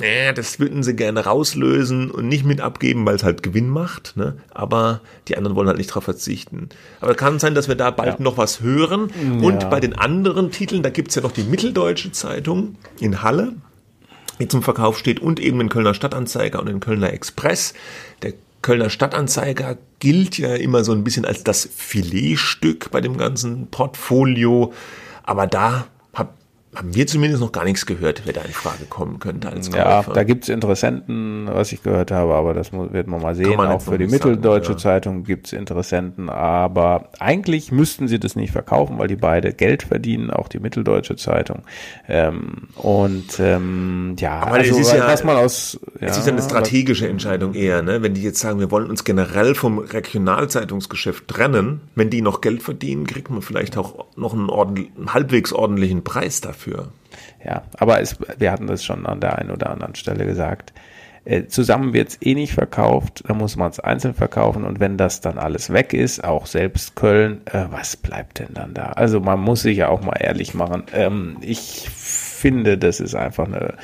äh, 0.00 0.32
das 0.32 0.58
würden 0.58 0.82
sie 0.82 0.96
gerne 0.96 1.24
rauslösen 1.24 2.10
und 2.10 2.28
nicht 2.28 2.44
mit 2.44 2.60
abgeben, 2.60 3.04
weil 3.04 3.16
es 3.16 3.24
halt 3.24 3.42
Gewinn 3.42 3.68
macht. 3.68 4.16
Ne? 4.16 4.36
Aber 4.50 5.00
die 5.28 5.36
anderen 5.36 5.54
wollen 5.54 5.68
halt 5.68 5.78
nicht 5.78 5.90
darauf 5.90 6.04
verzichten. 6.04 6.70
Aber 7.00 7.14
kann 7.14 7.38
sein, 7.38 7.54
dass 7.54 7.68
wir 7.68 7.74
da 7.74 7.90
bald 7.90 8.18
ja. 8.18 8.22
noch 8.22 8.38
was 8.38 8.62
hören. 8.62 9.10
Und 9.42 9.64
ja. 9.64 9.68
bei 9.68 9.80
den 9.80 9.94
anderen 9.94 10.50
Titeln, 10.50 10.82
da 10.82 10.88
gibt's 10.88 11.14
ja 11.14 11.22
noch 11.22 11.32
die 11.32 11.44
Mitteldeutsche 11.44 12.12
Zeitung 12.12 12.76
in 13.00 13.22
Halle 13.22 13.52
die 14.38 14.48
zum 14.48 14.62
Verkauf 14.62 14.98
steht 14.98 15.20
und 15.20 15.40
eben 15.40 15.58
den 15.58 15.68
Kölner 15.68 15.94
Stadtanzeiger 15.94 16.60
und 16.60 16.66
den 16.66 16.80
Kölner 16.80 17.12
Express. 17.12 17.74
Der 18.22 18.34
Kölner 18.66 18.90
Stadtanzeiger 18.90 19.78
gilt 20.00 20.38
ja 20.38 20.56
immer 20.56 20.82
so 20.82 20.90
ein 20.90 21.04
bisschen 21.04 21.24
als 21.24 21.44
das 21.44 21.68
Filetstück 21.72 22.90
bei 22.90 23.00
dem 23.00 23.16
ganzen 23.16 23.68
Portfolio. 23.68 24.72
Aber 25.22 25.46
da 25.46 25.86
haben 26.76 26.94
wir 26.94 27.06
zumindest 27.06 27.42
noch 27.42 27.52
gar 27.52 27.64
nichts 27.64 27.86
gehört, 27.86 28.22
wer 28.24 28.32
da 28.32 28.42
in 28.42 28.52
Frage 28.52 28.84
kommen 28.84 29.18
könnte 29.18 29.48
als 29.48 29.68
Ja, 29.74 30.02
da 30.02 30.24
gibt's 30.24 30.48
Interessenten, 30.48 31.48
was 31.50 31.72
ich 31.72 31.82
gehört 31.82 32.10
habe, 32.10 32.34
aber 32.34 32.54
das 32.54 32.72
wird 32.72 33.06
man 33.06 33.22
mal 33.22 33.34
sehen. 33.34 33.56
man 33.56 33.68
Auch 33.68 33.80
für 33.80 33.98
die 33.98 34.06
Mitteldeutsche 34.06 34.72
sagen, 34.72 34.78
ja. 34.78 34.82
Zeitung 34.82 35.24
gibt's 35.24 35.52
Interessenten, 35.52 36.28
aber 36.28 37.08
eigentlich 37.18 37.72
müssten 37.72 38.08
sie 38.08 38.18
das 38.18 38.36
nicht 38.36 38.52
verkaufen, 38.52 38.98
weil 38.98 39.08
die 39.08 39.16
beide 39.16 39.52
Geld 39.52 39.82
verdienen, 39.84 40.30
auch 40.30 40.48
die 40.48 40.58
Mitteldeutsche 40.58 41.16
Zeitung. 41.16 41.62
Ähm, 42.08 42.68
und 42.76 43.40
ähm, 43.40 44.16
ja, 44.18 44.40
Aber 44.40 44.60
es 44.60 44.76
ist 44.76 44.92
ja- 44.92 45.16
man 45.24 45.36
aus 45.36 45.80
ja, 46.00 46.08
Es 46.08 46.18
ist 46.18 46.26
ja 46.26 46.32
eine 46.32 46.42
strategische 46.42 47.08
Entscheidung 47.08 47.54
eher, 47.54 47.82
ne? 47.82 48.02
wenn 48.02 48.14
die 48.14 48.22
jetzt 48.22 48.38
sagen, 48.40 48.60
wir 48.60 48.70
wollen 48.70 48.90
uns 48.90 49.04
generell 49.04 49.54
vom 49.54 49.78
Regionalzeitungsgeschäft 49.78 51.26
trennen, 51.28 51.80
wenn 51.94 52.10
die 52.10 52.20
noch 52.20 52.40
Geld 52.40 52.62
verdienen, 52.62 53.06
kriegt 53.06 53.30
man 53.30 53.42
vielleicht 53.42 53.76
auch 53.78 54.06
noch 54.16 54.34
einen, 54.34 54.50
ordentlich, 54.50 54.90
einen 54.96 55.14
halbwegs 55.14 55.52
ordentlichen 55.52 56.04
Preis 56.04 56.40
dafür. 56.40 56.65
Ja, 57.44 57.62
aber 57.78 58.00
es, 58.00 58.16
wir 58.38 58.52
hatten 58.52 58.66
das 58.66 58.84
schon 58.84 59.06
an 59.06 59.20
der 59.20 59.38
einen 59.38 59.50
oder 59.50 59.70
anderen 59.70 59.94
Stelle 59.94 60.26
gesagt. 60.26 60.72
Äh, 61.26 61.48
zusammen 61.48 61.92
wird's 61.92 62.18
eh 62.20 62.34
nicht 62.34 62.52
verkauft, 62.52 63.24
da 63.26 63.34
muss 63.34 63.56
man 63.56 63.70
es 63.70 63.80
einzeln 63.80 64.14
verkaufen 64.14 64.62
und 64.62 64.78
wenn 64.78 64.96
das 64.96 65.20
dann 65.20 65.38
alles 65.38 65.72
weg 65.72 65.92
ist, 65.92 66.22
auch 66.22 66.46
selbst 66.46 66.94
Köln, 66.94 67.40
äh, 67.46 67.64
was 67.70 67.96
bleibt 67.96 68.38
denn 68.38 68.54
dann 68.54 68.74
da? 68.74 68.92
Also 68.92 69.18
man 69.18 69.40
muss 69.40 69.62
sich 69.62 69.78
ja 69.78 69.88
auch 69.88 70.02
mal 70.02 70.16
ehrlich 70.20 70.54
machen. 70.54 70.84
Ähm, 70.92 71.38
ich 71.40 71.88
finde, 71.90 72.78
das 72.78 73.00
ist 73.00 73.16
einfach 73.16 73.46
eine 73.46 73.74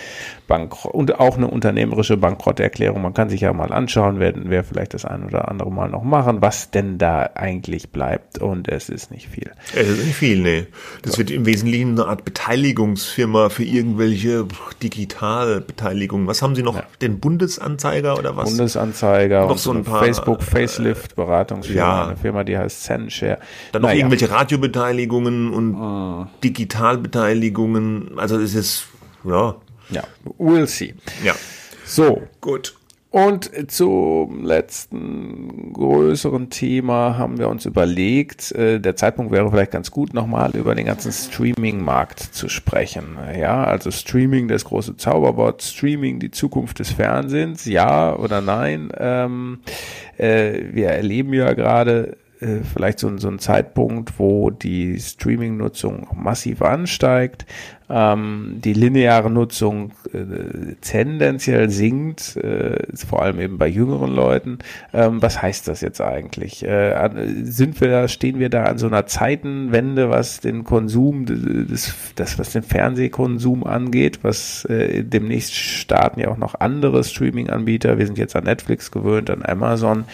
Bankrott 0.47 0.95
und 0.95 1.19
auch 1.19 1.37
eine 1.37 1.49
unternehmerische 1.49 2.17
Bankrotterklärung. 2.17 3.03
Man 3.03 3.15
kann 3.15 3.29
sich 3.29 3.41
ja 3.41 3.53
mal 3.53 3.73
anschauen, 3.73 4.21
werden 4.21 4.51
wir 4.51 4.63
vielleicht 4.63 4.95
das 4.95 5.05
ein 5.05 5.25
oder 5.25 5.49
andere 5.49 5.73
Mal 5.73 5.89
noch 5.89 6.05
machen, 6.05 6.43
was 6.43 6.71
denn 6.71 6.99
da 6.99 7.31
eigentlich 7.35 7.91
bleibt 7.91 8.39
und 8.39 8.69
es 8.69 8.89
ist 8.89 9.11
nicht 9.11 9.29
viel. 9.29 9.51
Es 9.75 9.89
ist 9.89 10.05
nicht 10.05 10.15
viel, 10.15 10.41
nee. 10.41 10.67
Das 11.03 11.19
wird 11.19 11.31
im 11.31 11.47
Wesentlichen 11.47 11.93
eine 11.93 12.07
Art 12.07 12.25
Beteiligungsfirma 12.25 13.49
für 13.49 13.65
irgendwelche 13.65 14.47
Digitalbeteiligungen. 14.83 16.27
Was 16.27 16.43
haben 16.43 16.55
Sie 16.55 16.63
noch? 16.63 16.81
Den 17.01 17.19
Bundesanzeiger 17.19 18.19
oder 18.19 18.37
was? 18.37 18.49
Bundesanzeiger 18.49 19.43
Noch 19.43 19.51
und 19.53 19.59
so 19.59 19.73
so 19.73 19.79
ein 19.79 19.85
paar, 19.85 20.01
Facebook 20.01 20.43
Facelift 20.43 21.17
Beratungsfirma, 21.17 21.81
ja. 21.81 22.07
eine 22.07 22.17
Firma, 22.17 22.45
die 22.45 22.57
heißt 22.57 22.85
Zenshare. 22.85 23.39
Dann 23.73 23.83
noch 23.83 23.89
Naja, 23.89 23.99
irgendwelche 23.99 24.31
Radiobeteiligungen 24.31 25.53
und 25.53 26.29
Digitalbeteiligungen. 26.45 28.19
Also 28.19 28.39
es 28.39 28.55
ist, 28.55 28.87
ja, 29.25 29.57
Ja, 29.91 30.05
we'll 30.39 30.67
see. 30.67 30.95
ja. 31.25 31.35
So, 31.85 32.23
Gut. 32.41 32.75
und 33.11 33.51
zum 33.71 34.45
letzten 34.45 35.73
größeren 35.75 36.49
Thema 36.49 37.19
haben 37.19 37.39
wir 37.39 37.49
uns 37.49 37.67
überlegt, 37.67 38.53
äh, 38.53 38.79
der 38.81 38.97
Zeitpunkt 38.97 39.33
wäre 39.33 39.51
vielleicht 39.51 39.73
ganz 39.73 39.91
gut, 39.91 40.15
nochmal 40.15 40.57
über 40.57 40.75
den 40.75 40.87
ganzen 40.87 41.13
Streaming-Markt 41.13 42.21
zu 42.21 42.49
sprechen. 42.49 43.19
Ja, 43.37 43.65
also 43.65 43.91
Streaming, 43.91 44.49
das 44.49 44.65
große 44.65 44.97
Zauberwort, 44.97 45.63
Streaming, 45.63 46.21
die 46.21 46.31
Zukunft 46.31 46.79
des 46.79 46.93
Fernsehens, 46.93 47.65
ja 47.67 48.17
oder 48.17 48.41
nein. 48.41 48.91
Ähm, 48.97 49.61
äh, 50.17 50.61
wir 50.73 50.89
erleben 50.89 51.35
ja 51.35 51.53
gerade 51.53 52.17
äh, 52.43 52.61
vielleicht 52.63 52.99
so, 52.99 53.17
so 53.19 53.29
ein 53.29 53.39
Zeitpunkt, 53.39 54.19
wo 54.19 54.51
die 54.51 54.99
Streaming-Nutzung 54.99 56.09
massiv 56.15 56.63
ansteigt, 56.63 57.47
ähm, 57.93 58.59
die 58.65 58.73
lineare 58.73 59.31
Nutzung 59.31 59.93
äh, 60.15 60.75
tendenziell 60.81 61.69
sinkt, 61.69 62.37
äh, 62.37 62.79
vor 62.97 63.23
allem 63.23 63.39
eben 63.39 63.59
bei 63.59 63.69
jüngeren 63.69 64.15
Leuten. 64.15 64.59
Ähm, 64.95 65.21
was 65.21 65.43
heißt 65.43 65.69
das 65.69 65.83
jetzt 65.83 66.01
eigentlich? 66.01 66.65
Äh, 66.65 67.11
sind 67.43 67.81
wir 67.81 67.89
da, 67.89 68.09
stehen 68.09 68.39
wir 68.39 68.49
da 68.49 68.65
an 68.65 68.79
so 68.79 68.87
einer 68.87 69.07
Zeitenwende, 69.07 70.09
was 70.09 70.41
den 70.41 70.65
Konsum 70.65 71.27
des, 71.27 71.95
das, 72.15 72.39
was 72.39 72.53
den 72.53 72.63
Fernsehkonsum 72.63 73.65
angeht, 73.65 74.21
was 74.23 74.65
äh, 74.67 75.05
demnächst 75.05 75.55
starten 75.55 76.21
ja 76.21 76.29
auch 76.29 76.39
noch 76.39 76.55
andere 76.61 77.05
Streaming-Anbieter. 77.05 77.99
Wir 77.99 78.07
sind 78.07 78.17
jetzt 78.17 78.37
an 78.37 78.45
Netflix 78.45 78.91
gewöhnt, 78.91 79.29
an 79.29 79.45
Amazon. 79.45 80.05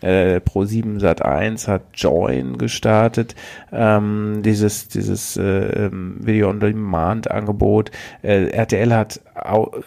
Äh, 0.00 0.36
Pro7 0.36 1.00
Sat 1.00 1.22
1 1.22 1.66
hat 1.68 1.82
Join 1.94 2.56
gestartet, 2.58 3.34
ähm, 3.72 4.42
dieses 4.44 4.88
dieses 4.88 5.36
äh, 5.36 5.86
ähm, 5.86 6.16
Video 6.20 6.50
on 6.50 6.60
Demand 6.60 7.30
Angebot. 7.30 7.90
Äh, 8.22 8.50
RTL 8.50 8.94
hat 8.94 9.20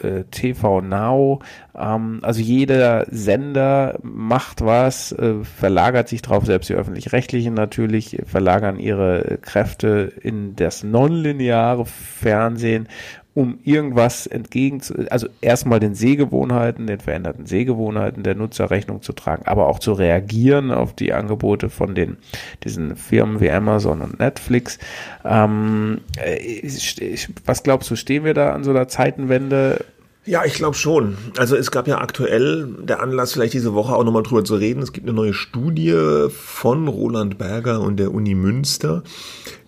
äh, 0.01 0.23
TV 0.31 0.81
Now. 0.81 1.39
Ähm, 1.77 2.19
also 2.23 2.41
jeder 2.41 3.05
Sender 3.09 3.99
macht 4.03 4.65
was, 4.65 5.11
äh, 5.13 5.43
verlagert 5.43 6.09
sich 6.09 6.21
drauf. 6.21 6.45
Selbst 6.45 6.69
die 6.69 6.73
öffentlich-rechtlichen 6.73 7.53
natürlich 7.53 8.17
verlagern 8.25 8.79
ihre 8.79 9.37
Kräfte 9.41 10.11
in 10.21 10.55
das 10.55 10.83
nonlineare 10.83 11.85
Fernsehen 11.85 12.87
um 13.33 13.59
irgendwas 13.63 14.27
entgegen 14.27 14.81
zu, 14.81 14.93
also 15.09 15.27
erstmal 15.39 15.79
den 15.79 15.95
Sehgewohnheiten, 15.95 16.85
den 16.87 16.99
veränderten 16.99 17.45
Sehgewohnheiten 17.45 18.23
der 18.23 18.35
Nutzer 18.35 18.69
Rechnung 18.71 19.01
zu 19.01 19.13
tragen, 19.13 19.43
aber 19.45 19.67
auch 19.67 19.79
zu 19.79 19.93
reagieren 19.93 20.71
auf 20.71 20.93
die 20.93 21.13
Angebote 21.13 21.69
von 21.69 21.95
den, 21.95 22.17
diesen 22.65 22.97
Firmen 22.97 23.39
wie 23.39 23.49
Amazon 23.49 24.01
und 24.01 24.19
Netflix. 24.19 24.79
Ähm, 25.23 26.01
äh, 26.17 26.35
ich- 26.39 27.29
was 27.45 27.63
glaubst 27.63 27.89
du, 27.89 27.95
stehen 27.95 28.25
wir 28.25 28.33
da 28.33 28.51
an 28.53 28.63
so 28.65 28.71
einer 28.71 28.89
Zeitenwende? 28.89 29.85
Ja, 30.25 30.45
ich 30.45 30.53
glaube 30.53 30.75
schon. 30.75 31.17
Also 31.37 31.55
es 31.55 31.71
gab 31.71 31.87
ja 31.87 31.97
aktuell 31.97 32.67
der 32.83 33.01
Anlass, 33.01 33.33
vielleicht 33.33 33.53
diese 33.53 33.73
Woche 33.73 33.95
auch 33.95 34.03
nochmal 34.03 34.21
drüber 34.21 34.43
zu 34.43 34.55
reden. 34.55 34.83
Es 34.83 34.91
gibt 34.93 35.07
eine 35.07 35.15
neue 35.15 35.33
Studie 35.33 36.27
von 36.29 36.87
Roland 36.87 37.39
Berger 37.39 37.79
und 37.81 37.97
der 37.97 38.13
Uni 38.13 38.35
Münster, 38.35 39.01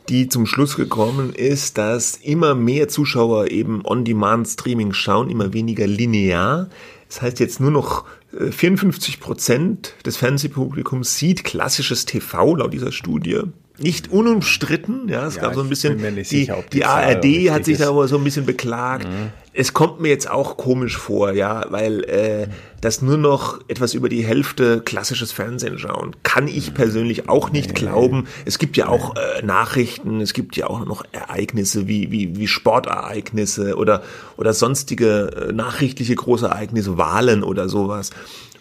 die 0.10 0.28
zum 0.28 0.46
Schluss 0.46 0.76
gekommen 0.76 1.34
ist, 1.34 1.78
dass 1.78 2.18
immer 2.18 2.56
mehr 2.56 2.88
Zuschauer 2.88 3.52
eben 3.52 3.82
On-Demand-Streaming 3.86 4.94
schauen, 4.94 5.30
immer 5.30 5.54
weniger 5.54 5.88
linear. 5.88 6.70
Das 7.08 7.22
heißt 7.22 7.40
jetzt 7.40 7.60
nur 7.60 7.72
noch 7.72 8.06
äh, 8.38 8.52
54 8.52 9.20
Prozent 9.20 9.96
des 10.06 10.18
Fernsehpublikums 10.18 11.18
sieht 11.18 11.44
klassisches 11.44 12.06
TV 12.06 12.56
laut 12.56 12.74
dieser 12.74 12.92
Studie. 12.92 13.42
Nicht 13.80 14.12
unumstritten, 14.12 15.10
ja, 15.10 15.26
es 15.26 15.36
Ja, 15.36 15.42
gab 15.44 15.56
so 15.56 15.62
ein 15.62 15.70
bisschen, 15.70 15.98
die, 16.16 16.24
sicher, 16.24 16.64
die 16.72 16.78
die 16.78 16.86
ARD 16.86 17.26
hat 17.50 17.66
sich 17.66 17.74
ist. 17.74 17.82
da 17.82 17.90
aber 17.90 18.08
so 18.08 18.18
ein 18.18 18.24
bisschen 18.24 18.46
beklagt. 18.46 19.08
Es 19.52 19.74
kommt 19.74 20.00
mir 20.00 20.10
jetzt 20.10 20.30
auch 20.30 20.58
komisch 20.58 20.96
vor, 20.98 21.32
ja, 21.32 21.66
weil 21.70 22.04
äh, 22.04 22.48
das 22.82 23.02
nur 23.02 23.18
noch 23.18 23.62
etwas 23.68 23.96
über 23.96 24.10
die 24.10 24.24
Hälfte 24.24 24.82
klassisches 24.82 25.32
Fernsehen 25.32 25.80
schauen, 25.80 26.16
kann 26.22 26.48
ich 26.48 26.76
persönlich 26.76 27.30
auch 27.30 27.50
nicht 27.52 27.74
glauben. 27.74 28.28
Es 28.46 28.60
gibt 28.60 28.78
ja 28.78 28.90
auch 28.90 29.16
äh, 29.16 29.44
Nachrichten, 29.44 30.22
es 30.22 30.34
gibt 30.34 30.56
ja 30.56 30.68
auch 30.68 30.86
noch 30.86 31.04
Ereignisse 31.12 31.88
wie, 31.88 32.12
wie, 32.12 32.36
wie 32.38 32.48
Sportereignisse 32.48 33.76
oder, 33.76 34.04
oder 34.38 34.54
sonstige 34.54 35.50
äh, 35.50 35.52
nachrichtliche 35.52 36.14
Großereignisse, 36.16 36.98
Wahlen 37.00 37.44
oder 37.44 37.70
sowas, 37.70 38.12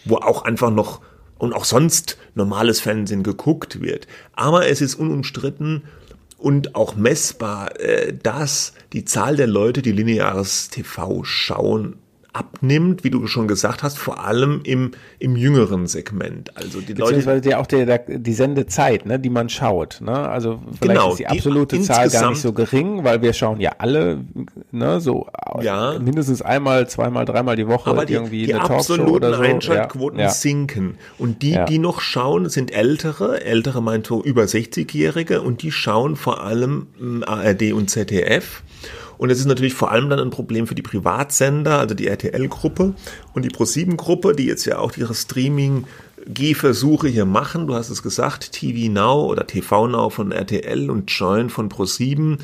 wo 0.07 0.17
auch 0.17 0.45
einfach 0.45 0.71
noch 0.71 1.01
und 1.43 1.55
auch 1.55 1.65
sonst 1.65 2.19
normales 2.37 2.79
Fernsehen 2.79 3.25
geguckt 3.25 3.81
wird. 3.81 4.07
Aber 4.33 4.69
es 4.69 4.81
ist 4.81 4.95
unumstritten 4.95 5.83
und 6.39 6.77
auch 6.77 6.95
messbar, 6.95 7.81
äh, 7.81 8.15
dass 8.15 8.75
die 8.93 9.05
Zahl 9.05 9.35
der 9.35 9.49
Leute, 9.49 9.83
die 9.83 9.91
lineares 9.91 10.69
TV 10.69 11.25
schauen, 11.25 11.97
abnimmt, 12.33 13.05
wie 13.05 13.11
du 13.11 13.27
schon 13.27 13.47
gesagt 13.47 13.83
hast, 13.83 13.99
vor 13.99 14.25
allem 14.25 14.61
im, 14.65 14.93
im 15.19 15.37
jüngeren 15.37 15.87
Segment. 15.87 16.57
Also 16.57 16.81
die 16.81 16.95
Leute, 16.95 17.17
Beziehungsweise 17.17 17.51
ja 17.51 17.59
auch 17.59 17.67
der, 17.67 17.85
der, 17.85 17.99
die 17.99 18.33
Sendezeit, 18.33 19.05
ne, 19.05 19.19
die 19.19 19.29
man 19.29 19.51
schaut. 19.51 20.01
Ne? 20.01 20.13
Also 20.29 20.61
vielleicht 20.79 20.81
Genau, 20.81 21.11
ist 21.11 21.19
die 21.19 21.25
die 21.25 21.29
absolute 21.29 21.81
Zahl 21.83 22.09
gar 22.09 22.31
nicht 22.31 22.41
so 22.41 22.53
gering, 22.55 23.05
weil 23.05 23.21
wir 23.21 23.35
schauen 23.35 23.61
ja 23.61 23.73
alle 23.79 24.25
ne, 24.71 25.01
so 25.01 25.27
Ja. 25.61 25.99
mindestens 25.99 26.41
einmal, 26.41 26.89
zweimal, 26.89 27.27
dreimal 27.27 27.57
die 27.57 27.69
Woche 27.69 27.91
aber 27.91 28.07
die, 28.07 28.15
irgendwie 28.15 28.47
die 28.47 28.55
eine 28.55 28.67
Talkshow 28.67 28.95
absoluten 28.95 29.11
oder 29.15 29.35
so. 29.35 29.43
Einschaltquoten 29.43 30.19
ja, 30.19 30.27
ja. 30.27 30.31
sinken. 30.31 30.97
Und 31.19 31.43
die, 31.43 31.53
Ja. 31.53 31.67
die 31.67 31.79
noch 31.79 32.01
schauen, 32.01 32.49
sind 32.49 32.73
ältere, 32.73 33.45
ältere 33.45 33.83
meint 33.83 34.07
so 34.07 34.23
über 34.23 34.45
60-Jährige 34.45 35.43
und 35.43 35.63
die 35.63 35.71
schauen 35.71 36.17
vor 36.17 36.43
allem 36.43 36.87
mm, 36.99 37.25
ARD 37.25 37.73
und 37.75 37.91
ZDF. 37.91 38.63
Und 39.23 39.31
es 39.31 39.39
ist 39.39 39.47
natürlich 39.47 39.75
vor 39.75 39.93
allem 39.93 40.11
dann 40.11 40.19
ein 40.19 40.31
Problem 40.31 40.67
für 40.67 40.75
die 40.75 40.83
Privatsender, 40.83 41.79
also 41.79 41.95
die 41.95 42.09
RTL-Gruppe 42.09 42.95
und 43.35 43.45
die 43.45 43.51
Pro7-Gruppe, 43.51 44.35
die 44.35 44.47
jetzt 44.47 44.65
ja 44.65 44.79
auch 44.79 44.97
ihre 44.97 45.15
Streaming-Gehversuche 45.15 47.07
hier 47.07 47.25
machen. 47.25 47.69
Du 47.69 47.77
hast 47.77 47.89
es 47.89 48.03
gesagt, 48.03 48.51
TV 48.51 48.91
Now 48.91 49.27
oder 49.27 49.47
TV 49.47 49.87
Now 49.87 50.11
von 50.11 50.33
RTL 50.33 50.91
und 50.91 51.09
Join 51.09 51.51
von 51.51 51.69
Pro7 51.69 52.39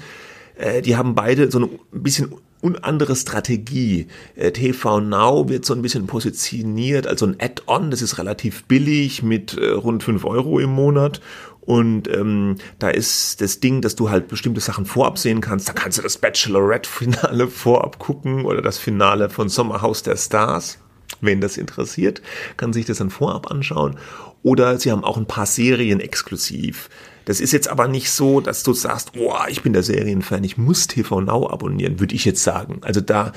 äh, 0.54 0.80
die 0.80 0.96
haben 0.96 1.16
beide 1.16 1.50
so 1.50 1.58
ein 1.58 1.68
bisschen 1.90 2.32
un 2.62 2.76
andere 2.76 3.16
Strategie. 3.16 4.06
Äh, 4.36 4.52
TV 4.52 5.00
Now 5.00 5.48
wird 5.48 5.64
so 5.64 5.74
ein 5.74 5.82
bisschen 5.82 6.06
positioniert 6.06 7.08
als 7.08 7.20
so 7.20 7.26
ein 7.26 7.36
Add-on, 7.40 7.90
das 7.90 8.02
ist 8.02 8.18
relativ 8.18 8.64
billig 8.66 9.24
mit 9.24 9.56
äh, 9.56 9.70
rund 9.70 10.04
5 10.04 10.24
Euro 10.24 10.60
im 10.60 10.70
Monat. 10.70 11.20
Und 11.68 12.08
ähm, 12.08 12.56
da 12.78 12.88
ist 12.88 13.42
das 13.42 13.60
Ding, 13.60 13.82
dass 13.82 13.94
du 13.94 14.08
halt 14.08 14.28
bestimmte 14.28 14.58
Sachen 14.58 14.86
vorab 14.86 15.18
sehen 15.18 15.42
kannst. 15.42 15.68
Da 15.68 15.74
kannst 15.74 15.98
du 15.98 16.02
das 16.02 16.16
Bachelorette-Finale 16.16 17.46
vorab 17.48 17.98
gucken 17.98 18.46
oder 18.46 18.62
das 18.62 18.78
Finale 18.78 19.28
von 19.28 19.50
Sommerhaus 19.50 20.02
der 20.02 20.16
Stars. 20.16 20.78
Wen 21.20 21.42
das 21.42 21.58
interessiert, 21.58 22.22
kann 22.56 22.72
sich 22.72 22.86
das 22.86 22.96
dann 22.96 23.10
vorab 23.10 23.50
anschauen. 23.50 23.98
Oder 24.42 24.78
sie 24.78 24.90
haben 24.90 25.04
auch 25.04 25.18
ein 25.18 25.26
paar 25.26 25.44
Serien 25.44 26.00
exklusiv. 26.00 26.88
Das 27.26 27.38
ist 27.38 27.52
jetzt 27.52 27.68
aber 27.68 27.86
nicht 27.86 28.10
so, 28.10 28.40
dass 28.40 28.62
du 28.62 28.72
sagst, 28.72 29.12
oh, 29.18 29.34
ich 29.50 29.60
bin 29.60 29.74
der 29.74 29.82
Serienfan, 29.82 30.44
ich 30.44 30.56
muss 30.56 30.86
TV 30.86 31.20
Now 31.20 31.50
abonnieren, 31.50 32.00
würde 32.00 32.14
ich 32.14 32.24
jetzt 32.24 32.42
sagen. 32.42 32.78
Also 32.80 33.02
da 33.02 33.32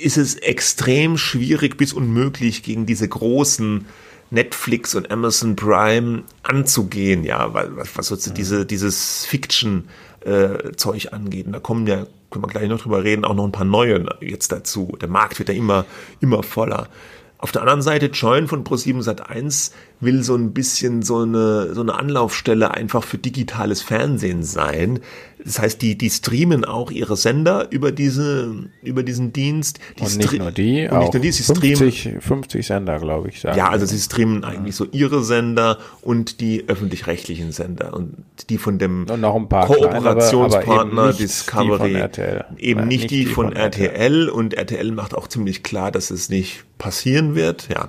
ist 0.00 0.18
es 0.18 0.36
extrem 0.36 1.18
schwierig 1.18 1.76
bis 1.76 1.92
unmöglich 1.92 2.62
gegen 2.62 2.86
diese 2.86 3.08
großen 3.08 3.86
Netflix 4.30 4.94
und 4.94 5.10
Amazon 5.10 5.56
Prime 5.56 6.22
anzugehen, 6.42 7.24
ja, 7.24 7.54
weil 7.54 7.76
was, 7.76 7.96
was 7.96 8.08
so 8.08 8.32
diese, 8.32 8.66
dieses 8.66 9.24
Fiction 9.24 9.88
äh, 10.24 10.58
angeht. 11.10 11.46
Und 11.46 11.52
da 11.52 11.60
kommen 11.60 11.86
ja, 11.86 12.06
können 12.30 12.44
wir 12.44 12.48
gleich 12.48 12.68
noch 12.68 12.80
drüber 12.80 13.04
reden, 13.04 13.24
auch 13.24 13.34
noch 13.34 13.44
ein 13.44 13.52
paar 13.52 13.64
neue 13.64 14.04
jetzt 14.20 14.52
dazu. 14.52 14.96
Der 15.00 15.08
Markt 15.08 15.38
wird 15.38 15.48
ja 15.48 15.54
immer, 15.54 15.86
immer 16.20 16.42
voller. 16.42 16.88
Auf 17.38 17.52
der 17.52 17.62
anderen 17.62 17.82
Seite, 17.82 18.06
Join 18.06 18.48
von 18.48 18.64
Pro7 18.64 19.02
Sat1 19.02 19.70
will 20.00 20.22
so 20.22 20.34
ein 20.34 20.54
bisschen 20.54 21.02
so 21.02 21.18
eine, 21.18 21.74
so 21.74 21.82
eine 21.82 21.94
Anlaufstelle 21.94 22.72
einfach 22.72 23.04
für 23.04 23.18
digitales 23.18 23.82
Fernsehen 23.82 24.42
sein. 24.42 25.00
Das 25.46 25.60
heißt, 25.60 25.80
die, 25.80 25.96
die 25.96 26.10
streamen 26.10 26.64
auch 26.64 26.90
ihre 26.90 27.16
Sender 27.16 27.68
über 27.70 27.92
diese, 27.92 28.52
über 28.82 29.04
diesen 29.04 29.32
Dienst. 29.32 29.78
Die 29.96 30.02
und 30.02 30.16
nicht 30.16 30.36
nur 30.36 30.50
die, 30.50 30.88
und 30.88 30.98
nicht 30.98 31.14
nur 31.14 31.22
die, 31.22 31.30
sie 31.30 31.44
50, 31.44 32.00
streamen, 32.00 32.20
50 32.20 32.66
Sender, 32.66 32.98
glaube 32.98 33.28
ich. 33.28 33.44
Ja, 33.44 33.68
also 33.68 33.86
sie 33.86 34.00
streamen 34.00 34.42
eigentlich 34.42 34.74
so 34.74 34.88
ihre 34.90 35.22
Sender 35.22 35.78
und 36.02 36.40
die 36.40 36.64
öffentlich-rechtlichen 36.66 37.52
Sender 37.52 37.94
und 37.94 38.24
die 38.50 38.58
von 38.58 38.80
dem 38.80 39.06
Kooperationspartner 39.06 41.12
Discovery. 41.12 41.90
Die 41.90 41.94
RTL. 41.94 42.44
Eben 42.58 42.88
nicht, 42.88 43.02
nicht 43.02 43.10
die, 43.12 43.26
die, 43.26 43.26
von, 43.26 43.46
von 43.46 43.56
RTL. 43.56 43.86
RTL 43.86 44.28
und 44.28 44.54
RTL 44.54 44.90
macht 44.90 45.14
auch 45.14 45.28
ziemlich 45.28 45.62
klar, 45.62 45.92
dass 45.92 46.10
es 46.10 46.28
nicht 46.28 46.64
passieren 46.76 47.36
wird, 47.36 47.68
ja. 47.68 47.86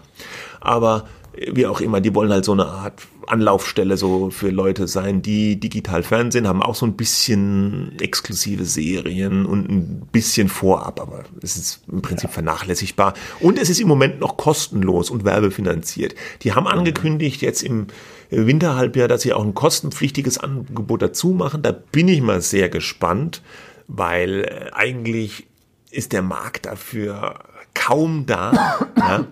Aber 0.61 1.07
wie 1.51 1.65
auch 1.65 1.81
immer, 1.81 2.01
die 2.01 2.13
wollen 2.15 2.31
halt 2.31 2.45
so 2.45 2.53
eine 2.53 2.65
Art 2.65 3.01
Anlaufstelle 3.27 3.97
so 3.97 4.29
für 4.29 4.49
Leute 4.49 4.87
sein, 4.87 5.21
die 5.21 5.59
digital 5.59 6.01
Fernsehen 6.01 6.47
haben, 6.47 6.61
auch 6.61 6.75
so 6.75 6.85
ein 6.85 6.95
bisschen 6.95 7.97
exklusive 7.99 8.63
Serien 8.65 9.45
und 9.45 9.69
ein 9.69 10.07
bisschen 10.11 10.47
vorab, 10.47 11.01
aber 11.01 11.25
es 11.41 11.57
ist 11.57 11.81
im 11.91 12.01
Prinzip 12.01 12.29
ja. 12.29 12.33
vernachlässigbar. 12.33 13.13
Und 13.39 13.59
es 13.59 13.69
ist 13.69 13.79
im 13.79 13.87
Moment 13.87 14.19
noch 14.19 14.37
kostenlos 14.37 15.09
und 15.09 15.25
werbefinanziert. 15.25 16.15
Die 16.43 16.53
haben 16.53 16.67
angekündigt 16.67 17.41
jetzt 17.41 17.63
im 17.63 17.87
Winterhalbjahr, 18.29 19.07
dass 19.07 19.21
sie 19.21 19.33
auch 19.33 19.43
ein 19.43 19.53
kostenpflichtiges 19.53 20.37
Angebot 20.37 21.01
dazu 21.01 21.29
machen. 21.29 21.61
Da 21.61 21.71
bin 21.71 22.07
ich 22.07 22.21
mal 22.21 22.41
sehr 22.41 22.69
gespannt, 22.69 23.41
weil 23.87 24.43
äh, 24.43 24.71
eigentlich 24.73 25.47
ist 25.91 26.13
der 26.13 26.21
Markt 26.21 26.65
dafür 26.65 27.39
kaum 27.73 28.25
da. 28.25 28.79
ja. 28.97 29.25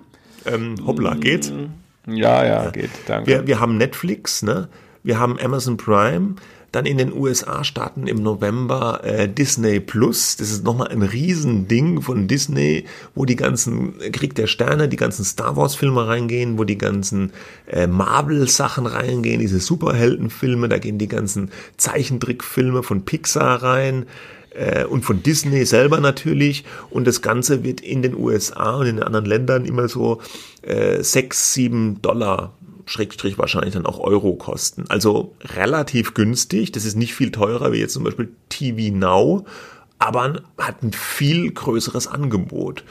ähm, 0.45 0.75
hoppla, 0.85 1.15
geht's? 1.15 1.51
Ja, 2.07 2.45
ja, 2.45 2.69
geht. 2.71 2.91
Danke. 3.07 3.29
Wir, 3.29 3.47
wir 3.47 3.59
haben 3.59 3.77
Netflix, 3.77 4.43
ne? 4.43 4.69
wir 5.05 5.19
haben 5.19 5.39
Amazon 5.39 5.77
Prime, 5.77 6.35
dann 6.71 6.85
in 6.85 6.97
den 6.97 7.13
USA 7.13 7.63
starten 7.63 8.07
im 8.07 8.21
November 8.21 9.01
äh, 9.03 9.29
Disney 9.29 9.79
Plus. 9.79 10.35
Das 10.35 10.51
ist 10.51 10.65
nochmal 10.65 10.89
ein 10.89 11.03
Riesending 11.03 12.01
von 12.01 12.27
Disney, 12.27 12.85
wo 13.13 13.23
die 13.23 13.37
ganzen 13.37 13.97
Krieg 14.11 14.35
der 14.35 14.47
Sterne, 14.47 14.89
die 14.89 14.97
ganzen 14.97 15.23
Star 15.23 15.55
Wars 15.55 15.75
Filme 15.75 16.05
reingehen, 16.05 16.57
wo 16.57 16.65
die 16.65 16.77
ganzen 16.77 17.31
äh, 17.67 17.87
Marvel 17.87 18.49
Sachen 18.49 18.87
reingehen, 18.87 19.39
diese 19.39 19.59
Superheldenfilme, 19.59 20.67
da 20.67 20.79
gehen 20.79 20.97
die 20.97 21.07
ganzen 21.07 21.51
Zeichentrickfilme 21.77 22.83
von 22.83 23.05
Pixar 23.05 23.63
rein 23.63 24.05
äh, 24.55 24.85
und 24.85 25.03
von 25.03 25.21
Disney 25.23 25.65
selber 25.65 25.99
natürlich. 25.99 26.63
Und 26.89 27.05
das 27.05 27.21
Ganze 27.21 27.63
wird 27.63 27.81
in 27.81 28.01
den 28.01 28.15
USA 28.15 28.75
und 28.75 28.87
in 28.87 29.01
anderen 29.01 29.25
Ländern 29.25 29.65
immer 29.65 29.87
so 29.87 30.21
äh, 30.61 31.01
6, 31.03 31.53
7 31.53 32.01
Dollar 32.01 32.53
Schrägstrich 32.87 33.37
wahrscheinlich 33.37 33.73
dann 33.73 33.85
auch 33.85 33.99
Euro 33.99 34.33
kosten. 34.33 34.85
Also 34.89 35.33
relativ 35.41 36.13
günstig. 36.13 36.71
Das 36.71 36.85
ist 36.85 36.95
nicht 36.95 37.15
viel 37.15 37.31
teurer 37.31 37.71
wie 37.71 37.79
jetzt 37.79 37.93
zum 37.93 38.03
Beispiel 38.03 38.29
TV 38.49 38.95
Now, 38.95 39.45
aber 39.97 40.43
hat 40.57 40.83
ein 40.83 40.93
viel 40.93 41.51
größeres 41.51 42.07
Angebot. 42.07 42.83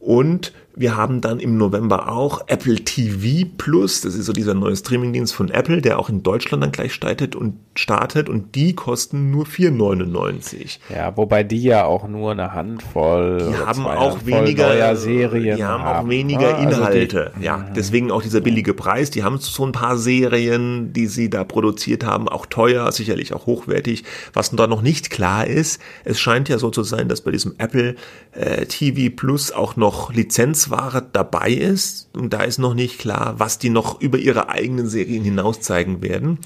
Und 0.00 0.52
wir 0.76 0.96
haben 0.96 1.20
dann 1.20 1.38
im 1.38 1.56
November 1.56 2.10
auch 2.10 2.42
Apple 2.48 2.76
TV 2.76 3.48
Plus. 3.56 4.00
Das 4.00 4.14
ist 4.14 4.26
so 4.26 4.32
dieser 4.32 4.54
neue 4.54 4.74
Streamingdienst 4.74 5.34
von 5.34 5.50
Apple, 5.50 5.80
der 5.80 5.98
auch 5.98 6.08
in 6.08 6.22
Deutschland 6.22 6.62
dann 6.62 6.72
gleich 6.72 6.92
startet 6.92 7.36
und 7.36 7.54
startet 7.76 8.28
und 8.28 8.54
die 8.54 8.74
kosten 8.74 9.30
nur 9.30 9.46
4,99. 9.46 10.78
Ja, 10.92 11.16
wobei 11.16 11.44
die 11.44 11.62
ja 11.62 11.84
auch 11.84 12.08
nur 12.08 12.32
eine 12.32 12.52
Handvoll. 12.52 13.48
Die 13.48 13.56
haben 13.56 13.86
auch 13.86 14.26
weniger 14.26 14.96
Serien. 14.96 15.56
Die 15.56 15.64
haben, 15.64 15.84
haben. 15.84 16.06
auch 16.06 16.10
weniger 16.10 16.58
ah, 16.58 16.62
Inhalte. 16.62 17.26
Also 17.26 17.38
die, 17.38 17.44
ja, 17.44 17.56
mhm. 17.58 17.74
deswegen 17.76 18.10
auch 18.10 18.22
dieser 18.22 18.40
billige 18.40 18.74
Preis. 18.74 19.10
Die 19.10 19.22
haben 19.22 19.38
so 19.38 19.64
ein 19.64 19.72
paar 19.72 19.96
Serien, 19.96 20.92
die 20.92 21.06
sie 21.06 21.30
da 21.30 21.44
produziert 21.44 22.04
haben, 22.04 22.28
auch 22.28 22.46
teuer, 22.46 22.90
sicherlich 22.90 23.32
auch 23.32 23.46
hochwertig. 23.46 24.04
Was 24.32 24.50
da 24.50 24.66
noch 24.66 24.82
nicht 24.82 25.10
klar 25.10 25.46
ist, 25.46 25.80
es 26.04 26.20
scheint 26.20 26.48
ja 26.48 26.58
so 26.58 26.70
zu 26.70 26.82
sein, 26.82 27.08
dass 27.08 27.20
bei 27.20 27.30
diesem 27.30 27.54
Apple 27.58 27.96
äh, 28.32 28.66
TV 28.66 29.14
Plus 29.14 29.52
auch 29.52 29.76
noch 29.76 30.12
Lizenz 30.12 30.63
Ware 30.70 31.04
dabei 31.12 31.50
ist. 31.50 32.08
Und 32.14 32.32
da 32.32 32.42
ist 32.42 32.58
noch 32.58 32.74
nicht 32.74 32.98
klar, 32.98 33.34
was 33.38 33.58
die 33.58 33.70
noch 33.70 34.00
über 34.00 34.18
ihre 34.18 34.48
eigenen 34.48 34.88
Serien 34.88 35.24
hinaus 35.24 35.60
zeigen 35.60 36.02
werden. 36.02 36.38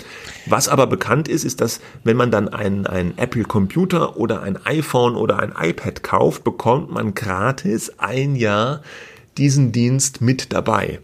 Was 0.46 0.68
aber 0.68 0.86
bekannt 0.86 1.28
ist, 1.28 1.44
ist, 1.44 1.60
dass 1.60 1.80
wenn 2.04 2.16
man 2.16 2.30
dann 2.30 2.48
einen, 2.48 2.86
einen 2.86 3.16
Apple 3.18 3.44
Computer 3.44 4.16
oder 4.16 4.42
ein 4.42 4.64
iPhone 4.64 5.16
oder 5.16 5.38
ein 5.38 5.52
iPad 5.58 6.02
kauft, 6.02 6.44
bekommt 6.44 6.90
man 6.90 7.14
gratis 7.14 7.98
ein 7.98 8.36
Jahr 8.36 8.82
diesen 9.36 9.72
Dienst 9.72 10.20
mit 10.20 10.52
dabei. 10.52 11.00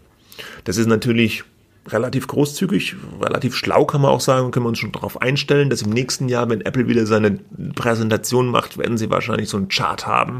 Das 0.65 0.77
ist 0.77 0.87
natürlich 0.87 1.43
relativ 1.87 2.27
großzügig, 2.27 2.95
relativ 3.21 3.55
schlau 3.55 3.85
kann 3.85 4.01
man 4.01 4.11
auch 4.11 4.21
sagen, 4.21 4.51
können 4.51 4.65
wir 4.65 4.69
uns 4.69 4.79
schon 4.79 4.91
darauf 4.91 5.21
einstellen, 5.21 5.69
dass 5.69 5.83
im 5.83 5.91
nächsten 5.91 6.29
Jahr, 6.29 6.49
wenn 6.49 6.61
Apple 6.61 6.87
wieder 6.87 7.05
seine 7.05 7.39
Präsentation 7.75 8.47
macht, 8.47 8.77
werden 8.77 8.97
sie 8.97 9.09
wahrscheinlich 9.09 9.49
so 9.49 9.57
einen 9.57 9.67
Chart 9.67 10.07
haben, 10.07 10.39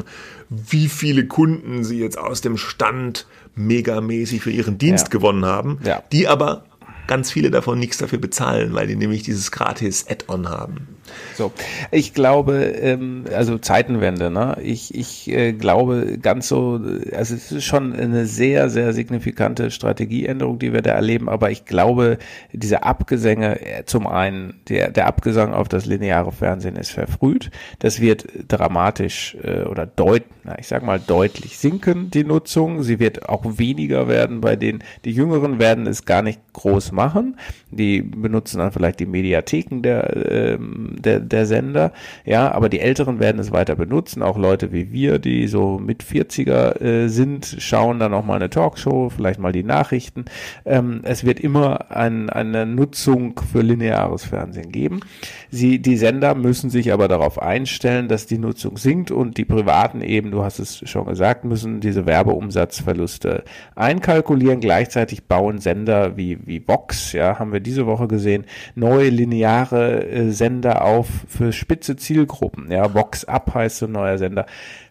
wie 0.50 0.88
viele 0.88 1.28
Kunden 1.28 1.84
sie 1.84 2.00
jetzt 2.00 2.18
aus 2.18 2.42
dem 2.42 2.58
Stand 2.58 3.28
megamäßig 3.56 4.42
für 4.42 4.52
ihren 4.52 4.78
Dienst 4.78 5.08
ja. 5.08 5.10
gewonnen 5.12 5.46
haben, 5.46 5.80
ja. 5.84 6.04
die 6.12 6.28
aber 6.28 6.66
ganz 7.08 7.32
viele 7.32 7.52
davon 7.52 7.80
nichts 7.80 7.98
dafür 7.98 8.20
bezahlen, 8.20 8.74
weil 8.74 8.88
die 8.88 8.96
nämlich 8.96 9.24
dieses 9.24 9.52
gratis 9.52 10.06
Add-on 10.10 10.50
haben. 10.50 10.95
So, 11.36 11.52
ich 11.92 12.14
glaube, 12.14 12.64
ähm, 12.64 13.26
also 13.36 13.58
Zeitenwende, 13.58 14.30
ne? 14.32 14.58
Ich, 14.62 14.96
ich 14.96 15.30
äh, 15.30 15.54
glaube 15.54 16.18
ganz 16.22 16.48
so, 16.48 16.80
also 17.16 17.36
es 17.36 17.52
ist 17.52 17.64
schon 17.64 17.94
eine 17.94 18.26
sehr, 18.26 18.70
sehr 18.70 18.94
signifikante 18.94 19.72
Strategieänderung, 19.72 20.60
die 20.60 20.74
wir 20.74 20.82
da 20.82 20.92
erleben, 20.92 21.28
aber 21.28 21.52
ich 21.52 21.66
glaube, 21.66 22.18
diese 22.54 22.84
Abgesänge, 22.84 23.60
äh, 23.62 23.86
zum 23.86 24.08
einen, 24.08 24.62
der, 24.70 24.92
der 24.92 25.08
Abgesang 25.08 25.54
auf 25.54 25.68
das 25.68 25.86
lineare 25.86 26.32
Fernsehen 26.32 26.76
ist 26.76 26.92
verfrüht. 26.92 27.52
Das 27.80 28.00
wird 28.00 28.28
dramatisch 28.48 29.36
äh, 29.44 29.64
oder 29.64 29.86
deut, 29.86 30.24
na, 30.44 30.58
ich 30.60 30.68
sag 30.68 30.84
mal 30.84 31.00
deutlich 31.00 31.58
sinken, 31.58 32.12
die 32.12 32.24
Nutzung. 32.24 32.84
Sie 32.84 33.00
wird 33.00 33.28
auch 33.30 33.44
weniger 33.58 34.08
werden 34.08 34.42
bei 34.42 34.56
den, 34.56 34.84
die 35.04 35.12
Jüngeren 35.12 35.60
werden 35.60 35.88
es 35.88 36.06
gar 36.06 36.22
nicht 36.22 36.40
groß 36.54 36.92
machen. 36.92 37.38
Die 37.72 38.02
benutzen 38.02 38.60
dann 38.60 38.72
vielleicht 38.72 39.00
die 39.00 39.06
Mediatheken 39.06 39.82
der, 39.82 40.32
ähm, 40.32 40.96
der, 41.06 41.20
der 41.20 41.46
Sender. 41.46 41.92
Ja, 42.26 42.52
aber 42.52 42.70
die 42.70 42.80
Älteren 42.80 43.20
werden 43.20 43.40
es 43.40 43.52
weiter 43.52 43.76
benutzen. 43.76 44.24
Auch 44.24 44.38
Leute 44.38 44.72
wie 44.72 44.92
wir, 44.92 45.20
die 45.20 45.48
so 45.48 45.78
mit 45.78 46.04
40er 46.04 46.82
äh, 46.82 47.08
sind, 47.08 47.56
schauen 47.60 48.00
dann 48.00 48.14
auch 48.14 48.26
mal 48.26 48.36
eine 48.36 48.50
Talkshow, 48.50 49.10
vielleicht 49.10 49.40
mal 49.40 49.52
die 49.52 49.64
Nachrichten. 49.64 50.26
Ähm, 50.66 51.02
es 51.04 51.24
wird 51.26 51.40
immer 51.40 51.92
ein, 51.92 52.30
eine 52.30 52.66
Nutzung 52.66 53.40
für 53.52 53.62
lineares 53.62 54.26
Fernsehen 54.26 54.72
geben. 54.72 55.02
Sie, 55.50 55.80
die 55.80 55.98
Sender 55.98 56.36
müssen 56.36 56.70
sich 56.70 56.92
aber 56.92 57.08
darauf 57.08 57.42
einstellen, 57.42 58.08
dass 58.08 58.26
die 58.26 58.38
Nutzung 58.38 58.78
sinkt 58.78 59.12
und 59.12 59.38
die 59.38 59.46
Privaten 59.46 60.02
eben, 60.02 60.32
du 60.32 60.44
hast 60.44 60.60
es 60.60 60.88
schon 60.90 61.06
gesagt, 61.06 61.46
müssen 61.46 61.80
diese 61.80 62.06
Werbeumsatzverluste 62.06 63.44
einkalkulieren. 63.76 64.60
Gleichzeitig 64.60 65.26
bauen 65.26 65.60
Sender 65.60 66.18
wie, 66.18 66.46
wie 66.46 66.66
Vox, 66.68 67.14
ja, 67.14 67.40
haben 67.40 67.54
wir 67.54 67.60
diese 67.60 67.86
Woche 67.86 68.08
gesehen, 68.08 68.46
neue 68.76 69.10
lineare 69.10 70.06
äh, 70.08 70.32
Sender 70.32 70.85
auf 70.86 71.08
für 71.28 71.52
spitze 71.52 71.96
Zielgruppen. 71.98 72.72
Ja, 72.72 72.94
Vox 72.94 73.26
Up 73.26 73.54
heißt 73.54 73.78
so 73.78 73.86
ein 73.88 73.92
neuer 73.92 74.18
Sender 74.18 74.46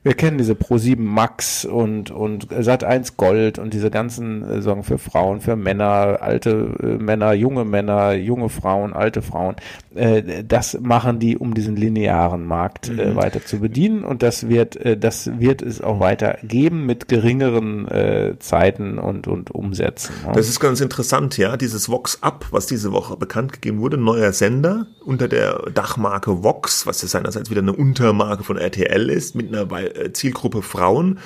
wir 0.05 0.13
kennen 0.13 0.37
diese 0.37 0.53
Pro7 0.53 1.01
Max 1.01 1.65
und, 1.65 2.11
und 2.11 2.49
Sat1 2.49 3.15
Gold 3.17 3.59
und 3.59 3.73
diese 3.73 3.91
ganzen 3.91 4.43
äh, 4.43 4.61
Sorgen 4.61 4.85
für 4.85 4.99
Frauen, 4.99 5.41
für 5.41 5.57
Männer, 5.57 6.19
alte 6.21 6.75
äh, 6.83 7.03
Männer, 7.03 7.33
junge 7.33 7.65
Männer, 7.65 8.13
junge 8.13 8.51
Frauen, 8.51 8.93
alte 8.93 9.23
Frauen. 9.23 9.57
Äh, 9.95 10.45
das 10.45 10.79
machen 10.79 11.21
die, 11.21 11.39
um 11.39 11.55
diesen 11.55 11.75
linearen 11.75 12.45
Markt 12.45 12.91
mhm. 12.91 13.17
weiter 13.17 13.43
zu 13.43 13.61
bedienen 13.61 14.05
und 14.05 14.23
das 14.23 14.49
wird, 14.49 14.79
das 15.03 15.31
wird 15.39 15.63
es 15.63 15.81
auch 15.81 16.01
weiter 16.01 16.37
geben 16.43 16.85
mit 16.85 17.09
geringeren 17.09 17.89
Zeiten 18.41 18.99
und, 18.99 19.27
und 19.27 19.51
Umsätzen. 19.51 20.15
Ne? 20.27 20.33
Das 20.35 20.49
ist 20.49 20.61
ganz 20.61 20.81
interessant, 20.81 21.39
ja, 21.39 21.57
dieses 21.57 21.89
Vox 21.89 22.23
Up, 22.23 22.47
was 22.51 22.67
diese 22.67 22.93
Woche 22.93 23.17
bekannt 23.17 23.53
gegeben 23.53 23.81
wurde, 23.81 23.97
neuer 23.97 24.33
Sender 24.33 24.87
unter 25.05 25.29
der 25.29 25.71
Dachmarke 25.73 26.43
Vox, 26.43 26.87
was 26.87 27.01
ja 27.03 27.09
seinerseits 27.09 27.51
wieder 27.51 27.63
eine 27.63 27.73
Untermarke 27.73 28.45
von 28.45 28.59
RTL 28.59 29.09
ist, 29.09 29.35
mit 29.35 29.49
einer 29.49 29.71
Zielgruppe 30.13 30.63
Frauen. 30.63 31.19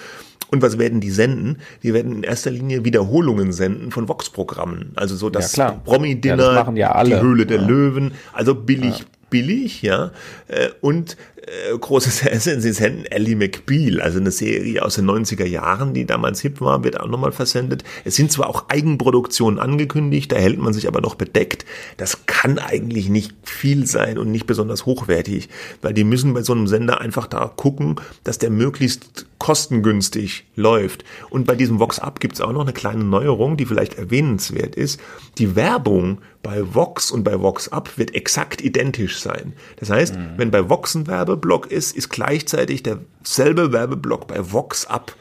Und 0.51 0.63
was 0.63 0.79
werden 0.79 1.01
die 1.01 1.11
senden? 1.11 1.59
Die 1.83 1.93
werden 1.93 2.13
in 2.17 2.23
erster 2.23 2.51
Linie 2.51 2.85
Wiederholungen 2.85 3.53
senden 3.53 3.91
von 3.91 4.09
Vox-Programmen. 4.09 4.93
Also 4.97 5.15
so 5.15 5.29
das 5.29 5.55
Ja. 5.57 5.73
Promi-Dinner, 5.73 6.73
Ja, 6.75 7.03
ja 7.03 7.05
die 7.05 7.21
Höhle 7.21 7.45
der. 7.45 7.59
Löwen, 7.61 8.13
also 8.33 8.55
billig, 8.55 9.05
billig, 9.31 9.83
ja. 9.83 10.13
Äh, 10.49 10.69
Und 10.81 11.17
äh, 11.49 11.77
großes 11.79 12.23
Essen, 12.27 12.61
sie 12.61 12.73
senden 12.73 13.07
Ellie 13.07 13.37
McBeal, 13.37 14.01
also 14.01 14.19
eine 14.19 14.31
Serie 14.31 14.85
aus 14.85 14.97
den 14.97 15.07
90er 15.09 15.47
Jahren, 15.47 15.95
die 15.95 16.05
damals 16.05 16.41
hip 16.41 16.61
war, 16.61 16.85
wird 16.85 17.01
auch 17.01 17.09
nochmal 17.09 17.33
versendet. 17.33 17.85
Es 18.05 18.17
sind 18.17 18.31
zwar 18.33 18.49
auch 18.49 18.69
Eigenproduktionen 18.69 19.59
angekündigt, 19.59 20.33
da 20.33 20.37
hält 20.37 20.59
man 20.59 20.73
sich 20.73 20.89
aber 20.89 21.01
noch 21.01 21.15
bedeckt. 21.15 21.65
Das 21.97 22.27
kann 22.27 22.59
eigentlich 22.59 23.09
nicht 23.09 23.35
viel 23.43 23.87
sein 23.87 24.19
und 24.19 24.31
nicht 24.31 24.47
besonders 24.47 24.87
hochwertig, 24.87 25.49
weil 25.83 25.95
die 25.95 26.05
müssen 26.05 26.35
bei 26.35 26.43
so 26.43 26.53
einem 26.53 26.67
Sender 26.67 27.01
einfach 27.01 27.27
da 27.27 27.47
gucken, 27.55 27.97
dass 28.25 28.39
der 28.39 28.51
möglichst 28.51 29.27
kostengünstig 29.39 30.47
läuft. 30.57 31.05
Und 31.31 31.47
bei 31.47 31.55
diesem 31.55 31.79
Vox 31.79 31.99
Up 31.99 32.21
gibt 32.21 32.35
es 32.35 32.41
auch 32.41 32.53
noch 32.53 32.63
eine 32.63 32.73
kleine 32.73 33.05
Neuerung, 33.05 33.57
die 33.57 33.67
vielleicht 33.67 33.95
erwähnenswert 33.95 34.75
ist. 34.75 35.01
Die 35.39 35.57
Werbung 35.57 36.19
bei 36.43 36.75
Vox 36.75 37.11
und 37.11 37.25
bei 37.25 37.41
Vox 37.41 37.69
Up 37.69 37.99
wird 37.99 38.15
exakt 38.15 38.61
identisch 38.61 39.21
sein. 39.21 39.55
Das 39.77 39.91
heißt, 39.91 40.17
wenn 40.37 40.51
bei 40.51 40.69
Vox 40.69 40.95
ein 40.95 41.07
Werbeblock 41.07 41.71
ist, 41.71 41.97
ist 41.97 42.09
gleichzeitig 42.09 42.83
derselbe 42.83 43.73
Werbeblock 43.73 44.29
bei 44.29 44.53
Vox 44.53 44.87
Up. 44.87 45.15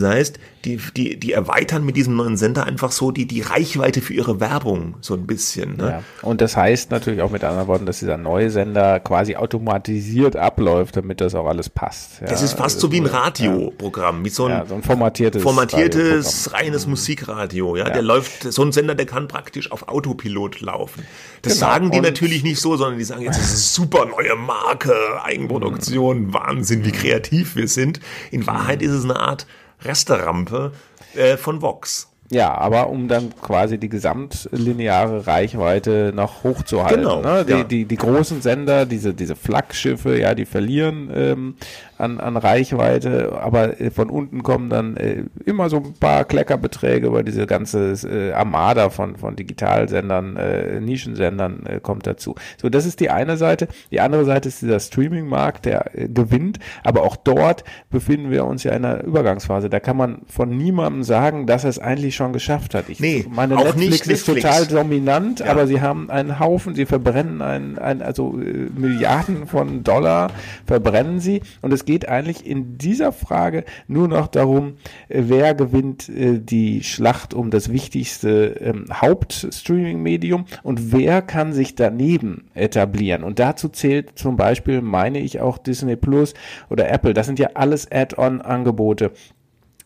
Das 0.00 0.10
heißt, 0.10 0.38
die, 0.64 0.78
die, 0.96 1.18
die 1.18 1.32
erweitern 1.32 1.84
mit 1.84 1.96
diesem 1.96 2.16
neuen 2.16 2.36
Sender 2.36 2.64
einfach 2.64 2.92
so 2.92 3.10
die, 3.10 3.26
die 3.26 3.40
Reichweite 3.40 4.00
für 4.00 4.14
ihre 4.14 4.40
Werbung 4.40 4.94
so 5.00 5.14
ein 5.14 5.26
bisschen. 5.26 5.76
Ne? 5.76 5.84
Ja. 5.84 6.02
Und 6.22 6.40
das 6.40 6.56
heißt 6.56 6.90
natürlich 6.90 7.20
auch 7.20 7.30
mit 7.30 7.42
anderen 7.44 7.66
Worten, 7.68 7.84
dass 7.86 7.98
dieser 7.98 8.16
neue 8.16 8.50
Sender 8.50 9.00
quasi 9.00 9.36
automatisiert 9.36 10.36
abläuft, 10.36 10.96
damit 10.96 11.20
das 11.20 11.34
auch 11.34 11.46
alles 11.46 11.68
passt. 11.68 12.20
Ja, 12.20 12.28
Das 12.28 12.42
ist 12.42 12.54
fast 12.54 12.80
so 12.80 12.90
wie 12.92 13.00
ein 13.00 13.06
Radioprogramm, 13.06 14.24
wie 14.24 14.28
so 14.28 14.44
ein 14.46 14.50
Ja, 14.50 14.66
so 14.66 14.74
ein 14.74 14.82
formatiertes, 14.82 15.42
formatiertes, 15.42 16.52
reines 16.52 16.86
Musikradio. 16.86 17.76
Ja, 17.76 17.88
Ja. 17.88 17.92
der 17.92 18.02
läuft, 18.02 18.44
so 18.52 18.62
ein 18.62 18.72
Sender, 18.72 18.94
der 18.94 19.06
kann 19.06 19.28
praktisch 19.28 19.70
auf 19.72 19.88
Autopilot 19.88 20.60
laufen. 20.60 21.02
Das 21.42 21.54
Genau. 21.54 21.66
sagen 21.66 21.90
die 21.90 21.98
Und- 21.98 22.04
natürlich 22.04 22.42
nicht 22.44 22.60
so, 22.60 22.76
sondern 22.76 22.98
die 22.98 23.04
sagen 23.04 23.22
jetzt, 23.22 23.38
das 23.38 23.52
ist 23.52 23.78
eine 23.78 23.86
super 23.88 24.06
neue 24.06 24.36
Marke, 24.36 24.90
Mhm. 24.92 25.18
Eigenproduktion, 25.24 26.32
Wahnsinn, 26.32 26.84
wie 26.84 26.92
kreativ 26.92 27.56
wir 27.56 27.68
sind. 27.68 28.00
In 28.30 28.46
Wahrheit 28.46 28.80
Mhm. 28.80 28.86
ist 28.88 28.92
es 28.94 29.04
eine 29.04 29.16
Art 29.16 29.46
Resterampe 29.84 30.72
äh, 31.14 31.36
von 31.36 31.62
Vox. 31.62 32.08
Ja, 32.32 32.54
aber 32.54 32.88
um 32.88 33.08
dann 33.08 33.34
quasi 33.42 33.76
die 33.76 33.90
gesamtlineare 33.90 35.26
Reichweite 35.26 36.12
noch 36.14 36.44
hochzuhalten. 36.44 37.02
Genau, 37.02 37.20
Ne? 37.20 37.44
Die, 37.44 37.52
ja. 37.52 37.62
die, 37.62 37.84
die 37.84 37.96
großen 37.96 38.40
Sender, 38.40 38.86
diese, 38.86 39.12
diese 39.12 39.36
Flaggschiffe, 39.36 40.18
ja, 40.18 40.34
die 40.34 40.46
verlieren 40.46 41.10
ähm, 41.14 41.54
an, 42.02 42.20
an 42.20 42.36
Reichweite, 42.36 43.38
aber 43.40 43.80
äh, 43.80 43.90
von 43.90 44.10
unten 44.10 44.42
kommen 44.42 44.68
dann 44.68 44.96
äh, 44.96 45.24
immer 45.46 45.70
so 45.70 45.76
ein 45.78 45.94
paar 45.98 46.24
Kleckerbeträge 46.24 47.06
über 47.06 47.22
diese 47.22 47.46
ganze 47.46 47.92
äh, 48.08 48.32
Armada 48.32 48.90
von, 48.90 49.16
von 49.16 49.36
Digitalsendern, 49.36 50.36
äh, 50.36 50.80
Nischensendern 50.80 51.64
äh, 51.66 51.80
kommt 51.80 52.06
dazu. 52.06 52.34
So, 52.60 52.68
das 52.68 52.86
ist 52.86 53.00
die 53.00 53.10
eine 53.10 53.36
Seite. 53.36 53.68
Die 53.90 54.00
andere 54.00 54.24
Seite 54.24 54.48
ist 54.48 54.62
dieser 54.62 54.80
Streaming-Markt, 54.80 55.64
der 55.64 55.96
äh, 55.98 56.08
gewinnt, 56.08 56.58
aber 56.84 57.02
auch 57.02 57.16
dort 57.16 57.64
befinden 57.90 58.30
wir 58.30 58.44
uns 58.44 58.64
ja 58.64 58.72
in 58.72 58.84
einer 58.84 59.04
Übergangsphase. 59.04 59.70
Da 59.70 59.80
kann 59.80 59.96
man 59.96 60.22
von 60.26 60.56
niemandem 60.56 61.02
sagen, 61.04 61.46
dass 61.46 61.64
er 61.64 61.70
es 61.70 61.78
eigentlich 61.78 62.16
schon 62.16 62.32
geschafft 62.32 62.74
hat. 62.74 62.88
Ich 62.88 62.98
Nee, 63.00 63.26
meine, 63.30 63.56
auch 63.56 63.64
Netflix 63.64 63.90
nicht 63.90 64.06
ist 64.08 64.28
Netflix. 64.28 64.42
total 64.42 64.66
dominant, 64.66 65.40
Ja. 65.40 65.46
aber 65.52 65.66
sie 65.66 65.80
haben 65.80 66.10
einen 66.10 66.38
Haufen, 66.40 66.74
sie 66.74 66.86
verbrennen 66.86 67.42
ein, 67.42 67.78
ein, 67.78 68.02
also 68.02 68.38
äh, 68.40 68.68
Milliarden 68.76 69.46
von 69.46 69.84
Dollar 69.84 70.30
verbrennen 70.66 71.20
sie. 71.20 71.42
Und 71.60 71.72
es 71.72 71.84
geht 71.84 71.91
eigentlich 72.00 72.46
in 72.46 72.78
dieser 72.78 73.12
Frage 73.12 73.64
nur 73.86 74.08
noch 74.08 74.28
darum, 74.28 74.74
äh, 75.08 75.22
wer 75.26 75.54
gewinnt 75.54 76.08
äh, 76.08 76.40
die 76.40 76.82
Schlacht 76.82 77.34
um 77.34 77.50
das 77.50 77.70
wichtigste 77.70 78.56
ähm, 78.60 78.86
Hauptstreaming-Medium 78.92 80.46
und 80.62 80.92
wer 80.92 81.22
kann 81.22 81.52
sich 81.52 81.74
daneben 81.74 82.50
etablieren. 82.54 83.22
Und 83.22 83.38
dazu 83.38 83.68
zählt 83.68 84.18
zum 84.18 84.36
Beispiel, 84.36 84.80
meine 84.80 85.20
ich, 85.20 85.40
auch 85.40 85.58
Disney 85.58 85.96
Plus 85.96 86.34
oder 86.70 86.90
Apple. 86.90 87.14
Das 87.14 87.26
sind 87.26 87.38
ja 87.38 87.50
alles 87.54 87.90
Add-on-Angebote 87.90 89.12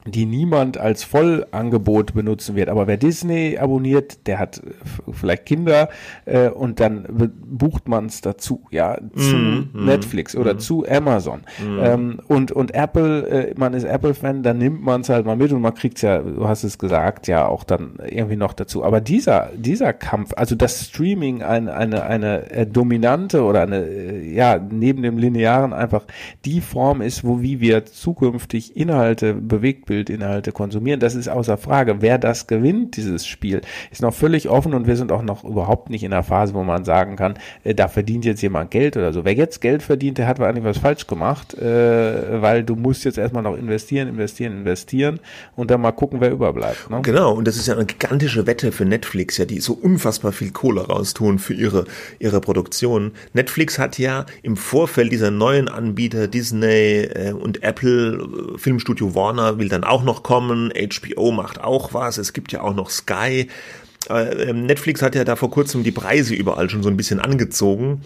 die 0.07 0.27
niemand 0.27 0.79
als 0.79 1.05
Vollangebot 1.05 2.15
benutzen 2.15 2.57
wird. 2.57 2.69
Aber 2.69 2.87
wer 2.87 2.97
Disney 2.97 3.59
abonniert, 3.59 4.27
der 4.27 4.39
hat 4.39 4.59
äh, 4.59 4.73
vielleicht 5.13 5.47
Kinder 5.47 5.89
äh, 6.25 6.49
und 6.49 6.81
dann 6.81 7.07
bucht 7.45 7.89
man 7.89 8.07
es 8.07 8.21
dazu, 8.21 8.65
ja, 8.71 8.99
zu 9.17 9.67
Netflix 9.73 10.37
oder 10.37 10.59
zu 10.59 10.87
Amazon. 10.89 11.43
Ähm, 11.81 12.21
und, 12.29 12.53
und 12.53 12.75
Apple, 12.75 13.29
äh, 13.29 13.55
man 13.57 13.75
ist 13.75 13.85
Apple-Fan, 13.85 14.43
dann 14.43 14.59
nimmt 14.59 14.83
man 14.83 15.01
es 15.01 15.09
halt 15.09 15.27
mal 15.27 15.37
mit 15.37 15.53
und 15.53 15.61
man 15.61 15.75
kriegt 15.75 16.01
ja, 16.03 16.19
du 16.19 16.47
hast 16.49 16.65
es 16.65 16.79
gesagt, 16.79 17.27
ja 17.27 17.47
auch 17.47 17.65
dann 17.65 17.99
irgendwie 18.09 18.37
noch 18.37 18.53
dazu. 18.53 18.85
Aber 18.85 19.01
dieser, 19.01 19.51
dieser 19.57 19.93
Kampf, 19.93 20.33
also 20.37 20.55
das 20.55 20.87
Streaming 20.87 21.43
eine, 21.43 21.75
eine, 21.75 22.05
eine 22.05 22.51
äh, 22.51 22.67
dominante 22.67 23.43
oder 23.43 23.63
eine, 23.63 23.85
äh, 23.85 24.35
ja, 24.35 24.59
neben 24.59 25.03
dem 25.03 25.19
Linearen 25.19 25.73
einfach 25.73 26.05
die 26.45 26.61
Form 26.61 27.01
ist, 27.01 27.25
wo 27.25 27.41
wie 27.41 27.61
wir 27.61 27.85
zukünftig 27.87 28.77
Inhalte, 28.77 29.35
Bewegtbildinhalte 29.97 30.53
konsumieren, 30.53 31.01
das 31.01 31.15
ist 31.15 31.29
außer 31.29 31.57
Frage. 31.57 31.97
Wer 32.01 32.19
das 32.19 32.47
gewinnt, 32.47 32.97
dieses 32.97 33.27
Spiel, 33.27 33.63
ist 33.91 34.03
noch 34.03 34.15
völlig 34.15 34.49
offen 34.49 34.75
und 34.75 34.87
wir 34.87 34.97
sind 34.97 35.13
auch 35.13 35.23
noch 35.23 35.45
überhaupt 35.45 35.91
nicht 35.91 36.03
in 36.03 36.11
der 36.11 36.23
Phase, 36.23 36.55
wo 36.55 36.63
man 36.63 36.85
sagen 36.85 37.17
kann, 37.17 37.35
äh, 37.65 37.75
da 37.75 37.89
verdient 37.89 38.25
jetzt 38.25 38.43
jemand 38.43 38.71
Geld 38.71 38.97
oder 38.97 39.13
so. 39.13 39.25
Wer 39.25 39.35
jetzt 39.35 39.61
Geld 39.61 39.83
verdient, 39.83 40.19
der 40.19 40.27
hat 40.27 40.41
eigentlich 40.41 40.65
was 40.65 40.79
falsch 40.79 41.07
gemacht, 41.07 41.55
äh, 41.55 42.43
weil 42.43 42.63
du 42.65 42.77
musst 42.77 43.05
jetzt 43.05 43.19
erstmal 43.19 43.43
noch 43.43 43.57
investieren, 43.57 44.09
investieren, 44.09 44.53
investieren 44.53 45.21
und 45.55 45.71
dann 45.71 45.81
mal 45.81 45.93
gucken, 45.93 46.21
wer 46.21 46.31
überbleibt. 46.31 46.91
Ne? 46.91 47.01
Genau, 47.03 47.33
und 47.33 47.47
das 47.47 47.57
ist 47.57 47.67
ja 47.67 47.75
eine 47.75 47.87
gigantische 47.87 48.47
Wette 48.47 48.73
für 48.73 48.85
Netflix, 48.85 49.39
ja, 49.39 49.45
die 49.45 49.61
so 49.61 49.73
unfassbar 49.73 50.33
viel 50.33 50.51
Kohle 50.51 50.87
raustun 50.87 51.39
für 51.39 51.55
ihre, 51.55 51.85
ihre 52.19 52.41
Produktion. 52.41 53.13
Netflix 53.33 53.79
hat 53.79 53.99
ja 53.99 54.27
im 54.43 54.57
Vorfeld 54.57 55.13
dieser 55.13 55.31
neuen 55.31 55.69
Anbieter 55.69 56.29
Disney 56.29 57.05
äh, 57.05 57.33
und 57.33 57.63
Apple, 57.63 58.55
äh, 58.55 58.59
Filmstudio 58.59 59.15
Warner 59.15 59.59
will 59.59 59.69
dann 59.69 59.85
auch 59.89 60.03
noch 60.03 60.23
kommen, 60.23 60.73
HBO 60.73 61.33
macht 61.33 61.61
auch 61.61 61.95
was, 61.95 62.19
es 62.19 62.33
gibt 62.33 62.53
ja 62.53 62.61
auch 62.61 62.75
noch 62.75 62.91
Sky. 62.91 63.49
Äh, 64.09 64.51
ähm, 64.51 64.67
Netflix 64.67 65.03
hat 65.03 65.15
ja 65.15 65.25
da 65.25 65.37
vor 65.37 65.51
kurzem 65.51 65.83
die 65.83 65.93
Preise 65.93 66.35
überall 66.35 66.71
schon 66.71 66.83
so 66.83 66.89
ein 66.89 66.97
bisschen 66.97 67.21
angezogen. 67.21 68.03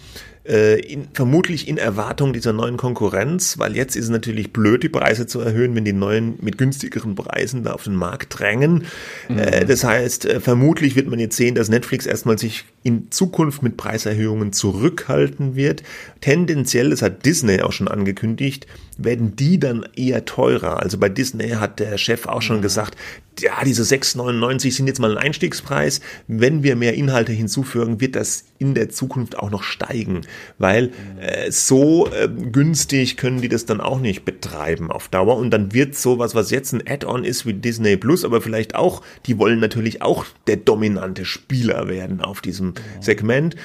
Äh, 0.51 0.81
in, 0.81 1.07
vermutlich 1.13 1.69
in 1.69 1.79
Erwartung 1.79 2.33
dieser 2.33 2.53
neuen 2.53 2.77
Konkurrenz, 2.77 3.59
weil 3.59 3.77
jetzt 3.77 3.95
ist 3.95 4.07
es 4.07 4.11
natürlich 4.11 4.53
blöd, 4.53 4.83
die 4.83 4.89
Preise 4.89 5.29
zu 5.29 5.39
erhöhen, 5.39 5.77
wenn 5.77 5.85
die 5.85 5.93
neuen 5.93 6.39
mit 6.41 6.59
günstigeren 6.59 7.15
Preisen 7.15 7.63
da 7.63 7.73
auf 7.73 7.85
den 7.85 7.95
Markt 7.95 8.37
drängen. 8.37 8.87
Äh, 9.29 9.65
das 9.65 9.85
heißt, 9.85 10.25
äh, 10.25 10.41
vermutlich 10.41 10.97
wird 10.97 11.07
man 11.07 11.21
jetzt 11.21 11.37
sehen, 11.37 11.55
dass 11.55 11.69
Netflix 11.69 12.05
erstmal 12.05 12.37
sich 12.37 12.65
in 12.83 13.13
Zukunft 13.13 13.63
mit 13.63 13.77
Preiserhöhungen 13.77 14.53
zurückhalten 14.53 15.55
wird. 15.55 15.85
Tendenziell, 16.21 16.91
das 16.91 17.03
hat 17.03 17.25
Disney 17.25 17.61
auch 17.61 17.73
schon 17.73 17.87
angekündigt, 17.87 18.67
werden 18.99 19.37
die 19.37 19.61
dann 19.61 19.87
eher 19.95 20.25
teurer. 20.25 20.81
Also 20.81 20.99
bei 20.99 21.09
Disney 21.09 21.51
hat 21.51 21.79
der 21.79 21.97
Chef 21.97 22.27
auch 22.27 22.43
schon 22.43 22.61
gesagt, 22.61 22.97
ja, 23.39 23.63
diese 23.65 23.85
6,99 23.85 24.73
sind 24.73 24.89
jetzt 24.89 24.99
mal 24.99 25.13
ein 25.13 25.25
Einstiegspreis. 25.25 26.01
Wenn 26.27 26.65
wir 26.65 26.75
mehr 26.75 26.95
Inhalte 26.95 27.31
hinzufügen, 27.33 28.01
wird 28.01 28.17
das 28.17 28.47
in 28.61 28.75
der 28.75 28.91
Zukunft 28.91 29.39
auch 29.39 29.51
noch 29.51 29.63
steigen, 29.63 30.21
weil 30.59 30.93
äh, 31.19 31.51
so 31.51 32.07
äh, 32.09 32.29
günstig 32.29 33.17
können 33.17 33.41
die 33.41 33.49
das 33.49 33.65
dann 33.65 33.81
auch 33.81 33.99
nicht 33.99 34.25
betreiben 34.25 34.91
auf 34.91 35.09
Dauer. 35.09 35.37
Und 35.37 35.51
dann 35.51 35.73
wird 35.73 35.97
sowas, 35.97 36.35
was 36.35 36.51
jetzt 36.51 36.73
ein 36.73 36.83
Add-on 36.87 37.25
ist 37.25 37.47
wie 37.47 37.55
Disney 37.55 37.97
Plus, 37.97 38.25
aber 38.25 38.41
vielleicht 38.41 38.75
auch, 38.75 39.03
die 39.27 39.39
wollen 39.39 39.61
natürlich 39.61 40.03
auch 40.03 40.27
der 40.47 40.59
dominante 40.59 41.25
Spieler 41.25 41.89
werden 41.89 42.21
auf 42.21 42.43
diesem 42.43 42.75
Segment. 43.01 43.57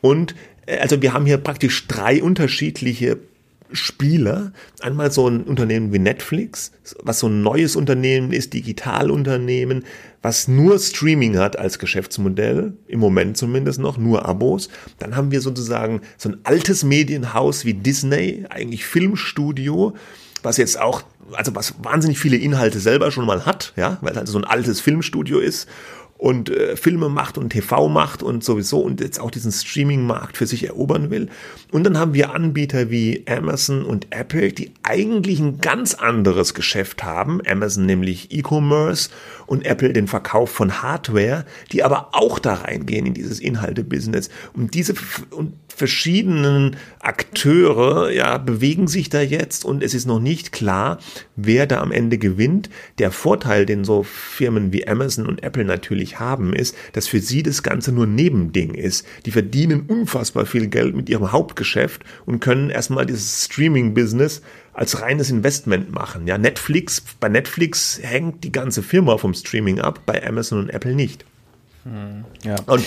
Und 0.00 0.34
äh, 0.66 0.78
also 0.78 1.02
wir 1.02 1.12
haben 1.12 1.26
hier 1.26 1.38
praktisch 1.38 1.86
drei 1.88 2.22
unterschiedliche 2.22 3.18
Spieler. 3.74 4.52
Einmal 4.80 5.10
so 5.10 5.28
ein 5.28 5.42
Unternehmen 5.42 5.92
wie 5.92 5.98
Netflix, 5.98 6.72
was 7.02 7.20
so 7.20 7.28
ein 7.28 7.42
neues 7.42 7.76
Unternehmen 7.76 8.32
ist, 8.32 8.52
Digitalunternehmen, 8.52 9.84
was 10.22 10.48
nur 10.48 10.78
Streaming 10.78 11.38
hat 11.38 11.58
als 11.58 11.78
Geschäftsmodell, 11.78 12.74
im 12.86 13.00
Moment 13.00 13.36
zumindest 13.36 13.78
noch, 13.80 13.98
nur 13.98 14.26
Abos. 14.26 14.68
Dann 14.98 15.16
haben 15.16 15.30
wir 15.30 15.40
sozusagen 15.40 16.00
so 16.16 16.30
ein 16.30 16.38
altes 16.44 16.84
Medienhaus 16.84 17.64
wie 17.64 17.74
Disney, 17.74 18.44
eigentlich 18.48 18.84
Filmstudio, 18.84 19.94
was 20.42 20.56
jetzt 20.56 20.78
auch, 20.78 21.02
also 21.32 21.54
was 21.54 21.74
wahnsinnig 21.82 22.18
viele 22.18 22.36
Inhalte 22.36 22.78
selber 22.78 23.10
schon 23.10 23.26
mal 23.26 23.46
hat, 23.46 23.72
ja, 23.76 23.98
weil 24.02 24.12
es 24.12 24.18
also 24.18 24.32
so 24.34 24.38
ein 24.38 24.44
altes 24.44 24.80
Filmstudio 24.80 25.38
ist 25.38 25.68
und 26.24 26.48
äh, 26.48 26.74
Filme 26.78 27.10
macht 27.10 27.36
und 27.36 27.50
TV 27.50 27.86
macht 27.90 28.22
und 28.22 28.42
sowieso 28.42 28.78
und 28.80 29.02
jetzt 29.02 29.20
auch 29.20 29.30
diesen 29.30 29.52
Streaming-Markt 29.52 30.38
für 30.38 30.46
sich 30.46 30.64
erobern 30.64 31.10
will. 31.10 31.28
Und 31.70 31.84
dann 31.84 31.98
haben 31.98 32.14
wir 32.14 32.32
Anbieter 32.32 32.90
wie 32.90 33.26
Amazon 33.28 33.84
und 33.84 34.06
Apple, 34.08 34.50
die 34.50 34.72
eigentlich 34.84 35.38
ein 35.38 35.58
ganz 35.58 35.92
anderes 35.92 36.54
Geschäft 36.54 37.04
haben. 37.04 37.42
Amazon 37.46 37.84
nämlich 37.84 38.32
E-Commerce 38.32 39.10
und 39.44 39.66
Apple 39.66 39.92
den 39.92 40.08
Verkauf 40.08 40.48
von 40.48 40.80
Hardware, 40.80 41.44
die 41.72 41.82
aber 41.82 42.08
auch 42.12 42.38
da 42.38 42.54
reingehen 42.54 43.04
in 43.04 43.12
dieses 43.12 43.38
Inhalte-Business. 43.38 44.30
Und 44.54 44.72
diese 44.72 44.94
und 45.28 45.52
verschiedenen 45.74 46.76
Akteure 47.00 48.10
ja, 48.10 48.38
bewegen 48.38 48.86
sich 48.86 49.08
da 49.08 49.20
jetzt 49.20 49.64
und 49.64 49.82
es 49.82 49.94
ist 49.94 50.06
noch 50.06 50.20
nicht 50.20 50.52
klar, 50.52 50.98
wer 51.36 51.66
da 51.66 51.80
am 51.80 51.92
Ende 51.92 52.18
gewinnt. 52.18 52.70
Der 52.98 53.10
Vorteil, 53.10 53.66
den 53.66 53.84
so 53.84 54.02
Firmen 54.02 54.72
wie 54.72 54.86
Amazon 54.86 55.26
und 55.26 55.42
Apple 55.42 55.64
natürlich 55.64 56.20
haben, 56.20 56.52
ist, 56.52 56.76
dass 56.92 57.08
für 57.08 57.20
sie 57.20 57.42
das 57.42 57.62
Ganze 57.62 57.92
nur 57.92 58.06
Nebending 58.06 58.74
ist. 58.74 59.06
Die 59.26 59.32
verdienen 59.32 59.82
unfassbar 59.88 60.46
viel 60.46 60.68
Geld 60.68 60.94
mit 60.94 61.08
ihrem 61.08 61.32
Hauptgeschäft 61.32 62.02
und 62.24 62.40
können 62.40 62.70
erstmal 62.70 63.06
dieses 63.06 63.44
Streaming-Business 63.44 64.42
als 64.72 65.00
reines 65.00 65.30
Investment 65.30 65.92
machen. 65.92 66.26
Ja, 66.26 66.38
Netflix, 66.38 67.02
bei 67.20 67.28
Netflix 67.28 67.98
hängt 68.02 68.44
die 68.44 68.52
ganze 68.52 68.82
Firma 68.82 69.18
vom 69.18 69.34
Streaming 69.34 69.80
ab, 69.80 70.00
bei 70.06 70.26
Amazon 70.26 70.58
und 70.58 70.70
Apple 70.70 70.94
nicht. 70.94 71.24
Hm, 71.84 72.24
ja. 72.44 72.56
Und 72.66 72.84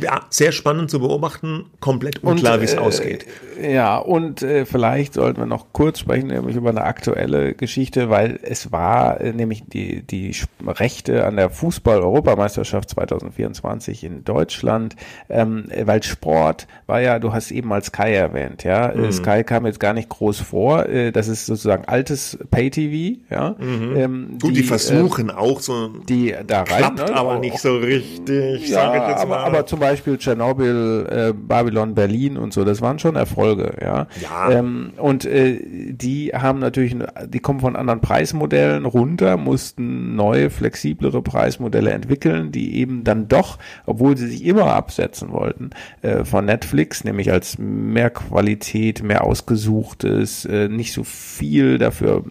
ja, 0.00 0.20
sehr 0.30 0.52
spannend 0.52 0.90
zu 0.90 1.00
beobachten, 1.00 1.66
komplett 1.80 2.22
unklar, 2.22 2.60
wie 2.60 2.64
es 2.64 2.74
äh, 2.74 2.78
ausgeht. 2.78 3.26
Ja, 3.60 3.98
und 3.98 4.42
äh, 4.42 4.64
vielleicht 4.64 5.14
sollten 5.14 5.40
wir 5.40 5.46
noch 5.46 5.72
kurz 5.72 5.98
sprechen, 5.98 6.28
nämlich 6.28 6.56
über 6.56 6.70
eine 6.70 6.82
aktuelle 6.82 7.54
Geschichte, 7.54 8.08
weil 8.08 8.38
es 8.42 8.70
war 8.70 9.20
äh, 9.20 9.32
nämlich 9.32 9.64
die, 9.66 10.02
die 10.02 10.34
Rechte 10.66 11.26
an 11.26 11.36
der 11.36 11.50
Fußball-Europameisterschaft 11.50 12.90
2024 12.90 14.04
in 14.04 14.24
Deutschland, 14.24 14.94
ähm, 15.28 15.64
weil 15.82 16.02
Sport 16.02 16.68
war 16.86 17.00
ja, 17.00 17.18
du 17.18 17.32
hast 17.32 17.50
eben 17.50 17.68
mal 17.68 17.82
Sky 17.82 18.12
erwähnt, 18.12 18.64
ja. 18.64 18.92
Mhm. 18.94 19.10
Sky 19.10 19.42
kam 19.44 19.66
jetzt 19.66 19.80
gar 19.80 19.92
nicht 19.92 20.08
groß 20.08 20.40
vor, 20.40 20.86
äh, 20.86 21.10
das 21.10 21.28
ist 21.28 21.46
sozusagen 21.46 21.84
altes 21.86 22.38
Pay-TV, 22.50 23.18
ja. 23.30 23.56
Mhm. 23.58 23.96
Ähm, 23.96 24.38
Gut, 24.40 24.50
die, 24.50 24.54
die 24.54 24.62
versuchen 24.62 25.30
auch 25.30 25.60
so, 25.60 25.88
die 26.08 26.34
da 26.46 26.62
rein, 26.62 26.66
klappt 26.66 26.98
ne? 26.98 27.14
aber 27.16 27.38
nicht 27.40 27.58
so 27.58 27.76
richtig, 27.76 28.37
ja, 28.38 28.66
sage 28.66 28.98
ich 28.98 29.08
jetzt 29.08 29.28
mal. 29.28 29.38
aber 29.38 29.66
zum 29.66 29.80
Beispiel 29.80 30.18
Tschernobyl, 30.18 31.06
äh, 31.10 31.32
Babylon, 31.32 31.94
Berlin 31.94 32.36
und 32.36 32.52
so, 32.52 32.64
das 32.64 32.80
waren 32.80 32.98
schon 32.98 33.16
Erfolge, 33.16 33.74
ja. 33.80 34.06
ja. 34.20 34.50
Ähm, 34.50 34.92
und 34.96 35.24
äh, 35.24 35.58
die 35.92 36.30
haben 36.30 36.58
natürlich, 36.58 36.96
die 37.26 37.40
kommen 37.40 37.60
von 37.60 37.76
anderen 37.76 38.00
Preismodellen 38.00 38.84
runter, 38.84 39.36
mussten 39.36 40.16
neue, 40.16 40.50
flexiblere 40.50 41.22
Preismodelle 41.22 41.90
entwickeln, 41.90 42.52
die 42.52 42.76
eben 42.76 43.04
dann 43.04 43.28
doch, 43.28 43.58
obwohl 43.86 44.16
sie 44.16 44.28
sich 44.28 44.44
immer 44.44 44.74
absetzen 44.74 45.32
wollten, 45.32 45.70
äh, 46.02 46.24
von 46.24 46.44
Netflix, 46.44 47.04
nämlich 47.04 47.30
als 47.32 47.58
mehr 47.58 48.10
Qualität, 48.10 49.02
mehr 49.02 49.24
ausgesuchtes, 49.24 50.44
äh, 50.44 50.68
nicht 50.68 50.92
so 50.92 51.04
viel, 51.04 51.78
dafür 51.78 52.24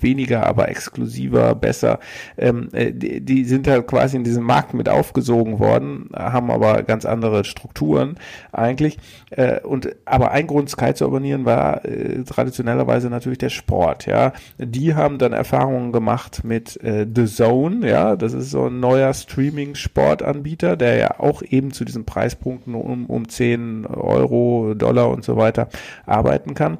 weniger, 0.00 0.46
aber 0.46 0.68
exklusiver, 0.68 1.54
besser, 1.54 1.98
ähm, 2.36 2.68
äh, 2.72 2.92
die, 2.92 3.20
die 3.20 3.44
sind 3.44 3.66
halt 3.68 3.86
quasi 3.86 4.16
in 4.16 4.24
diesen 4.24 4.44
Markt 4.44 4.74
mit 4.74 4.88
aufgesogen 4.88 5.49
worden, 5.58 6.10
haben 6.14 6.50
aber 6.50 6.82
ganz 6.84 7.00
ganz 7.00 7.06
andere 7.06 7.44
Strukturen 7.44 8.16
eigentlich. 8.52 8.98
Äh, 9.30 9.60
und 9.60 9.88
aber 10.04 10.32
ein 10.32 10.46
Grund, 10.46 10.68
Sky 10.68 10.92
zu 10.94 11.06
abonnieren, 11.06 11.44
war 11.44 11.84
äh, 11.84 12.22
traditionellerweise 12.24 13.08
natürlich 13.08 13.38
der 13.38 13.48
Sport. 13.48 14.06
Ja, 14.06 14.32
die 14.58 14.94
haben 14.94 15.18
dann 15.18 15.32
Erfahrungen 15.32 15.92
gemacht 15.92 16.44
mit 16.44 16.82
äh, 16.82 17.06
The 17.12 17.26
Zone. 17.26 17.88
Ja, 17.88 18.16
das 18.16 18.32
ist 18.32 18.50
so 18.50 18.66
ein 18.66 18.80
neuer 18.80 19.14
Streaming-Sportanbieter, 19.14 20.76
der 20.76 20.96
ja 20.96 21.20
auch 21.20 21.42
eben 21.42 21.72
zu 21.72 21.84
diesen 21.84 22.04
Preispunkten 22.04 22.74
um 22.74 23.06
um 23.06 23.28
10 23.28 23.86
Euro, 23.86 24.74
Dollar 24.74 25.08
und 25.10 25.24
so 25.24 25.36
weiter 25.36 25.68
arbeiten 26.06 26.54
kann. 26.54 26.78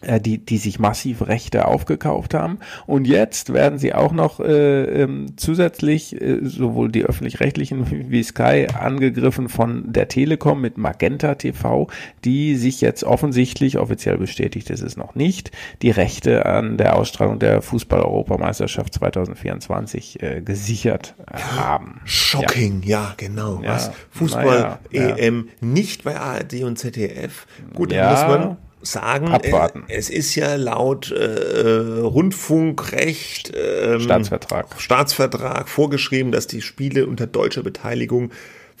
Äh, 0.00 0.20
die, 0.20 0.38
die 0.38 0.58
sich 0.58 0.78
massiv 0.78 1.26
Rechte 1.26 1.66
aufgekauft 1.66 2.32
haben. 2.32 2.58
Und 2.86 3.06
jetzt 3.06 3.52
werden 3.52 3.80
sie 3.80 3.94
auch 3.94 4.12
noch 4.12 4.38
äh, 4.38 5.02
ähm, 5.02 5.32
zusätzlich, 5.36 6.20
äh, 6.20 6.38
sowohl 6.42 6.92
die 6.92 7.04
öffentlich-rechtlichen 7.04 7.90
wie 8.10 8.22
Sky, 8.22 8.68
angegriffen 8.72 9.48
von 9.48 9.92
der 9.92 10.06
Telekom 10.06 10.60
mit 10.60 10.78
Magenta 10.78 11.34
TV, 11.34 11.88
die 12.24 12.54
sich 12.54 12.80
jetzt 12.80 13.02
offensichtlich, 13.02 13.76
offiziell 13.78 14.18
bestätigt 14.18 14.70
ist 14.70 14.82
es 14.82 14.96
noch 14.96 15.16
nicht, 15.16 15.50
die 15.82 15.90
Rechte 15.90 16.46
an 16.46 16.76
der 16.76 16.96
Austragung 16.96 17.40
der 17.40 17.60
Fußball-Europameisterschaft 17.60 18.94
2024 18.94 20.22
äh, 20.22 20.42
gesichert 20.42 21.16
haben. 21.56 22.00
Shocking, 22.04 22.82
ja, 22.84 23.00
ja 23.00 23.14
genau. 23.16 23.60
Ja, 23.64 23.74
Was? 23.74 23.90
Fußball-EM 24.10 25.48
ja, 25.48 25.66
nicht 25.66 26.04
bei 26.04 26.16
ARD 26.16 26.62
und 26.62 26.78
ZDF. 26.78 27.48
Gut, 27.74 27.90
dann 27.90 28.12
muss 28.12 28.22
man 28.22 28.56
sagen, 28.82 29.28
Abwarten. 29.28 29.84
es 29.88 30.10
ist 30.10 30.34
ja 30.34 30.54
laut 30.56 31.10
äh, 31.10 32.00
Rundfunkrecht 32.00 33.52
ähm, 33.54 34.00
Staatsvertrag. 34.00 34.66
Staatsvertrag 34.78 35.68
vorgeschrieben, 35.68 36.32
dass 36.32 36.46
die 36.46 36.62
Spiele 36.62 37.06
unter 37.06 37.26
deutscher 37.26 37.62
Beteiligung 37.62 38.30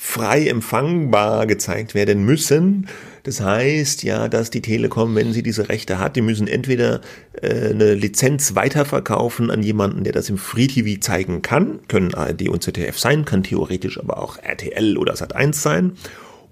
frei 0.00 0.46
empfangbar 0.46 1.48
gezeigt 1.48 1.96
werden 1.96 2.24
müssen. 2.24 2.86
Das 3.24 3.40
heißt 3.40 4.04
ja, 4.04 4.28
dass 4.28 4.48
die 4.50 4.62
Telekom, 4.62 5.16
wenn 5.16 5.32
sie 5.32 5.42
diese 5.42 5.68
Rechte 5.68 5.98
hat, 5.98 6.14
die 6.14 6.22
müssen 6.22 6.46
entweder 6.46 7.00
äh, 7.42 7.70
eine 7.70 7.94
Lizenz 7.94 8.54
weiterverkaufen 8.54 9.50
an 9.50 9.64
jemanden, 9.64 10.04
der 10.04 10.12
das 10.12 10.30
im 10.30 10.38
Free 10.38 10.68
TV 10.68 11.00
zeigen 11.00 11.42
kann, 11.42 11.80
können 11.88 12.14
ARD 12.14 12.48
und 12.48 12.62
ZDF 12.62 12.96
sein, 12.96 13.24
kann 13.24 13.42
theoretisch 13.42 13.98
aber 13.98 14.22
auch 14.22 14.38
RTL 14.38 14.96
oder 14.96 15.14
Sat1 15.14 15.54
sein 15.54 15.92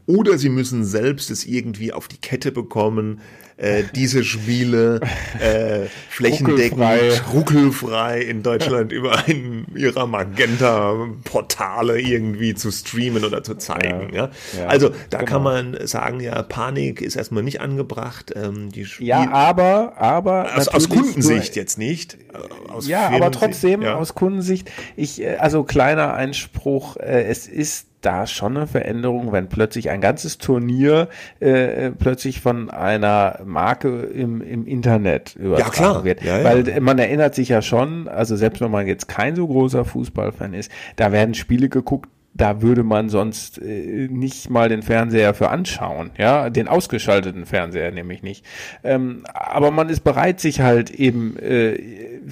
oder 0.06 0.38
sie 0.38 0.48
müssen 0.48 0.84
selbst 0.84 1.30
es 1.30 1.44
irgendwie 1.44 1.92
auf 1.92 2.08
die 2.08 2.18
Kette 2.18 2.52
bekommen, 2.52 3.20
äh, 3.58 3.84
diese 3.94 4.22
Spiele 4.22 5.00
äh, 5.40 5.86
flächendeckend, 6.10 6.78
ruckelfrei. 6.78 7.32
ruckelfrei 7.32 8.20
in 8.20 8.42
Deutschland 8.42 8.92
über 8.92 9.24
einen 9.24 9.66
ihrer 9.74 10.06
Magenta-Portale 10.06 11.98
irgendwie 12.00 12.54
zu 12.54 12.70
streamen 12.70 13.24
oder 13.24 13.42
zu 13.42 13.54
zeigen. 13.54 14.12
Ja, 14.12 14.24
ja. 14.24 14.30
ja 14.58 14.66
also 14.66 14.90
da 15.08 15.18
genau. 15.18 15.30
kann 15.30 15.42
man 15.42 15.86
sagen, 15.86 16.20
ja, 16.20 16.42
Panik 16.42 17.00
ist 17.00 17.16
erstmal 17.16 17.42
nicht 17.42 17.62
angebracht. 17.62 18.32
Ähm, 18.36 18.70
die 18.70 18.84
Spiel 18.84 19.06
ja, 19.06 19.30
aber, 19.30 19.94
aber 19.96 20.54
aus, 20.54 20.68
aus 20.68 20.88
Kundensicht 20.90 21.56
jetzt 21.56 21.78
nicht. 21.78 22.14
Äh, 22.14 22.70
aus 22.70 22.86
ja, 22.86 23.08
aber 23.08 23.30
trotzdem 23.30 23.80
ja. 23.80 23.94
aus 23.94 24.14
Kundensicht. 24.14 24.70
Ich, 24.96 25.22
äh, 25.22 25.36
also 25.36 25.64
kleiner 25.64 26.12
Einspruch, 26.12 26.98
äh, 26.98 27.24
es 27.24 27.46
ist 27.46 27.86
da 28.06 28.26
schon 28.26 28.56
eine 28.56 28.68
Veränderung, 28.68 29.32
wenn 29.32 29.48
plötzlich 29.48 29.90
ein 29.90 30.00
ganzes 30.00 30.38
Turnier 30.38 31.08
äh, 31.40 31.90
plötzlich 31.90 32.40
von 32.40 32.70
einer 32.70 33.40
Marke 33.44 34.02
im, 34.02 34.40
im 34.40 34.64
Internet 34.64 35.34
übertragen 35.34 35.98
ja, 35.98 36.04
wird. 36.04 36.22
Ja, 36.22 36.38
ja. 36.38 36.44
Weil 36.44 36.80
man 36.80 37.00
erinnert 37.00 37.34
sich 37.34 37.48
ja 37.48 37.62
schon, 37.62 38.06
also 38.06 38.36
selbst 38.36 38.60
wenn 38.60 38.70
man 38.70 38.86
jetzt 38.86 39.08
kein 39.08 39.34
so 39.34 39.46
großer 39.48 39.84
Fußballfan 39.84 40.54
ist, 40.54 40.70
da 40.94 41.10
werden 41.10 41.34
Spiele 41.34 41.68
geguckt, 41.68 42.08
da 42.36 42.62
würde 42.62 42.82
man 42.82 43.08
sonst 43.08 43.58
äh, 43.58 44.08
nicht 44.10 44.50
mal 44.50 44.68
den 44.68 44.82
Fernseher 44.82 45.34
für 45.34 45.48
anschauen, 45.48 46.10
ja, 46.18 46.50
den 46.50 46.68
ausgeschalteten 46.68 47.46
Fernseher 47.46 47.90
nämlich 47.90 48.22
nicht. 48.22 48.44
Ähm, 48.84 49.24
aber 49.32 49.70
man 49.70 49.88
ist 49.88 50.00
bereit, 50.00 50.40
sich 50.40 50.60
halt 50.60 50.90
eben 50.90 51.36
äh, 51.38 51.78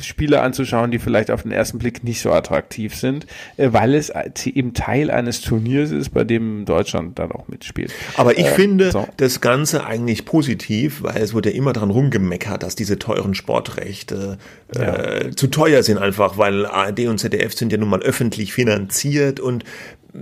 Spiele 0.00 0.42
anzuschauen, 0.42 0.90
die 0.90 0.98
vielleicht 0.98 1.30
auf 1.30 1.42
den 1.42 1.52
ersten 1.52 1.78
Blick 1.78 2.04
nicht 2.04 2.20
so 2.20 2.32
attraktiv 2.32 2.94
sind, 2.94 3.26
äh, 3.56 3.70
weil 3.72 3.94
es 3.94 4.12
eben 4.44 4.74
Teil 4.74 5.10
eines 5.10 5.40
Turniers 5.40 5.90
ist, 5.90 6.10
bei 6.10 6.24
dem 6.24 6.64
Deutschland 6.64 7.18
dann 7.18 7.32
auch 7.32 7.48
mitspielt. 7.48 7.92
Aber 8.16 8.38
ich 8.38 8.46
äh, 8.46 8.54
finde 8.54 8.90
so. 8.90 9.06
das 9.16 9.40
Ganze 9.40 9.86
eigentlich 9.86 10.24
positiv, 10.24 11.02
weil 11.02 11.22
es 11.22 11.32
wurde 11.32 11.50
ja 11.50 11.56
immer 11.56 11.72
dran 11.72 11.90
rumgemeckert, 11.90 12.62
dass 12.62 12.74
diese 12.74 12.98
teuren 12.98 13.34
Sportrechte 13.34 14.38
äh, 14.76 15.26
ja. 15.28 15.30
zu 15.36 15.46
teuer 15.46 15.82
sind 15.82 15.98
einfach, 15.98 16.36
weil 16.36 16.66
ARD 16.66 17.06
und 17.06 17.18
ZDF 17.18 17.54
sind 17.54 17.72
ja 17.72 17.78
nun 17.78 17.88
mal 17.88 18.02
öffentlich 18.02 18.52
finanziert 18.52 19.40
und 19.40 19.64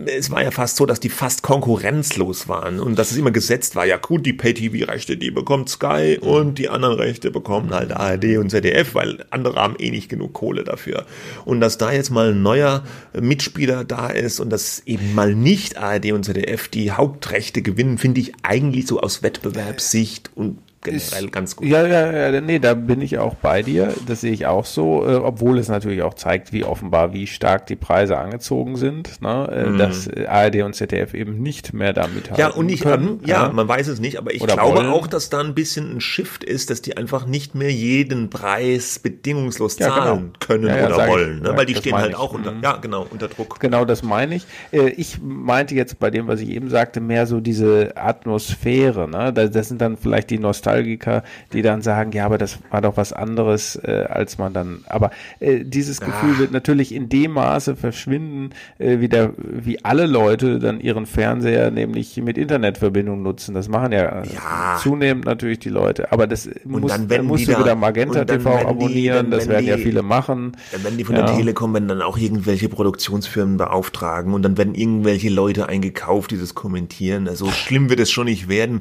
es 0.06 0.30
war 0.30 0.42
ja 0.42 0.50
fast 0.50 0.76
so, 0.76 0.86
dass 0.86 1.00
die 1.00 1.10
fast 1.10 1.42
konkurrenzlos 1.42 2.48
waren 2.48 2.80
und 2.80 2.98
dass 2.98 3.10
es 3.10 3.18
immer 3.18 3.30
gesetzt 3.30 3.76
war, 3.76 3.84
ja 3.84 3.98
gut, 3.98 4.24
die 4.24 4.32
Pay-TV-Rechte, 4.32 5.18
die 5.18 5.30
bekommt 5.30 5.68
Sky 5.68 6.18
mhm. 6.20 6.26
und 6.26 6.58
die 6.58 6.70
anderen 6.70 6.96
Rechte 6.96 7.30
bekommen 7.30 7.74
halt 7.74 7.92
ARD 7.92 8.38
und 8.38 8.50
ZDF, 8.50 8.94
weil 8.94 9.24
andere 9.30 9.56
haben 9.56 9.76
eh 9.78 9.90
nicht 9.90 10.08
genug 10.08 10.32
Kohle 10.32 10.64
dafür. 10.64 11.04
Und 11.44 11.60
dass 11.60 11.76
da 11.76 11.92
jetzt 11.92 12.10
mal 12.10 12.30
ein 12.30 12.42
neuer 12.42 12.84
Mitspieler 13.12 13.84
da 13.84 14.08
ist 14.08 14.40
und 14.40 14.50
dass 14.50 14.82
eben 14.86 15.14
mal 15.14 15.34
nicht 15.34 15.76
ARD 15.76 16.12
und 16.12 16.24
ZDF 16.24 16.68
die 16.68 16.92
Hauptrechte 16.92 17.60
gewinnen, 17.60 17.98
finde 17.98 18.22
ich 18.22 18.32
eigentlich 18.42 18.86
so 18.86 19.00
aus 19.00 19.22
Wettbewerbssicht 19.22 20.30
und 20.34 20.58
generell 20.82 21.24
ist, 21.24 21.32
ganz 21.32 21.56
gut. 21.56 21.68
Ja, 21.68 21.86
ja, 21.86 22.30
ja, 22.30 22.40
nee, 22.40 22.58
da 22.58 22.74
bin 22.74 23.00
ich 23.00 23.18
auch 23.18 23.34
bei 23.34 23.62
dir. 23.62 23.94
Das 24.06 24.20
sehe 24.20 24.32
ich 24.32 24.46
auch 24.46 24.64
so, 24.64 25.06
äh, 25.06 25.14
obwohl 25.14 25.58
es 25.58 25.68
natürlich 25.68 26.02
auch 26.02 26.14
zeigt, 26.14 26.52
wie 26.52 26.64
offenbar, 26.64 27.12
wie 27.12 27.26
stark 27.26 27.66
die 27.66 27.76
Preise 27.76 28.18
angezogen 28.18 28.76
sind, 28.76 29.22
ne? 29.22 29.48
Äh, 29.52 29.70
mhm. 29.70 29.78
dass 29.78 30.08
ARD 30.08 30.62
und 30.62 30.74
ZDF 30.74 31.14
eben 31.14 31.40
nicht 31.40 31.72
mehr 31.72 31.92
damit 31.92 32.30
haben. 32.30 32.38
Ja, 32.38 32.48
und 32.48 32.68
ich, 32.68 32.80
können, 32.80 33.20
ja, 33.24 33.46
ja, 33.46 33.52
man 33.52 33.68
weiß 33.68 33.86
es 33.88 34.00
nicht, 34.00 34.18
aber 34.18 34.34
ich 34.34 34.44
glaube 34.44 34.76
wollen. 34.76 34.88
auch, 34.88 35.06
dass 35.06 35.30
da 35.30 35.40
ein 35.40 35.54
bisschen 35.54 35.96
ein 35.96 36.00
Shift 36.00 36.42
ist, 36.42 36.70
dass 36.70 36.82
die 36.82 36.96
einfach 36.96 37.26
nicht 37.26 37.54
mehr 37.54 37.72
jeden 37.72 38.28
Preis 38.28 38.98
bedingungslos 38.98 39.78
ja, 39.78 39.88
zahlen 39.88 40.18
genau. 40.18 40.32
können 40.40 40.66
ja, 40.66 40.86
oder 40.86 41.08
wollen, 41.08 41.36
ich, 41.38 41.42
ne? 41.42 41.56
weil 41.56 41.66
die 41.66 41.76
stehen 41.76 41.96
halt 41.96 42.10
ich. 42.10 42.16
auch 42.16 42.32
unter, 42.32 42.52
mhm. 42.52 42.62
ja, 42.62 42.76
genau, 42.76 43.06
unter 43.08 43.28
Druck. 43.28 43.60
Genau, 43.60 43.84
das 43.84 44.02
meine 44.02 44.34
ich. 44.34 44.46
Äh, 44.72 44.90
ich 44.90 45.20
meinte 45.22 45.74
jetzt 45.74 46.00
bei 46.00 46.10
dem, 46.10 46.26
was 46.26 46.40
ich 46.40 46.48
eben 46.48 46.70
sagte, 46.70 47.00
mehr 47.00 47.26
so 47.26 47.40
diese 47.40 47.96
Atmosphäre, 47.96 49.08
ne? 49.08 49.32
Das, 49.32 49.52
das 49.52 49.68
sind 49.68 49.80
dann 49.80 49.96
vielleicht 49.96 50.30
die 50.30 50.38
Nostalgie 50.38 50.71
Nostalgiker, 50.72 51.22
die 51.52 51.62
dann 51.62 51.82
sagen, 51.82 52.12
ja, 52.12 52.24
aber 52.26 52.38
das 52.38 52.58
war 52.70 52.80
doch 52.80 52.96
was 52.96 53.12
anderes, 53.12 53.76
äh, 53.76 54.06
als 54.08 54.38
man 54.38 54.52
dann, 54.52 54.84
aber 54.88 55.10
äh, 55.40 55.64
dieses 55.64 56.00
Gefühl 56.00 56.38
wird 56.38 56.52
natürlich 56.52 56.94
in 56.94 57.08
dem 57.08 57.32
Maße 57.32 57.76
verschwinden, 57.76 58.50
äh, 58.78 59.00
wie, 59.00 59.08
der, 59.08 59.32
wie 59.36 59.84
alle 59.84 60.06
Leute 60.06 60.58
dann 60.58 60.80
ihren 60.80 61.06
Fernseher 61.06 61.70
nämlich 61.70 62.16
mit 62.22 62.38
Internetverbindung 62.38 63.22
nutzen. 63.22 63.54
Das 63.54 63.68
machen 63.68 63.92
ja, 63.92 64.22
Ja. 64.24 64.78
zunehmend 64.80 65.26
natürlich 65.26 65.58
die 65.58 65.68
Leute, 65.68 66.10
aber 66.12 66.26
das 66.26 66.48
muss, 66.64 66.80
dann, 66.90 67.02
dann, 67.02 67.10
wenn 67.10 67.26
musst 67.26 67.46
du 67.48 67.58
wieder 67.58 67.74
Magenta 67.74 68.24
TV 68.24 68.50
wenn 68.50 68.58
die- 68.60 68.66
abonnieren, 68.66 69.16
dann, 69.16 69.30
das 69.30 69.44
wenn 69.44 69.50
werden 69.56 69.66
ja 69.66 69.76
die- 69.76 69.82
viele 69.82 70.02
machen. 70.02 70.56
Werden 70.82 70.96
die 70.96 71.04
von 71.04 71.16
Ja. 71.16 71.26
der 71.26 71.36
Telekom 71.36 71.74
werden 71.74 71.88
dann 71.88 72.02
auch 72.02 72.16
irgendwelche 72.18 72.68
Produktionsfirmen 72.68 73.56
beauftragen 73.58 74.32
und 74.34 74.42
dann 74.42 74.56
werden 74.56 74.74
irgendwelche 74.74 75.28
Leute 75.28 75.68
eingekauft, 75.68 76.30
die 76.30 76.38
das 76.38 76.54
kommentieren. 76.54 77.28
Also 77.28 77.50
schlimm 77.50 77.90
wird 77.90 78.00
es 78.00 78.10
schon 78.10 78.24
nicht 78.26 78.48
werden. 78.48 78.80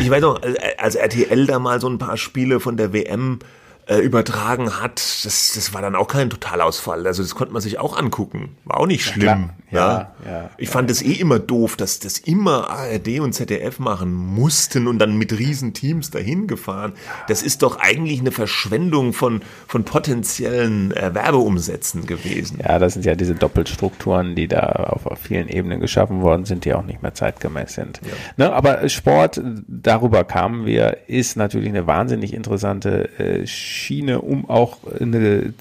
Ich 0.00 0.10
weiß 0.10 0.20
noch, 0.22 0.40
als- 0.78 0.96
als 0.96 1.15
RTL 1.16 1.46
da 1.46 1.58
mal 1.58 1.80
so 1.80 1.88
ein 1.88 1.98
paar 1.98 2.16
Spiele 2.16 2.60
von 2.60 2.76
der 2.76 2.92
WM 2.92 3.38
äh, 3.86 3.98
übertragen 3.98 4.80
hat, 4.80 4.96
das, 5.24 5.52
das 5.54 5.72
war 5.72 5.80
dann 5.80 5.94
auch 5.94 6.08
kein 6.08 6.28
Totalausfall. 6.28 7.06
Also 7.06 7.22
das 7.22 7.34
konnte 7.34 7.52
man 7.52 7.62
sich 7.62 7.78
auch 7.78 7.96
angucken. 7.96 8.56
War 8.64 8.80
auch 8.80 8.86
nicht 8.86 9.04
schlimm. 9.04 9.22
klar. 9.22 9.56
Ja, 9.72 10.12
ja, 10.24 10.50
ich 10.58 10.68
fand 10.68 10.90
es 10.92 11.02
eh 11.02 11.12
immer 11.12 11.40
doof, 11.40 11.76
dass 11.76 11.98
das 11.98 12.18
immer 12.18 12.70
ARD 12.70 13.18
und 13.18 13.32
ZDF 13.32 13.80
machen 13.80 14.12
mussten 14.14 14.86
und 14.86 15.00
dann 15.00 15.18
mit 15.18 15.36
riesen 15.36 15.74
Teams 15.74 16.10
dahin 16.10 16.46
gefahren. 16.46 16.92
Das 17.26 17.42
ist 17.42 17.62
doch 17.62 17.80
eigentlich 17.80 18.20
eine 18.20 18.30
Verschwendung 18.30 19.12
von, 19.12 19.40
von 19.66 19.82
potenziellen 19.84 20.92
äh, 20.92 21.12
Werbeumsätzen 21.14 22.06
gewesen. 22.06 22.60
Ja, 22.62 22.78
das 22.78 22.92
sind 22.92 23.04
ja 23.04 23.16
diese 23.16 23.34
Doppelstrukturen, 23.34 24.36
die 24.36 24.46
da 24.46 24.60
auf, 24.60 25.06
auf 25.06 25.18
vielen 25.18 25.48
Ebenen 25.48 25.80
geschaffen 25.80 26.22
worden 26.22 26.44
sind, 26.44 26.64
die 26.64 26.72
auch 26.72 26.84
nicht 26.84 27.02
mehr 27.02 27.14
zeitgemäß 27.14 27.74
sind. 27.74 28.00
Ne, 28.36 28.52
aber 28.52 28.88
Sport, 28.88 29.40
darüber 29.66 30.22
kamen 30.22 30.64
wir, 30.64 31.08
ist 31.08 31.36
natürlich 31.36 31.70
eine 31.70 31.88
wahnsinnig 31.88 32.34
interessante 32.34 33.10
äh, 33.18 33.46
Schiene, 33.76 34.20
um 34.20 34.48
auch 34.48 34.78
eine 34.98 35.18
äh, 35.18 35.52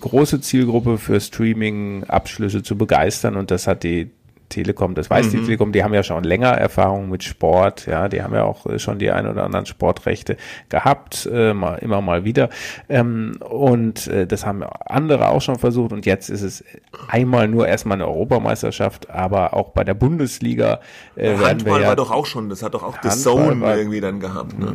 große 0.00 0.40
Zielgruppe 0.40 0.98
für 0.98 1.20
Streaming-Abschlüsse 1.20 2.62
zu 2.62 2.76
begeistern. 2.76 3.36
Und 3.36 3.50
das 3.50 3.66
hat 3.66 3.82
die 3.82 4.10
Telekom, 4.50 4.94
das 4.94 5.08
weiß 5.08 5.30
die 5.30 5.42
Telekom, 5.42 5.72
die 5.72 5.82
haben 5.82 5.94
ja 5.94 6.02
schon 6.02 6.24
länger 6.24 6.48
Erfahrung 6.48 7.08
mit 7.08 7.22
Sport, 7.22 7.86
ja, 7.86 8.08
die 8.08 8.22
haben 8.22 8.34
ja 8.34 8.44
auch 8.44 8.66
äh, 8.66 8.78
schon 8.78 8.98
die 8.98 9.10
ein 9.10 9.26
oder 9.26 9.44
anderen 9.44 9.64
Sportrechte 9.64 10.36
gehabt, 10.68 11.28
äh, 11.32 11.54
mal, 11.54 11.76
immer 11.76 12.02
mal 12.02 12.24
wieder. 12.24 12.50
Ähm, 12.88 13.38
und 13.48 14.08
äh, 14.08 14.26
das 14.26 14.44
haben 14.44 14.62
andere 14.62 15.28
auch 15.28 15.40
schon 15.40 15.58
versucht 15.58 15.92
und 15.92 16.04
jetzt 16.04 16.28
ist 16.28 16.42
es 16.42 16.64
einmal 17.08 17.48
nur 17.48 17.66
erstmal 17.66 17.96
eine 17.96 18.08
Europameisterschaft, 18.08 19.08
aber 19.08 19.54
auch 19.54 19.70
bei 19.70 19.84
der 19.84 19.94
Bundesliga 19.94 20.80
äh, 21.16 21.36
Handball 21.36 21.80
ja, 21.80 21.88
war 21.88 21.96
doch 21.96 22.10
auch 22.10 22.26
schon, 22.26 22.50
das 22.50 22.62
hat 22.62 22.74
doch 22.74 22.82
auch 22.82 22.96
The 23.02 23.08
Zone 23.10 23.64
irgendwie 23.64 24.00
dann 24.00 24.20
gehabt. 24.20 24.58
Ne? 24.58 24.74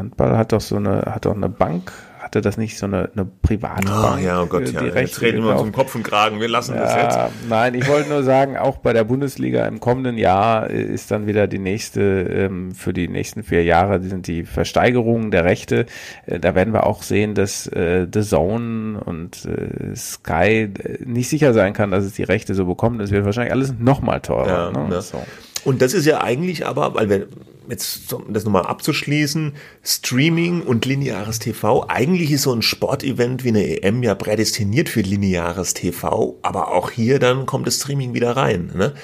Handball 0.00 0.36
hat 0.36 0.52
doch 0.52 0.60
so 0.60 0.76
eine, 0.76 1.02
hat 1.02 1.26
doch 1.26 1.36
eine 1.36 1.48
Bank, 1.48 1.92
hatte 2.18 2.40
das 2.40 2.56
nicht 2.56 2.78
so 2.78 2.86
eine, 2.86 3.10
eine 3.12 3.24
Privatbank? 3.24 3.90
Ah, 3.90 4.18
ja, 4.18 4.42
oh 4.42 4.46
Gott, 4.46 4.70
ja. 4.70 4.80
die 4.80 4.86
Jetzt 4.86 4.94
Rechte 4.94 5.22
reden 5.22 5.44
wir 5.44 5.52
uns 5.52 5.60
um 5.60 5.72
Kopf 5.72 5.94
und 5.94 6.02
Kragen. 6.02 6.40
Wir 6.40 6.48
lassen 6.48 6.74
das 6.74 6.94
jetzt. 6.94 7.16
Ja, 7.16 7.30
nein, 7.48 7.74
ich 7.74 7.86
wollte 7.86 8.08
nur 8.08 8.22
sagen, 8.22 8.56
auch 8.56 8.78
bei 8.78 8.92
der 8.92 9.04
Bundesliga 9.04 9.66
im 9.66 9.78
kommenden 9.78 10.16
Jahr 10.16 10.70
ist 10.70 11.10
dann 11.10 11.26
wieder 11.26 11.46
die 11.46 11.58
nächste, 11.58 12.00
ähm, 12.00 12.72
für 12.72 12.92
die 12.92 13.08
nächsten 13.08 13.42
vier 13.42 13.62
Jahre 13.62 14.00
sind 14.00 14.26
die 14.26 14.44
Versteigerungen 14.44 15.30
der 15.30 15.44
Rechte. 15.44 15.86
Äh, 16.26 16.40
da 16.40 16.54
werden 16.54 16.72
wir 16.72 16.86
auch 16.86 17.02
sehen, 17.02 17.34
dass 17.34 17.66
äh, 17.66 18.06
The 18.12 18.22
Zone 18.22 19.00
und 19.04 19.44
äh, 19.44 19.94
Sky 19.94 20.72
nicht 21.04 21.28
sicher 21.28 21.52
sein 21.52 21.74
kann, 21.74 21.90
dass 21.90 22.04
es 22.04 22.14
die 22.14 22.24
Rechte 22.24 22.54
so 22.54 22.64
bekommt. 22.64 23.00
Es 23.02 23.10
wird 23.10 23.24
wahrscheinlich 23.26 23.52
alles 23.52 23.74
nochmal 23.78 24.20
teurer. 24.20 24.72
Ja, 24.72 24.80
ne? 24.82 24.88
ne? 24.88 25.02
so. 25.02 25.22
Und 25.64 25.82
das 25.82 25.94
ist 25.94 26.06
ja 26.06 26.20
eigentlich 26.22 26.66
aber, 26.66 26.94
weil 26.94 27.10
wir 27.10 27.28
jetzt, 27.68 28.12
um 28.12 28.32
das 28.32 28.44
nochmal 28.44 28.66
abzuschließen, 28.66 29.52
Streaming 29.82 30.62
und 30.62 30.84
lineares 30.84 31.38
TV, 31.38 31.86
eigentlich 31.88 32.30
ist 32.32 32.42
so 32.42 32.52
ein 32.52 32.62
Sportevent 32.62 33.44
wie 33.44 33.48
eine 33.48 33.82
EM 33.82 34.02
ja 34.02 34.14
prädestiniert 34.14 34.88
für 34.88 35.00
lineares 35.00 35.74
TV, 35.74 36.36
aber 36.42 36.72
auch 36.72 36.90
hier 36.90 37.18
dann 37.18 37.46
kommt 37.46 37.66
das 37.66 37.76
Streaming 37.76 38.14
wieder 38.14 38.36
rein. 38.36 38.72
Ne? 38.74 38.94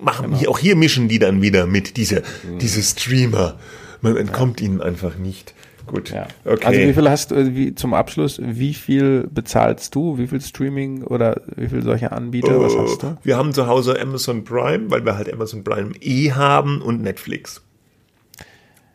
Machen, 0.00 0.34
hier, 0.34 0.50
auch 0.50 0.58
hier 0.58 0.76
mischen 0.76 1.08
die 1.08 1.18
dann 1.18 1.42
wieder 1.42 1.66
mit, 1.66 1.96
diese, 1.96 2.22
diese 2.60 2.82
Streamer. 2.82 3.58
Man 4.02 4.16
entkommt 4.16 4.60
ihnen 4.60 4.82
einfach 4.82 5.16
nicht. 5.16 5.54
Gut, 5.86 6.10
Ja. 6.10 6.26
okay. 6.44 6.66
Also 6.66 6.80
wie 6.80 6.92
viel 6.92 7.10
hast 7.10 7.30
du, 7.30 7.54
wie, 7.54 7.74
zum 7.74 7.94
Abschluss, 7.94 8.40
wie 8.42 8.74
viel 8.74 9.28
bezahlst 9.32 9.94
du? 9.94 10.18
Wie 10.18 10.26
viel 10.26 10.40
Streaming 10.40 11.02
oder 11.02 11.40
wie 11.56 11.68
viel 11.68 11.82
solche 11.82 12.12
Anbieter? 12.12 12.60
Was 12.60 12.76
hast 12.76 13.02
du? 13.02 13.16
Wir 13.22 13.36
haben 13.36 13.52
zu 13.52 13.66
Hause 13.66 14.00
Amazon 14.00 14.44
Prime, 14.44 14.90
weil 14.90 15.04
wir 15.04 15.16
halt 15.16 15.32
Amazon 15.32 15.62
Prime 15.64 15.92
E 16.00 16.32
haben 16.32 16.82
und 16.82 17.02
Netflix. 17.02 17.62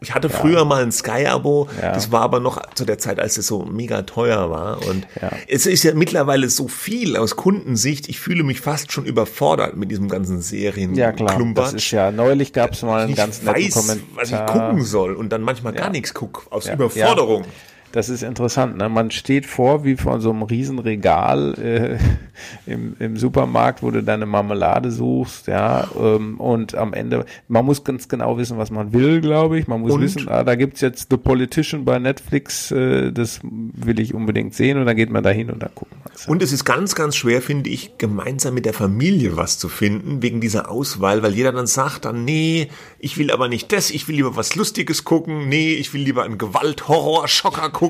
Ich 0.04 0.16
hatte 0.16 0.30
früher 0.32 0.66
mal 0.66 0.82
ein 0.82 0.92
Sky-Abo, 0.92 1.68
Ja. 1.80 1.92
das 1.92 2.12
war 2.12 2.22
aber 2.22 2.40
noch 2.40 2.60
zu 2.74 2.86
der 2.86 2.98
Zeit, 2.98 3.20
als 3.20 3.38
es 3.38 3.46
so 3.46 3.66
mega 3.66 4.02
teuer 4.02 4.50
war. 4.50 4.84
Und 4.88 5.06
Ja. 5.22 5.30
es 5.48 5.68
ist 5.68 5.84
ja 5.84 5.94
mittlerweile 5.94 6.50
so 6.50 6.68
viel 6.68 7.16
aus 7.16 7.36
Kundensicht, 7.36 8.10
ich 8.10 8.20
fühle 8.20 8.44
mich 8.44 8.62
fast 8.62 8.92
schon 8.92 9.06
überfordert 9.06 9.78
mit 9.78 9.92
diesem 9.92 10.10
ganzen 10.10 10.42
Serien. 10.42 10.96
Ja 10.96 11.12
klar, 11.12 11.40
das 11.54 11.74
ist 11.74 11.92
ja, 11.92 12.10
neulich 12.12 12.52
gab 12.52 12.72
es 12.72 12.82
mal 12.82 13.04
einen 13.04 13.14
ganz 13.14 13.44
netten 13.44 13.64
weiß, 13.64 13.74
Kommentar. 13.76 14.08
was 14.16 14.32
ich 14.32 14.46
gucken 14.48 14.84
soll 14.84 15.14
und 15.16 15.30
dann 15.30 15.44
manchmal 15.44 15.74
gar 15.74 15.86
Ja. 15.86 15.92
nichts 15.92 16.16
guck, 16.16 16.48
aus 16.50 16.66
Ja. 16.66 16.74
Überforderung. 16.74 17.46
Das 17.92 18.08
ist 18.10 18.24
interessant. 18.24 18.78
Ne? 18.78 18.88
Man 18.90 19.12
steht 19.12 19.46
vor 19.46 19.84
wie 19.84 19.98
vor 19.98 20.22
so 20.22 20.30
einem 20.32 20.44
riesen 20.44 20.80
Regal 20.80 21.54
äh, 21.60 22.72
im, 22.72 22.96
im 23.00 23.18
Supermarkt, 23.18 23.84
wo 23.84 23.92
du 23.92 24.02
deine 24.02 24.26
Marmelade 24.26 24.92
suchst, 24.92 25.48
ja, 25.48 25.88
ähm, 26.00 26.40
und 26.40 26.76
am 26.76 26.94
Ende, 26.94 27.26
man 27.48 27.66
muss 27.66 27.84
ganz 27.84 28.08
genau 28.08 28.38
wissen, 28.38 28.58
was 28.58 28.72
man 28.72 28.94
will, 28.94 29.20
glaube 29.22 29.60
ich. 29.60 29.68
Man 29.68 29.82
muss 29.82 29.92
Und- 29.94 30.02
wissen, 30.02 30.30
ah, 30.30 30.44
da 30.44 30.56
gibt's 30.56 30.82
jetzt 30.82 31.08
The 31.10 31.18
Politician 31.18 31.84
bei 31.84 32.00
Netflix, 32.00 32.72
äh, 32.72 33.12
das 33.12 33.40
will 33.44 34.00
ich 34.00 34.14
unbedingt 34.14 34.54
sehen 34.54 34.78
und 34.78 34.86
dann 34.86 34.96
geht 34.96 35.10
man 35.10 35.24
da 35.24 35.30
hin 35.30 35.52
und 35.52 35.62
dann 35.62 35.72
guckt 35.76 35.92
man 35.92 36.12
Und 36.28 36.42
es 36.42 36.54
ist 36.54 36.64
ganz, 36.64 36.96
ganz 36.96 37.16
schwer, 37.16 37.42
finde 37.42 37.70
ich, 37.70 37.98
gemeinsam 37.98 38.54
mit 38.54 38.66
der 38.66 38.74
Familie 38.74 39.36
was 39.36 39.58
zu 39.60 39.68
finden, 39.68 40.22
wegen 40.22 40.40
dieser 40.40 40.72
Auswahl, 40.72 41.24
weil 41.24 41.34
jeder 41.34 41.52
dann 41.52 41.68
sagt 41.68 42.06
dann, 42.06 42.24
nee, 42.24 42.70
ich 43.00 43.18
will 43.18 43.32
aber 43.32 43.48
nicht 43.50 43.72
das, 43.74 43.92
ich 43.92 44.08
will 44.08 44.16
lieber 44.16 44.36
was 44.36 44.56
Lustiges 44.56 45.04
gucken, 45.04 45.50
nee, 45.50 45.74
ich 45.74 45.94
will 45.94 46.02
lieber 46.02 46.24
einen 46.24 46.38
Gewalt-Horror-Schocker 46.38 47.70
gucken. 47.70 47.81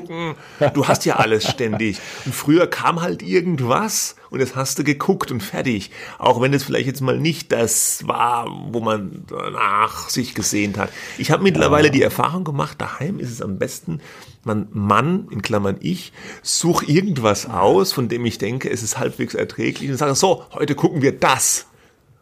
Du 0.74 0.88
hast 0.88 1.04
ja 1.04 1.16
alles 1.16 1.48
ständig. 1.48 2.00
Und 2.24 2.34
früher 2.34 2.66
kam 2.66 3.00
halt 3.02 3.22
irgendwas 3.22 4.16
und 4.30 4.40
das 4.40 4.56
hast 4.56 4.78
du 4.78 4.84
geguckt 4.84 5.30
und 5.30 5.42
fertig. 5.42 5.90
Auch 6.18 6.40
wenn 6.40 6.54
es 6.54 6.64
vielleicht 6.64 6.86
jetzt 6.86 7.00
mal 7.00 7.18
nicht 7.18 7.52
das 7.52 8.06
war, 8.06 8.46
wo 8.70 8.80
man 8.80 9.24
danach 9.28 10.08
sich 10.08 10.34
gesehnt 10.34 10.78
hat. 10.78 10.90
Ich 11.18 11.30
habe 11.30 11.42
mittlerweile 11.42 11.90
die 11.90 12.02
Erfahrung 12.02 12.44
gemacht, 12.44 12.80
daheim 12.80 13.18
ist 13.18 13.30
es 13.30 13.42
am 13.42 13.58
besten, 13.58 14.00
man, 14.44 14.68
Mann, 14.72 15.28
in 15.30 15.42
Klammern 15.42 15.76
ich, 15.80 16.12
such 16.42 16.82
irgendwas 16.84 17.48
aus, 17.48 17.92
von 17.92 18.08
dem 18.08 18.24
ich 18.24 18.38
denke, 18.38 18.70
es 18.70 18.82
ist 18.82 18.98
halbwegs 18.98 19.34
erträglich 19.34 19.90
und 19.90 19.96
sage, 19.96 20.14
so, 20.14 20.44
heute 20.52 20.74
gucken 20.74 21.02
wir 21.02 21.12
das. 21.12 21.66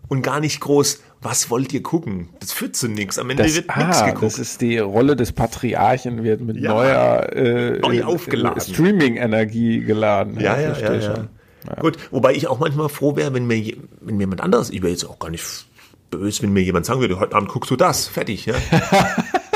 Und 0.08 0.22
gar 0.22 0.40
nicht 0.40 0.60
groß, 0.60 1.00
was 1.22 1.50
wollt 1.50 1.72
ihr 1.72 1.82
gucken? 1.82 2.30
Das 2.40 2.52
führt 2.52 2.76
zu 2.76 2.88
nichts. 2.88 3.18
Am 3.18 3.28
Ende 3.30 3.42
Das, 3.42 3.54
wird 3.54 3.76
nichts 3.76 3.98
ah, 4.00 4.06
geguckt. 4.06 4.22
das 4.24 4.38
ist 4.38 4.60
die 4.60 4.78
Rolle 4.78 5.16
des 5.16 5.32
Patriarchen, 5.32 6.22
wird 6.24 6.40
mit 6.40 6.56
Ja. 6.56 6.70
neuer 6.72 7.32
äh, 7.34 7.78
Neu 7.78 8.04
aufgeladen. 8.04 8.60
Streaming-Energie 8.60 9.80
geladen. 9.80 10.40
Ja, 10.40 10.58
ja, 10.58 10.76
ja, 10.78 10.92
ja. 10.94 11.00
schon. 11.02 11.28
Gut, 11.78 11.98
wobei 12.10 12.32
ich 12.32 12.48
auch 12.48 12.58
manchmal 12.58 12.88
froh 12.88 13.16
wäre, 13.16 13.34
wenn 13.34 13.46
mir, 13.46 13.76
wenn 14.00 14.16
mir 14.16 14.22
jemand 14.22 14.40
anderes, 14.40 14.70
ich 14.70 14.80
wäre 14.80 14.90
jetzt 14.92 15.04
auch 15.04 15.18
gar 15.18 15.28
nicht 15.30 15.44
böse, 16.10 16.42
wenn 16.42 16.52
mir 16.54 16.62
jemand 16.62 16.86
sagen 16.86 17.00
würde, 17.00 17.20
heute 17.20 17.36
Abend 17.36 17.50
guckst 17.50 17.70
du 17.70 17.76
das, 17.76 18.08
fertig, 18.08 18.46
ja. 18.46 18.54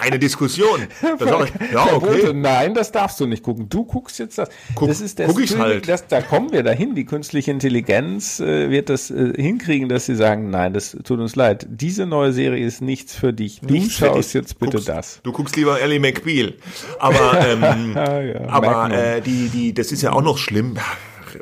Keine 0.00 0.18
Diskussion. 0.18 0.86
Ich, 1.20 1.72
ja, 1.72 1.92
okay. 1.92 2.32
Nein, 2.32 2.74
das 2.74 2.92
darfst 2.92 3.20
du 3.20 3.26
nicht 3.26 3.42
gucken. 3.42 3.68
Du 3.68 3.84
guckst 3.84 4.18
jetzt 4.18 4.38
das. 4.38 4.48
Guck- 4.74 4.88
das 4.88 5.00
ist 5.00 5.18
der 5.18 5.26
guck 5.28 5.40
Streaming- 5.40 5.62
halt. 5.62 5.88
Das, 5.88 6.06
da 6.06 6.20
kommen 6.22 6.52
wir 6.52 6.62
dahin. 6.62 6.94
Die 6.94 7.04
künstliche 7.04 7.50
Intelligenz 7.50 8.40
äh, 8.40 8.70
wird 8.70 8.88
das 8.88 9.10
äh, 9.10 9.32
hinkriegen, 9.36 9.88
dass 9.88 10.06
sie 10.06 10.14
sagen, 10.16 10.50
nein, 10.50 10.72
das 10.72 10.96
tut 11.04 11.20
uns 11.20 11.36
leid. 11.36 11.66
Diese 11.68 12.06
neue 12.06 12.32
Serie 12.32 12.64
ist 12.64 12.80
nichts 12.80 13.14
für 13.14 13.32
dich. 13.32 13.60
Du 13.60 13.72
Nichts 13.74 13.94
schaust 13.94 14.34
jetzt 14.34 14.58
bitte 14.58 14.72
guckst, 14.78 14.88
das. 14.88 15.20
Du 15.22 15.32
guckst 15.32 15.56
lieber 15.56 15.80
Ellie 15.80 16.00
McBeal. 16.00 16.54
Aber, 16.98 17.46
ähm, 17.46 17.94
ja, 17.94 18.48
aber 18.48 18.90
äh, 18.92 19.20
die, 19.20 19.48
die, 19.48 19.74
das 19.74 19.92
ist 19.92 20.02
ja 20.02 20.12
auch 20.12 20.22
noch 20.22 20.38
schlimm. 20.38 20.76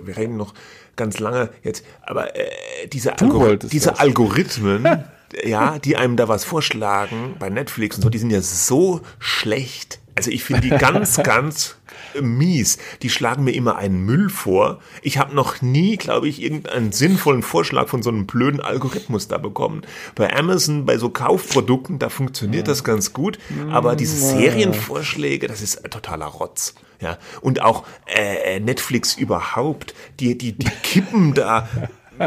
Wir 0.02 0.16
reden 0.16 0.36
noch 0.36 0.54
ganz 0.96 1.18
lange 1.18 1.50
jetzt. 1.62 1.84
Aber 2.02 2.36
äh, 2.36 2.48
diese, 2.92 3.18
Algor 3.18 3.56
diese. 3.56 3.98
Algorithmen, 3.98 4.84
ja, 5.44 5.78
die 5.78 5.96
einem 5.96 6.16
da 6.16 6.28
was 6.28 6.44
vorschlagen 6.44 7.36
bei 7.38 7.50
Netflix 7.50 7.96
und 7.96 8.02
so, 8.02 8.10
die 8.10 8.18
sind 8.18 8.30
ja 8.30 8.42
so 8.42 9.00
schlecht. 9.18 10.00
Also 10.14 10.30
ich 10.30 10.42
finde 10.44 10.62
die 10.62 10.70
ganz, 10.70 11.16
ganz 11.22 11.76
mies. 12.20 12.78
Die 13.02 13.10
schlagen 13.10 13.44
mir 13.44 13.52
immer 13.52 13.76
einen 13.76 14.04
Müll 14.04 14.30
vor. 14.30 14.80
Ich 15.02 15.18
habe 15.18 15.34
noch 15.34 15.62
nie, 15.62 15.96
glaube 15.96 16.28
ich, 16.28 16.42
irgendeinen 16.42 16.92
sinnvollen 16.92 17.42
Vorschlag 17.42 17.88
von 17.88 18.02
so 18.02 18.10
einem 18.10 18.26
blöden 18.26 18.60
Algorithmus 18.60 19.28
da 19.28 19.38
bekommen. 19.38 19.82
Bei 20.14 20.34
Amazon, 20.34 20.86
bei 20.86 20.98
so 20.98 21.10
Kaufprodukten, 21.10 21.98
da 21.98 22.08
funktioniert 22.08 22.66
das 22.66 22.82
ganz 22.82 23.12
gut. 23.12 23.38
Aber 23.70 23.96
diese 23.96 24.16
Serienvorschläge, 24.16 25.46
das 25.46 25.60
ist 25.62 25.82
totaler 25.90 26.26
Rotz. 26.26 26.74
Ja, 27.00 27.16
und 27.40 27.62
auch 27.62 27.84
äh, 28.06 28.58
Netflix 28.58 29.14
überhaupt, 29.14 29.94
die, 30.18 30.36
die, 30.36 30.52
die 30.52 30.70
kippen 30.82 31.32
da 31.32 31.68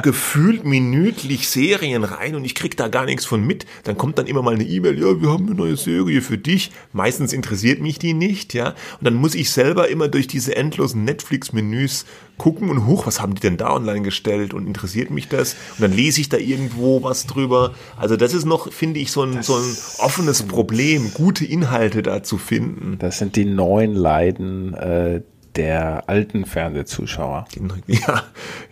gefühlt 0.02 0.66
minütlich 0.66 1.48
Serien 1.48 2.04
rein 2.04 2.36
und 2.36 2.46
ich 2.46 2.56
krieg 2.56 2.78
da 2.78 2.88
gar 2.88 3.06
nichts 3.06 3.26
von 3.26 3.46
mit. 3.46 3.66
Dann 3.84 3.98
kommt 3.98 4.18
dann 4.18 4.28
immer 4.28 4.42
mal 4.42 4.54
eine 4.54 4.64
E-Mail, 4.64 4.98
ja, 5.00 5.22
wir 5.22 5.30
haben 5.30 5.48
eine 5.48 5.56
neue 5.56 5.78
Serie 5.78 6.22
für 6.22 6.38
dich. 6.38 6.72
Meistens 6.94 7.34
interessiert 7.34 7.82
mich 7.82 8.00
die 8.00 8.14
nicht, 8.14 8.54
ja. 8.54 8.70
Und 8.70 9.06
dann 9.06 9.16
muss 9.16 9.36
ich 9.36 9.52
selber 9.52 9.90
immer 9.90 10.08
durch 10.08 10.28
diese 10.28 10.56
endlosen 10.56 11.04
Netflix-Menüs 11.04 12.06
gucken 12.38 12.70
und 12.70 12.88
hoch, 12.88 13.06
was 13.06 13.22
haben 13.22 13.36
die 13.36 13.42
denn 13.42 13.58
da 13.58 13.72
online 13.72 14.02
gestellt 14.02 14.54
und 14.54 14.66
interessiert 14.66 15.12
mich 15.12 15.28
das? 15.28 15.54
Und 15.78 15.82
dann 15.82 15.94
lese 15.94 16.22
ich 16.22 16.30
da 16.30 16.38
irgendwo 16.38 17.04
was 17.04 17.28
drüber. 17.28 17.76
Also 17.98 18.18
das 18.18 18.34
ist 18.34 18.46
noch, 18.46 18.72
finde 18.72 19.00
ich, 19.00 19.12
so 19.12 19.24
ein, 19.24 19.44
so 19.44 19.56
ein 19.56 19.78
offenes 20.00 20.44
Problem, 20.44 21.14
gute 21.14 21.46
Inhalte 21.46 22.02
da 22.02 22.24
zu 22.24 22.38
finden. 22.38 22.98
Das 22.98 23.20
sind 23.20 23.36
die 23.36 23.46
neuen 23.46 23.94
Leiden 23.94 24.74
äh, 24.74 25.22
der 25.56 26.04
alten 26.08 26.46
Fernsehzuschauer. 26.46 27.46
Ja, 27.88 28.24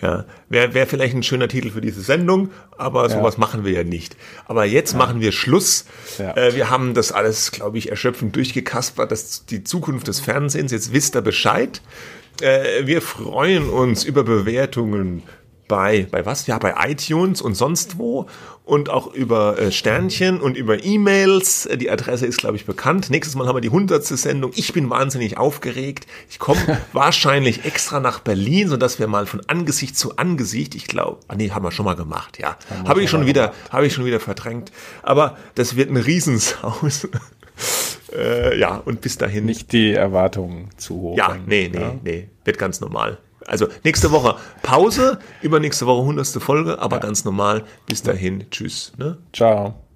ja. 0.01 0.25
Wäre 0.47 0.73
wär 0.73 0.88
vielleicht 0.88 1.15
ein 1.15 1.23
schöner 1.23 1.47
Titel 1.47 1.71
für 1.71 1.82
diese 1.82 2.01
Sendung, 2.01 2.49
aber 2.77 3.09
sowas 3.09 3.36
ja. 3.36 3.39
machen 3.39 3.65
wir 3.65 3.71
ja 3.71 3.84
nicht. 3.84 4.15
Aber 4.45 4.65
jetzt 4.65 4.93
ja. 4.93 4.97
machen 4.97 5.19
wir 5.19 5.32
Schluss. 5.32 5.86
Ja. 6.17 6.36
Äh, 6.36 6.55
wir 6.55 6.69
haben 6.69 6.93
das 6.93 7.11
alles, 7.11 7.51
glaube 7.51 7.77
ich, 7.77 7.89
erschöpfend 7.89 8.36
durchgekaspert, 8.36 9.11
das 9.11 9.45
die 9.45 9.63
Zukunft 9.63 10.07
des 10.07 10.19
Fernsehens. 10.19 10.71
Jetzt 10.71 10.93
wisst 10.93 11.15
ihr 11.15 11.21
Bescheid. 11.21 11.82
Äh, 12.41 12.86
wir 12.86 13.01
freuen 13.01 13.69
uns 13.69 14.03
über 14.03 14.23
Bewertungen 14.23 15.23
bei, 15.70 16.07
bei 16.11 16.26
was? 16.26 16.47
Ja, 16.47 16.57
bei 16.57 16.76
iTunes 16.89 17.41
und 17.41 17.53
sonst 17.53 17.97
wo 17.97 18.28
und 18.65 18.89
auch 18.89 19.13
über 19.13 19.57
äh, 19.57 19.72
Sternchen 19.72 20.41
und 20.41 20.57
über 20.57 20.84
E-Mails. 20.84 21.70
Die 21.78 21.89
Adresse 21.89 22.26
ist, 22.26 22.39
glaube 22.39 22.57
ich, 22.57 22.65
bekannt. 22.65 23.09
Nächstes 23.09 23.36
Mal 23.36 23.47
haben 23.47 23.55
wir 23.55 23.61
die 23.61 23.70
hundertste 23.70 24.17
Sendung. 24.17 24.51
Ich 24.55 24.74
bin 24.74 24.89
wahnsinnig 24.89 25.38
aufgeregt. 25.38 26.05
Ich 26.30 26.39
komme 26.39 26.59
wahrscheinlich 26.93 27.63
extra 27.63 28.01
nach 28.01 28.20
Berlin, 28.20 28.67
sodass 28.67 28.99
wir 28.99 29.07
mal 29.07 29.26
von 29.26 29.41
Angesicht 29.47 29.97
zu 29.97 30.17
Angesicht, 30.17 30.76
ich 30.76 30.88
glaube, 30.88 31.20
ah 31.30 31.36
nee, 31.36 31.51
haben 31.51 31.63
wir 31.63 31.72
schon 31.72 31.86
mal 31.86 31.95
gemacht, 31.95 32.39
ja. 32.39 32.57
Habe 32.86 33.01
ich 33.01 33.09
schon 33.09 33.26
wieder, 33.26 33.53
habe 33.70 33.88
ich 33.88 33.93
schon 33.93 34.05
wieder 34.05 34.20
verdrängt. 34.20 34.72
Aber 35.03 35.38
das 35.55 35.76
wird 35.76 35.89
ein 35.89 35.97
Riesensaus. 35.97 37.07
äh, 38.13 38.59
ja, 38.59 38.76
und 38.76 39.01
bis 39.01 39.17
dahin. 39.17 39.45
Nicht 39.45 39.72
die 39.72 39.93
Erwartungen 39.93 40.70
zu 40.78 40.95
hoch. 40.95 41.17
Ja, 41.17 41.38
nee, 41.45 41.70
nee, 41.72 41.80
ja? 41.80 41.95
nee. 42.03 42.28
Wird 42.43 42.57
ganz 42.57 42.82
normal. 42.82 43.20
Also 43.50 43.68
nächste 43.84 44.12
Woche 44.12 44.36
Pause, 44.62 45.20
übernächste 45.41 45.86
Woche 45.88 46.04
hundertste 46.04 46.39
Folge, 46.39 46.80
aber 46.80 46.97
ja. 46.97 47.02
ganz 47.02 47.26
normal. 47.26 47.66
Bis 47.88 48.04
dahin, 48.04 48.45
tschüss. 48.52 48.93
Ne? 48.97 49.18
Ciao. 49.34 49.89